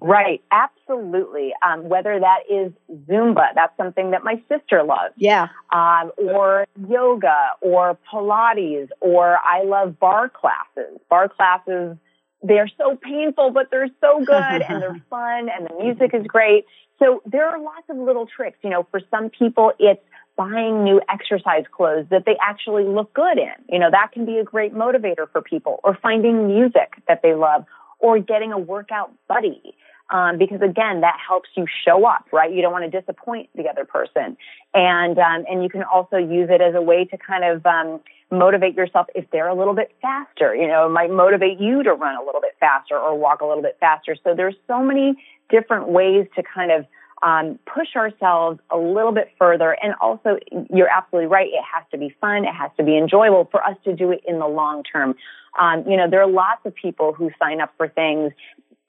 Right, 0.00 0.42
absolutely. 0.52 1.52
Um, 1.66 1.88
whether 1.88 2.20
that 2.20 2.40
is 2.48 2.72
Zumba, 3.08 3.48
that's 3.54 3.76
something 3.76 4.12
that 4.12 4.22
my 4.22 4.40
sister 4.48 4.82
loves. 4.84 5.14
Yeah. 5.16 5.48
Um, 5.72 6.12
or 6.16 6.66
yoga, 6.88 7.36
or 7.60 7.98
Pilates, 8.12 8.88
or 9.00 9.38
I 9.44 9.64
love 9.64 9.98
barre 9.98 10.30
classes. 10.30 11.00
Barre 11.10 11.28
classes, 11.28 11.96
they're 12.42 12.70
so 12.78 12.96
painful, 12.96 13.50
but 13.50 13.66
they're 13.70 13.90
so 14.00 14.24
good 14.24 14.62
and 14.62 14.80
they're 14.80 15.02
fun 15.10 15.48
and 15.48 15.68
the 15.68 15.82
music 15.82 16.14
is 16.14 16.24
great. 16.26 16.64
So 16.98 17.22
there 17.26 17.48
are 17.48 17.60
lots 17.60 17.88
of 17.88 17.96
little 17.96 18.26
tricks. 18.26 18.58
You 18.62 18.70
know, 18.70 18.86
for 18.90 19.00
some 19.10 19.30
people, 19.30 19.72
it's 19.78 20.02
buying 20.38 20.84
new 20.84 21.02
exercise 21.10 21.64
clothes 21.70 22.06
that 22.10 22.22
they 22.24 22.36
actually 22.40 22.84
look 22.84 23.12
good 23.12 23.38
in. 23.38 23.52
You 23.68 23.80
know, 23.80 23.90
that 23.90 24.12
can 24.12 24.24
be 24.24 24.38
a 24.38 24.44
great 24.44 24.72
motivator 24.72 25.30
for 25.30 25.42
people 25.42 25.80
or 25.82 25.98
finding 26.00 26.46
music 26.46 26.94
that 27.08 27.20
they 27.22 27.34
love 27.34 27.66
or 27.98 28.20
getting 28.20 28.52
a 28.52 28.58
workout 28.58 29.12
buddy. 29.28 29.74
Um, 30.10 30.38
because 30.38 30.62
again, 30.62 31.02
that 31.02 31.18
helps 31.28 31.50
you 31.54 31.66
show 31.84 32.06
up, 32.06 32.24
right? 32.32 32.50
You 32.50 32.62
don't 32.62 32.72
want 32.72 32.90
to 32.90 33.00
disappoint 33.00 33.50
the 33.54 33.68
other 33.68 33.84
person. 33.84 34.38
And, 34.72 35.18
um, 35.18 35.44
and 35.50 35.62
you 35.62 35.68
can 35.68 35.82
also 35.82 36.16
use 36.16 36.48
it 36.50 36.62
as 36.62 36.74
a 36.74 36.80
way 36.80 37.04
to 37.04 37.18
kind 37.18 37.44
of, 37.44 37.66
um, 37.66 38.00
motivate 38.30 38.74
yourself 38.74 39.06
if 39.14 39.24
they're 39.32 39.48
a 39.48 39.54
little 39.54 39.74
bit 39.74 39.94
faster. 40.00 40.54
You 40.54 40.68
know, 40.68 40.86
it 40.86 40.90
might 40.90 41.10
motivate 41.10 41.58
you 41.58 41.82
to 41.82 41.92
run 41.92 42.16
a 42.16 42.24
little 42.24 42.40
bit 42.40 42.54
faster 42.60 42.96
or 42.96 43.18
walk 43.18 43.42
a 43.42 43.46
little 43.46 43.62
bit 43.62 43.76
faster. 43.80 44.16
So 44.22 44.34
there's 44.34 44.56
so 44.66 44.82
many 44.82 45.22
different 45.50 45.88
ways 45.88 46.26
to 46.36 46.42
kind 46.42 46.70
of 46.70 46.86
um, 47.22 47.58
push 47.66 47.96
ourselves 47.96 48.60
a 48.70 48.76
little 48.76 49.12
bit 49.12 49.30
further. 49.38 49.76
And 49.82 49.94
also, 50.00 50.38
you're 50.70 50.88
absolutely 50.88 51.28
right. 51.28 51.48
It 51.48 51.64
has 51.74 51.84
to 51.90 51.98
be 51.98 52.14
fun. 52.20 52.44
It 52.44 52.54
has 52.54 52.70
to 52.76 52.84
be 52.84 52.96
enjoyable 52.96 53.48
for 53.50 53.62
us 53.62 53.76
to 53.84 53.94
do 53.94 54.10
it 54.12 54.20
in 54.26 54.38
the 54.38 54.46
long 54.46 54.82
term. 54.82 55.14
Um, 55.58 55.84
you 55.88 55.96
know, 55.96 56.08
there 56.08 56.22
are 56.22 56.30
lots 56.30 56.60
of 56.64 56.74
people 56.74 57.12
who 57.12 57.30
sign 57.38 57.60
up 57.60 57.72
for 57.76 57.88
things, 57.88 58.32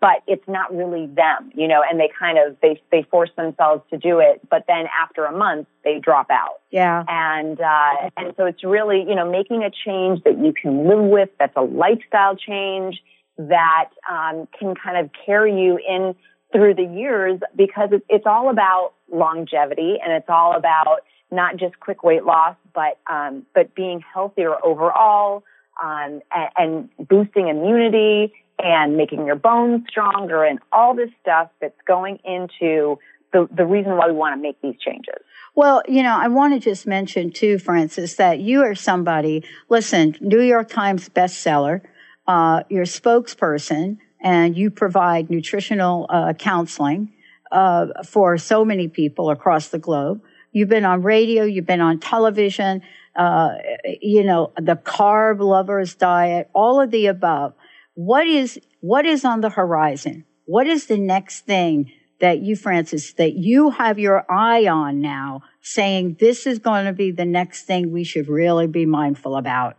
but 0.02 0.24
it's 0.28 0.48
not 0.48 0.74
really 0.74 1.08
them, 1.08 1.52
you 1.54 1.68
know, 1.68 1.82
and 1.90 2.00
they 2.00 2.10
kind 2.18 2.38
of, 2.38 2.56
they, 2.62 2.82
they 2.92 3.04
force 3.12 3.32
themselves 3.36 3.82
to 3.90 3.98
do 3.98 4.20
it. 4.20 4.40
But 4.50 4.66
then 4.68 4.86
after 5.02 5.26
a 5.26 5.32
month, 5.36 5.68
they 5.84 6.00
drop 6.00 6.28
out. 6.30 6.62
Yeah. 6.72 7.04
And, 7.08 7.60
uh, 7.60 8.10
and 8.16 8.34
so 8.38 8.46
it's 8.46 8.64
really, 8.64 9.00
you 9.00 9.16
know, 9.16 9.30
making 9.30 9.64
a 9.64 9.72
change 9.72 10.24
that 10.24 10.38
you 10.38 10.54
can 10.54 10.88
live 10.88 11.04
with, 11.04 11.30
that's 11.38 11.56
a 11.58 11.64
lifestyle 11.64 12.36
change 12.36 13.02
that, 13.38 13.90
um, 14.10 14.48
can 14.58 14.74
kind 14.76 14.98
of 14.98 15.10
carry 15.26 15.60
you 15.60 15.78
in 15.78 16.16
through 16.52 16.76
the 16.76 16.84
years 16.84 17.40
because 17.56 17.90
it's 18.10 18.26
all 18.26 18.50
about 18.50 18.94
longevity 19.12 19.98
and 20.04 20.14
it's 20.14 20.30
all 20.30 20.56
about 20.56 21.00
not 21.32 21.58
just 21.58 21.80
quick 21.80 22.04
weight 22.04 22.24
loss, 22.24 22.56
but 22.74 22.98
um, 23.12 23.46
but 23.54 23.76
being 23.76 24.04
healthier 24.14 24.54
overall 24.66 25.44
um, 25.82 26.22
and, 26.34 26.90
and 26.98 27.08
boosting 27.08 27.48
immunity 27.48 28.34
and 28.58 28.98
making 28.98 29.26
your 29.26 29.36
bones 29.36 29.84
stronger 29.88 30.44
and 30.44 30.60
all 30.72 30.96
this 30.96 31.10
stuff 31.22 31.50
that's 31.62 31.80
going 31.88 32.20
into 32.26 32.98
the, 33.32 33.48
the 33.56 33.66
reason 33.66 33.96
why 33.96 34.08
we 34.08 34.14
want 34.14 34.36
to 34.36 34.42
make 34.42 34.60
these 34.62 34.76
changes. 34.84 35.16
Well, 35.56 35.84
you 35.88 36.04
know, 36.04 36.18
I 36.18 36.28
want 36.28 36.54
to 36.54 36.60
just 36.60 36.88
mention 36.88 37.32
too, 37.32 37.60
Frances, 37.60 38.16
that 38.16 38.40
you 38.40 38.64
are 38.64 38.76
somebody, 38.76 39.44
listen, 39.70 40.16
New 40.20 40.42
York 40.42 40.70
Times 40.70 41.10
bestseller, 41.10 41.82
uh, 42.28 42.64
you're 42.70 42.86
spokesperson, 42.86 43.98
and 44.22 44.58
you 44.58 44.70
provide 44.70 45.30
nutritional 45.30 46.06
uh, 46.10 46.34
counseling 46.34 47.14
uh, 47.52 47.88
for 48.06 48.38
so 48.38 48.66
many 48.66 48.88
people 48.88 49.30
across 49.30 49.70
the 49.70 49.80
globe. 49.80 50.22
You've 50.52 50.70
been 50.70 50.86
on 50.86 51.04
radio, 51.04 51.44
you've 51.44 51.66
been 51.66 51.82
on 51.82 52.00
television, 52.00 52.82
uh, 53.16 53.56
you 54.02 54.24
know, 54.24 54.52
the 54.58 54.76
carb 54.76 55.40
lovers 55.40 55.96
diet, 55.96 56.50
all 56.54 56.82
of 56.82 56.92
the 56.92 57.08
above. 57.08 57.54
What 57.94 58.28
is 58.28 58.60
what 58.82 59.06
is 59.06 59.26
on 59.26 59.42
the 59.42 59.50
horizon? 59.50 60.26
What 60.46 60.68
is 60.68 60.88
the 60.88 60.98
next 60.98 61.46
thing 61.46 61.92
that 62.20 62.40
you, 62.40 62.56
Frances, 62.56 63.14
that 63.14 63.34
you 63.34 63.70
have 63.70 64.00
your 64.00 64.26
eye 64.30 64.68
on 64.68 65.02
now, 65.02 65.42
saying 65.62 66.18
this 66.20 66.48
is 66.48 66.60
going 66.60 66.86
to 66.86 66.94
be 66.94 67.12
the 67.12 67.26
next 67.26 67.64
thing 67.64 67.92
we 67.92 68.04
should 68.04 68.28
really 68.28 68.68
be 68.68 68.86
mindful 68.86 69.36
about? 69.36 69.78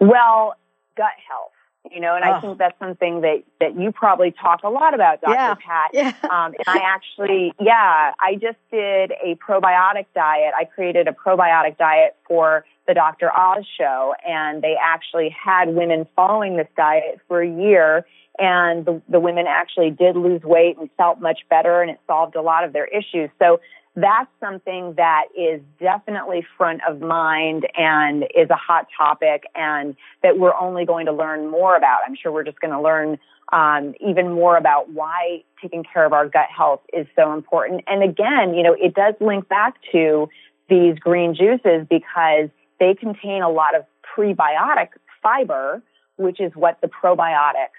Well, 0.00 0.54
gut 0.96 1.12
health 1.28 1.51
you 1.90 2.00
know, 2.00 2.14
and 2.14 2.24
oh. 2.24 2.32
I 2.32 2.40
think 2.40 2.58
that's 2.58 2.78
something 2.78 3.22
that, 3.22 3.42
that 3.60 3.78
you 3.78 3.90
probably 3.92 4.30
talk 4.30 4.60
a 4.62 4.68
lot 4.68 4.94
about, 4.94 5.20
Dr. 5.20 5.32
Yeah. 5.32 5.54
Pat. 5.54 5.90
Yeah. 5.92 6.14
Um, 6.30 6.54
and 6.54 6.64
I 6.66 6.78
actually, 6.84 7.52
yeah, 7.60 8.12
I 8.20 8.34
just 8.34 8.58
did 8.70 9.12
a 9.12 9.36
probiotic 9.36 10.06
diet. 10.14 10.52
I 10.58 10.64
created 10.64 11.08
a 11.08 11.12
probiotic 11.12 11.76
diet 11.78 12.16
for 12.26 12.64
the 12.86 12.94
Dr. 12.94 13.34
Oz 13.34 13.64
show, 13.78 14.14
and 14.26 14.62
they 14.62 14.76
actually 14.80 15.30
had 15.30 15.74
women 15.74 16.06
following 16.14 16.56
this 16.56 16.68
diet 16.76 17.20
for 17.28 17.42
a 17.42 17.48
year. 17.48 18.06
And 18.38 18.86
the, 18.86 19.02
the 19.08 19.20
women 19.20 19.46
actually 19.46 19.90
did 19.90 20.16
lose 20.16 20.42
weight 20.42 20.78
and 20.78 20.88
felt 20.96 21.20
much 21.20 21.40
better, 21.50 21.82
and 21.82 21.90
it 21.90 22.00
solved 22.06 22.34
a 22.34 22.42
lot 22.42 22.64
of 22.64 22.72
their 22.72 22.86
issues. 22.86 23.28
So 23.38 23.60
that's 23.94 24.30
something 24.40 24.94
that 24.96 25.24
is 25.38 25.60
definitely 25.78 26.46
front 26.56 26.80
of 26.88 27.00
mind 27.00 27.66
and 27.76 28.24
is 28.34 28.48
a 28.48 28.56
hot 28.56 28.86
topic 28.96 29.44
and 29.54 29.94
that 30.22 30.38
we're 30.38 30.54
only 30.54 30.86
going 30.86 31.06
to 31.06 31.12
learn 31.12 31.50
more 31.50 31.76
about. 31.76 32.00
I'm 32.06 32.16
sure 32.16 32.32
we're 32.32 32.44
just 32.44 32.60
going 32.60 32.72
to 32.72 32.80
learn 32.80 33.18
um, 33.52 33.94
even 34.00 34.32
more 34.32 34.56
about 34.56 34.90
why 34.90 35.42
taking 35.60 35.84
care 35.84 36.06
of 36.06 36.14
our 36.14 36.26
gut 36.26 36.48
health 36.56 36.80
is 36.92 37.06
so 37.14 37.34
important. 37.34 37.82
And 37.86 38.02
again, 38.02 38.54
you 38.54 38.62
know, 38.62 38.74
it 38.80 38.94
does 38.94 39.14
link 39.20 39.46
back 39.48 39.74
to 39.92 40.28
these 40.70 40.98
green 40.98 41.34
juices 41.34 41.86
because 41.90 42.48
they 42.80 42.94
contain 42.94 43.42
a 43.42 43.50
lot 43.50 43.76
of 43.76 43.84
prebiotic 44.16 44.88
fiber, 45.22 45.82
which 46.16 46.40
is 46.40 46.52
what 46.54 46.80
the 46.80 46.88
probiotics 46.88 47.76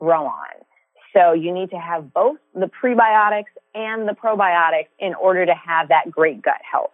grow 0.00 0.26
on. 0.26 0.48
So 1.12 1.32
you 1.32 1.52
need 1.52 1.70
to 1.70 1.78
have 1.78 2.12
both 2.12 2.38
the 2.54 2.70
prebiotics 2.82 3.52
and 3.74 4.08
the 4.08 4.12
probiotics 4.12 4.88
in 4.98 5.14
order 5.14 5.44
to 5.44 5.54
have 5.54 5.88
that 5.88 6.10
great 6.10 6.42
gut 6.42 6.60
health. 6.70 6.92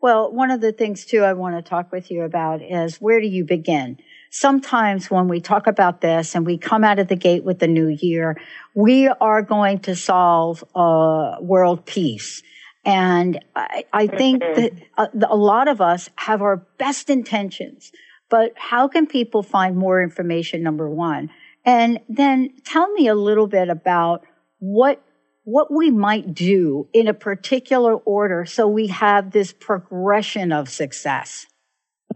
Well, 0.00 0.32
one 0.32 0.52
of 0.52 0.60
the 0.60 0.70
things 0.70 1.04
too 1.04 1.24
I 1.24 1.32
want 1.32 1.56
to 1.56 1.68
talk 1.68 1.90
with 1.90 2.10
you 2.10 2.22
about 2.22 2.62
is 2.62 3.00
where 3.00 3.20
do 3.20 3.26
you 3.26 3.44
begin? 3.44 3.98
Sometimes 4.30 5.10
when 5.10 5.26
we 5.26 5.40
talk 5.40 5.66
about 5.66 6.00
this 6.00 6.36
and 6.36 6.46
we 6.46 6.56
come 6.56 6.84
out 6.84 7.00
of 7.00 7.08
the 7.08 7.16
gate 7.16 7.42
with 7.42 7.58
the 7.58 7.66
new 7.66 7.88
year, 7.88 8.40
we 8.74 9.08
are 9.08 9.42
going 9.42 9.80
to 9.80 9.96
solve 9.96 10.62
uh, 10.74 11.36
world 11.40 11.84
peace. 11.84 12.42
And 12.84 13.44
I, 13.56 13.84
I 13.92 14.06
think 14.06 14.42
mm-hmm. 14.42 14.60
that 14.60 14.72
a, 14.96 15.26
uh, 15.26 15.28
a 15.30 15.36
lot 15.36 15.66
of 15.66 15.80
us 15.80 16.08
have 16.14 16.42
our 16.42 16.58
best 16.78 17.10
intentions, 17.10 17.90
but 18.30 18.52
how 18.56 18.86
can 18.86 19.06
people 19.06 19.42
find 19.42 19.76
more 19.76 20.00
information? 20.00 20.62
Number 20.62 20.88
one. 20.88 21.30
And 21.68 22.00
then 22.08 22.54
tell 22.64 22.90
me 22.92 23.08
a 23.08 23.14
little 23.14 23.46
bit 23.46 23.68
about 23.68 24.24
what 24.58 25.02
what 25.44 25.70
we 25.70 25.90
might 25.90 26.32
do 26.32 26.88
in 26.94 27.08
a 27.08 27.14
particular 27.14 27.94
order 27.94 28.46
so 28.46 28.66
we 28.66 28.86
have 28.86 29.32
this 29.32 29.52
progression 29.52 30.50
of 30.50 30.70
success. 30.70 31.46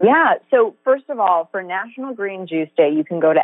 Yeah. 0.03 0.33
So 0.49 0.75
first 0.83 1.05
of 1.07 1.19
all, 1.19 1.49
for 1.51 1.61
National 1.61 2.15
Green 2.15 2.47
Juice 2.47 2.69
Day, 2.75 2.89
you 2.95 3.03
can 3.03 3.19
go 3.19 3.31
to 3.31 3.41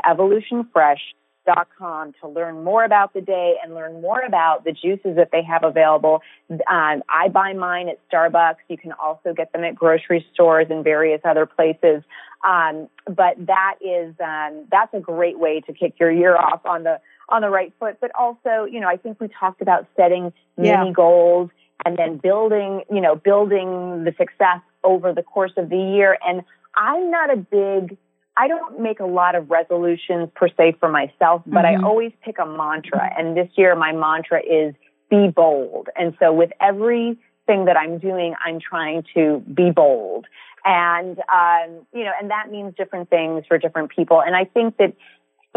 evolutionfresh.com 1.49 2.13
to 2.21 2.27
learn 2.27 2.63
more 2.63 2.83
about 2.83 3.13
the 3.13 3.21
day 3.21 3.55
and 3.63 3.73
learn 3.73 4.01
more 4.01 4.21
about 4.21 4.63
the 4.63 4.71
juices 4.71 5.15
that 5.15 5.29
they 5.31 5.43
have 5.43 5.63
available. 5.63 6.21
Um, 6.49 7.03
I 7.09 7.29
buy 7.31 7.53
mine 7.53 7.89
at 7.89 7.99
Starbucks. 8.11 8.57
You 8.67 8.77
can 8.77 8.91
also 8.93 9.33
get 9.33 9.51
them 9.53 9.63
at 9.63 9.75
grocery 9.75 10.25
stores 10.33 10.67
and 10.69 10.83
various 10.83 11.21
other 11.23 11.45
places. 11.45 12.03
Um, 12.47 12.87
but 13.05 13.35
that 13.47 13.75
is 13.81 14.15
um, 14.23 14.65
that's 14.71 14.93
a 14.93 14.99
great 14.99 15.37
way 15.39 15.61
to 15.61 15.73
kick 15.73 15.95
your 15.99 16.11
year 16.11 16.37
off 16.37 16.65
on 16.65 16.83
the 16.83 16.99
on 17.27 17.41
the 17.41 17.49
right 17.49 17.73
foot. 17.79 17.97
But 17.99 18.11
also, 18.17 18.65
you 18.69 18.79
know, 18.79 18.87
I 18.87 18.97
think 18.97 19.19
we 19.19 19.27
talked 19.27 19.61
about 19.61 19.87
setting 19.97 20.31
yeah. 20.57 20.79
mini 20.79 20.93
goals 20.93 21.49
and 21.85 21.97
then 21.97 22.17
building, 22.17 22.83
you 22.91 23.01
know, 23.01 23.15
building 23.15 24.03
the 24.03 24.13
success 24.17 24.61
over 24.83 25.13
the 25.13 25.23
course 25.23 25.53
of 25.57 25.69
the 25.69 25.77
year. 25.77 26.17
And 26.25 26.43
I'm 26.75 27.11
not 27.11 27.31
a 27.31 27.37
big 27.37 27.97
I 28.39 28.47
don't 28.47 28.79
make 28.79 29.01
a 29.01 29.05
lot 29.05 29.35
of 29.35 29.51
resolutions 29.51 30.29
per 30.33 30.47
se 30.47 30.77
for 30.79 30.87
myself, 30.87 31.41
but 31.45 31.65
mm-hmm. 31.65 31.83
I 31.83 31.87
always 31.87 32.13
pick 32.23 32.37
a 32.39 32.45
mantra. 32.45 33.11
And 33.17 33.35
this 33.35 33.49
year 33.57 33.75
my 33.75 33.91
mantra 33.91 34.39
is 34.39 34.73
be 35.09 35.27
bold. 35.27 35.89
And 35.97 36.15
so 36.19 36.31
with 36.31 36.51
everything 36.61 37.65
that 37.65 37.75
I'm 37.75 37.99
doing, 37.99 38.35
I'm 38.45 38.61
trying 38.61 39.03
to 39.13 39.43
be 39.53 39.71
bold. 39.71 40.25
And, 40.63 41.19
um, 41.19 41.85
you 41.93 42.05
know, 42.05 42.11
and 42.19 42.31
that 42.31 42.49
means 42.49 42.75
different 42.77 43.09
things 43.09 43.43
for 43.45 43.57
different 43.57 43.91
people. 43.93 44.21
And 44.21 44.37
I 44.37 44.45
think 44.45 44.77
that, 44.77 44.93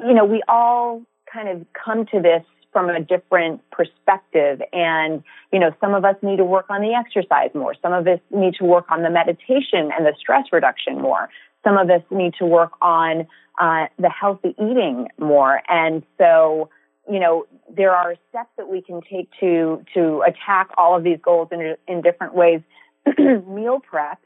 you 0.05 0.15
know, 0.15 0.25
we 0.25 0.43
all 0.49 1.03
kind 1.33 1.49
of 1.49 1.65
come 1.73 2.07
to 2.07 2.21
this 2.21 2.43
from 2.73 2.89
a 2.89 2.99
different 2.99 3.61
perspective. 3.71 4.61
And, 4.73 5.23
you 5.53 5.61
know, 5.61 5.71
some 5.81 5.95
of 5.95 6.05
us 6.05 6.17
need 6.21 6.39
to 6.39 6.45
work 6.45 6.67
on 6.69 6.81
the 6.81 6.95
exercise 6.95 7.51
more. 7.55 7.75
Some 7.81 7.93
of 7.93 8.09
us 8.09 8.19
need 8.31 8.55
to 8.55 8.65
work 8.65 8.87
on 8.91 9.03
the 9.03 9.11
meditation 9.11 9.91
and 9.97 10.05
the 10.05 10.15
stress 10.19 10.47
reduction 10.51 11.01
more. 11.01 11.29
Some 11.65 11.79
of 11.79 11.89
us 11.91 12.03
need 12.11 12.35
to 12.39 12.47
work 12.47 12.73
on 12.81 13.27
uh, 13.61 13.87
the 13.99 14.11
healthy 14.11 14.55
eating 14.59 15.09
more. 15.19 15.61
And 15.69 16.03
so, 16.19 16.71
you 17.11 17.21
know, 17.21 17.47
there 17.75 17.93
are 17.93 18.15
steps 18.31 18.51
that 18.57 18.69
we 18.69 18.83
can 18.83 19.01
take 19.03 19.29
to 19.41 19.85
to 19.95 20.23
attack 20.27 20.71
all 20.77 20.97
of 20.97 21.05
these 21.05 21.19
goals 21.23 21.49
in 21.53 21.77
in 21.87 22.03
different 22.03 22.35
ways. 22.35 22.61
Meal 23.19 23.81
prep 23.81 24.19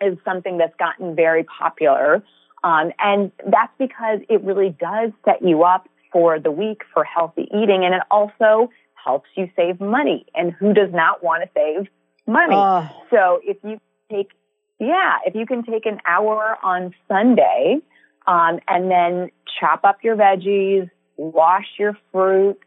is 0.00 0.18
something 0.24 0.58
that's 0.58 0.76
gotten 0.76 1.14
very 1.14 1.44
popular. 1.44 2.22
Um, 2.62 2.92
and 2.98 3.30
that's 3.46 3.72
because 3.78 4.20
it 4.28 4.42
really 4.42 4.74
does 4.80 5.12
set 5.24 5.42
you 5.42 5.64
up 5.64 5.88
for 6.10 6.38
the 6.38 6.50
week 6.50 6.82
for 6.92 7.04
healthy 7.04 7.42
eating. 7.54 7.84
And 7.84 7.94
it 7.94 8.02
also 8.10 8.70
helps 8.94 9.28
you 9.36 9.50
save 9.54 9.80
money. 9.80 10.24
And 10.34 10.52
who 10.52 10.72
does 10.72 10.90
not 10.92 11.22
want 11.22 11.42
to 11.42 11.50
save 11.54 11.88
money? 12.26 12.56
Uh. 12.56 12.88
So 13.10 13.40
if 13.44 13.58
you 13.62 13.78
take, 14.10 14.30
yeah, 14.78 15.18
if 15.26 15.34
you 15.34 15.46
can 15.46 15.62
take 15.62 15.86
an 15.86 16.00
hour 16.06 16.56
on 16.62 16.94
Sunday, 17.08 17.78
um, 18.26 18.58
and 18.68 18.90
then 18.90 19.30
chop 19.60 19.84
up 19.84 19.98
your 20.02 20.16
veggies, 20.16 20.90
wash 21.16 21.66
your 21.78 21.96
fruits, 22.10 22.60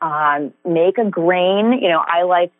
um, 0.00 0.52
make 0.64 0.98
a 0.98 1.04
grain. 1.04 1.78
You 1.80 1.88
know, 1.88 2.02
I 2.06 2.22
like 2.22 2.52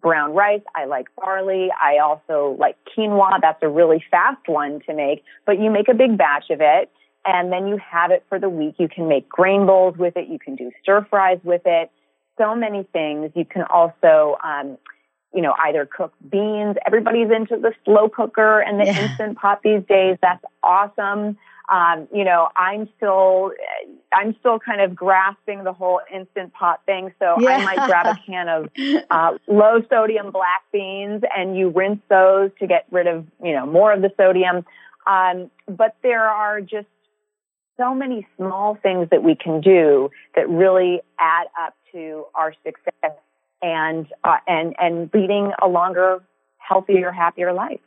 brown 0.00 0.34
rice. 0.34 0.62
I 0.74 0.86
like 0.86 1.06
barley. 1.16 1.68
I 1.80 1.98
also 1.98 2.56
like 2.58 2.76
quinoa. 2.96 3.40
That's 3.40 3.62
a 3.62 3.68
really 3.68 4.04
fast 4.10 4.46
one 4.46 4.80
to 4.86 4.94
make, 4.94 5.22
but 5.46 5.60
you 5.60 5.70
make 5.70 5.88
a 5.88 5.94
big 5.94 6.16
batch 6.18 6.50
of 6.50 6.60
it 6.60 6.90
and 7.24 7.50
then 7.50 7.66
you 7.66 7.78
have 7.78 8.10
it 8.10 8.24
for 8.28 8.38
the 8.38 8.48
week. 8.48 8.74
You 8.78 8.88
can 8.88 9.08
make 9.08 9.28
grain 9.28 9.66
bowls 9.66 9.96
with 9.96 10.16
it. 10.16 10.28
You 10.28 10.38
can 10.38 10.56
do 10.56 10.70
stir 10.82 11.06
fries 11.08 11.38
with 11.42 11.62
it. 11.64 11.90
So 12.38 12.54
many 12.54 12.86
things. 12.92 13.30
You 13.34 13.44
can 13.44 13.62
also, 13.62 14.36
um, 14.44 14.76
you 15.34 15.42
know, 15.42 15.54
either 15.58 15.86
cook 15.86 16.12
beans. 16.30 16.76
Everybody's 16.86 17.30
into 17.30 17.56
the 17.56 17.72
slow 17.84 18.08
cooker 18.08 18.60
and 18.60 18.80
the 18.80 18.86
yeah. 18.86 19.08
instant 19.08 19.38
pot 19.38 19.60
these 19.62 19.82
days. 19.88 20.16
That's 20.22 20.44
awesome 20.62 21.36
um, 21.68 22.08
you 22.12 22.24
know, 22.24 22.48
I'm 22.56 22.88
still, 22.96 23.52
I'm 24.12 24.36
still 24.40 24.58
kind 24.58 24.80
of 24.80 24.94
grasping 24.94 25.64
the 25.64 25.72
whole 25.72 26.00
instant 26.12 26.52
pot 26.52 26.82
thing. 26.84 27.12
So 27.18 27.36
yeah. 27.40 27.56
I 27.56 27.64
might 27.64 27.86
grab 27.86 28.06
a 28.06 28.20
can 28.26 28.48
of 28.48 28.68
uh, 29.10 29.38
low 29.46 29.80
sodium 29.88 30.30
black 30.30 30.64
beans 30.72 31.22
and 31.34 31.56
you 31.56 31.70
rinse 31.70 32.00
those 32.08 32.50
to 32.60 32.66
get 32.66 32.86
rid 32.90 33.06
of, 33.06 33.26
you 33.42 33.52
know, 33.52 33.66
more 33.66 33.92
of 33.92 34.02
the 34.02 34.10
sodium. 34.16 34.66
Um, 35.06 35.50
but 35.66 35.96
there 36.02 36.28
are 36.28 36.60
just 36.60 36.86
so 37.78 37.94
many 37.94 38.26
small 38.36 38.76
things 38.82 39.08
that 39.10 39.22
we 39.22 39.34
can 39.34 39.60
do 39.60 40.10
that 40.36 40.48
really 40.48 41.00
add 41.18 41.46
up 41.60 41.74
to 41.92 42.26
our 42.34 42.52
success 42.64 43.18
and, 43.64 44.06
uh, 44.22 44.36
and, 44.46 44.74
and 44.78 45.10
leading 45.14 45.52
a 45.62 45.66
longer, 45.66 46.22
healthier, 46.58 47.10
happier 47.10 47.52
life. 47.52 47.80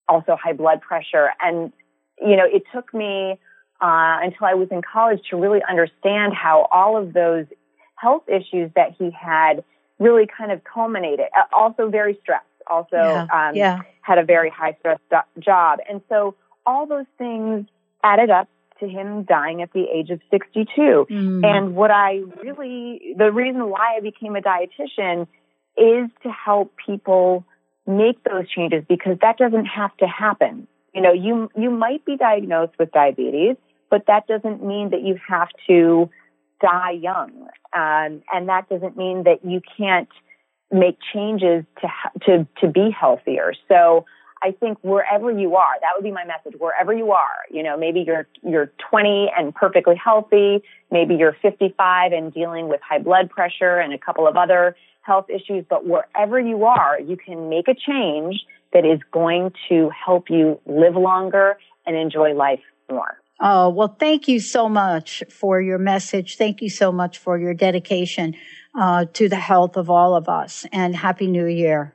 also 0.09 0.37
high 0.43 0.53
blood 0.53 0.81
pressure. 0.81 1.31
And, 1.41 1.73
you 2.21 2.37
know, 2.37 2.45
it 2.45 2.63
took 2.73 2.93
me 2.95 3.39
uh, 3.81 4.19
until 4.23 4.47
I 4.47 4.55
was 4.55 4.69
in 4.71 4.83
college 4.83 5.21
to 5.31 5.37
really 5.37 5.61
understand 5.69 6.35
how 6.35 6.69
all 6.73 6.97
of 6.97 7.13
those 7.13 7.47
health 7.97 8.25
issues 8.29 8.71
that 8.75 8.95
he 8.99 9.11
had 9.11 9.65
really 9.99 10.27
kind 10.27 10.53
of 10.53 10.63
culminated. 10.65 11.27
Uh, 11.37 11.43
also 11.57 11.89
very 11.89 12.19
stressed. 12.23 12.45
Also 12.67 12.97
yeah, 12.97 13.27
um, 13.33 13.55
yeah. 13.55 13.81
had 14.03 14.19
a 14.19 14.25
very 14.25 14.51
high 14.51 14.77
stress 14.81 14.99
do- 15.11 15.41
job. 15.41 15.79
And 15.89 16.01
so 16.09 16.35
all 16.67 16.87
those 16.87 17.07
things 17.17 17.67
added 18.03 18.31
up 18.31 18.49
to 18.81 18.89
him 18.89 19.25
dying 19.25 19.63
at 19.63 19.73
the 19.73 19.85
age 19.93 20.11
of 20.11 20.21
62. 20.31 21.07
Mm. 21.11 21.45
And 21.45 21.75
what 21.75 21.91
I 21.91 22.23
really, 22.43 23.15
the 23.17 23.31
reason 23.33 23.69
why 23.69 23.97
I 23.97 24.01
became 24.01 24.37
a 24.37 24.41
dietitian 24.41 25.27
is 25.77 26.11
to 26.23 26.31
help 26.31 26.75
people 26.85 27.45
make 27.87 28.23
those 28.25 28.49
changes 28.51 28.85
because 28.89 29.17
that 29.23 29.39
doesn't 29.39 29.67
have 29.67 29.97
to 29.99 30.07
happen. 30.07 30.67
You 30.95 31.03
know, 31.03 31.13
you, 31.13 31.51
you 31.57 31.71
might 31.71 32.05
be 32.05 32.17
diagnosed 32.17 32.73
with 32.79 32.91
diabetes, 32.93 33.57
but 33.91 34.05
that 34.07 34.27
doesn't 34.27 34.65
mean 34.65 34.91
that 34.91 35.03
you 35.03 35.19
have 35.29 35.49
to 35.69 36.11
die 36.61 36.99
young. 37.01 37.49
Um, 37.75 38.23
and 38.33 38.49
that 38.49 38.69
doesn't 38.69 38.97
mean 38.97 39.25
that 39.25 39.45
you 39.45 39.61
can't 39.77 40.09
make 40.71 40.99
changes 41.15 41.65
to, 41.81 41.89
to, 42.27 42.49
to 42.61 42.69
be 42.69 42.91
healthier. 42.91 43.53
So 43.69 44.05
I 44.43 44.53
think 44.53 44.79
wherever 44.83 45.31
you 45.31 45.57
are, 45.57 45.75
that 45.81 45.91
would 45.97 46.05
be 46.05 46.13
my 46.13 46.25
message. 46.25 46.59
Wherever 46.59 46.93
you 46.93 47.13
are, 47.13 47.45
you 47.51 47.63
know, 47.63 47.77
maybe 47.77 48.05
you're, 48.07 48.27
you're 48.43 48.73
20 48.91 49.31
and 49.37 49.55
perfectly 49.55 49.97
healthy. 49.97 50.63
Maybe 50.91 51.17
you're 51.17 51.37
55 51.43 52.13
and 52.13 52.33
dealing 52.33 52.69
with 52.69 52.81
high 52.81 52.99
blood 52.99 53.31
pressure 53.31 53.79
and 53.79 53.93
a 53.93 53.99
couple 53.99 54.27
of 54.27 54.37
other 54.37 54.77
health 55.03 55.27
issues. 55.29 55.65
But 55.69 55.87
wherever 55.87 56.39
you 56.39 56.65
are, 56.65 57.01
you 57.01 57.17
can 57.17 57.49
make 57.49 57.69
a 57.69 57.75
change 57.75 58.45
that 58.73 58.85
is 58.85 59.01
going 59.13 59.53
to 59.69 59.91
help 59.91 60.31
you 60.31 60.61
live 60.67 60.95
longer 60.95 61.59
and 61.87 61.97
enjoy 61.97 62.35
life 62.35 62.61
more. 62.91 63.19
Oh, 63.41 63.71
well, 63.71 63.97
thank 63.99 64.27
you 64.27 64.41
so 64.41 64.69
much 64.69 65.23
for 65.31 65.61
your 65.61 65.79
message. 65.79 66.37
Thank 66.37 66.61
you 66.61 66.69
so 66.69 66.91
much 66.91 67.19
for 67.19 67.39
your 67.39 67.55
dedication 67.55 68.35
uh, 68.75 69.07
to 69.15 69.29
the 69.29 69.37
health 69.37 69.77
of 69.77 69.89
all 69.89 70.17
of 70.17 70.29
us. 70.29 70.67
And 70.73 70.95
Happy 70.95 71.29
New 71.29 71.47
Year. 71.47 71.95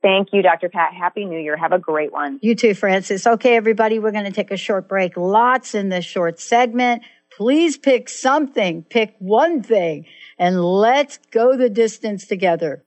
Thank 0.00 0.28
you, 0.32 0.42
Dr. 0.42 0.68
Pat. 0.68 0.94
Happy 0.94 1.24
New 1.24 1.40
Year. 1.40 1.56
Have 1.56 1.72
a 1.72 1.78
great 1.78 2.12
one. 2.12 2.38
You 2.40 2.54
too, 2.54 2.74
Frances. 2.74 3.26
Okay, 3.26 3.56
everybody, 3.56 3.98
we're 3.98 4.12
going 4.12 4.26
to 4.26 4.32
take 4.32 4.52
a 4.52 4.56
short 4.56 4.88
break. 4.88 5.16
Lots 5.16 5.74
in 5.74 5.88
this 5.88 6.04
short 6.04 6.38
segment. 6.38 7.02
Please 7.36 7.76
pick 7.76 8.08
something, 8.08 8.84
pick 8.84 9.14
one 9.18 9.62
thing, 9.62 10.06
and 10.38 10.62
let's 10.62 11.18
go 11.30 11.56
the 11.56 11.68
distance 11.68 12.26
together. 12.26 12.84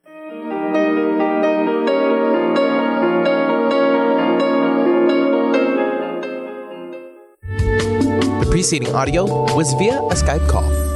The 8.39 8.47
preceding 8.49 8.93
audio 8.93 9.25
was 9.55 9.73
via 9.73 10.01
a 10.01 10.15
Skype 10.15 10.47
call. 10.49 10.90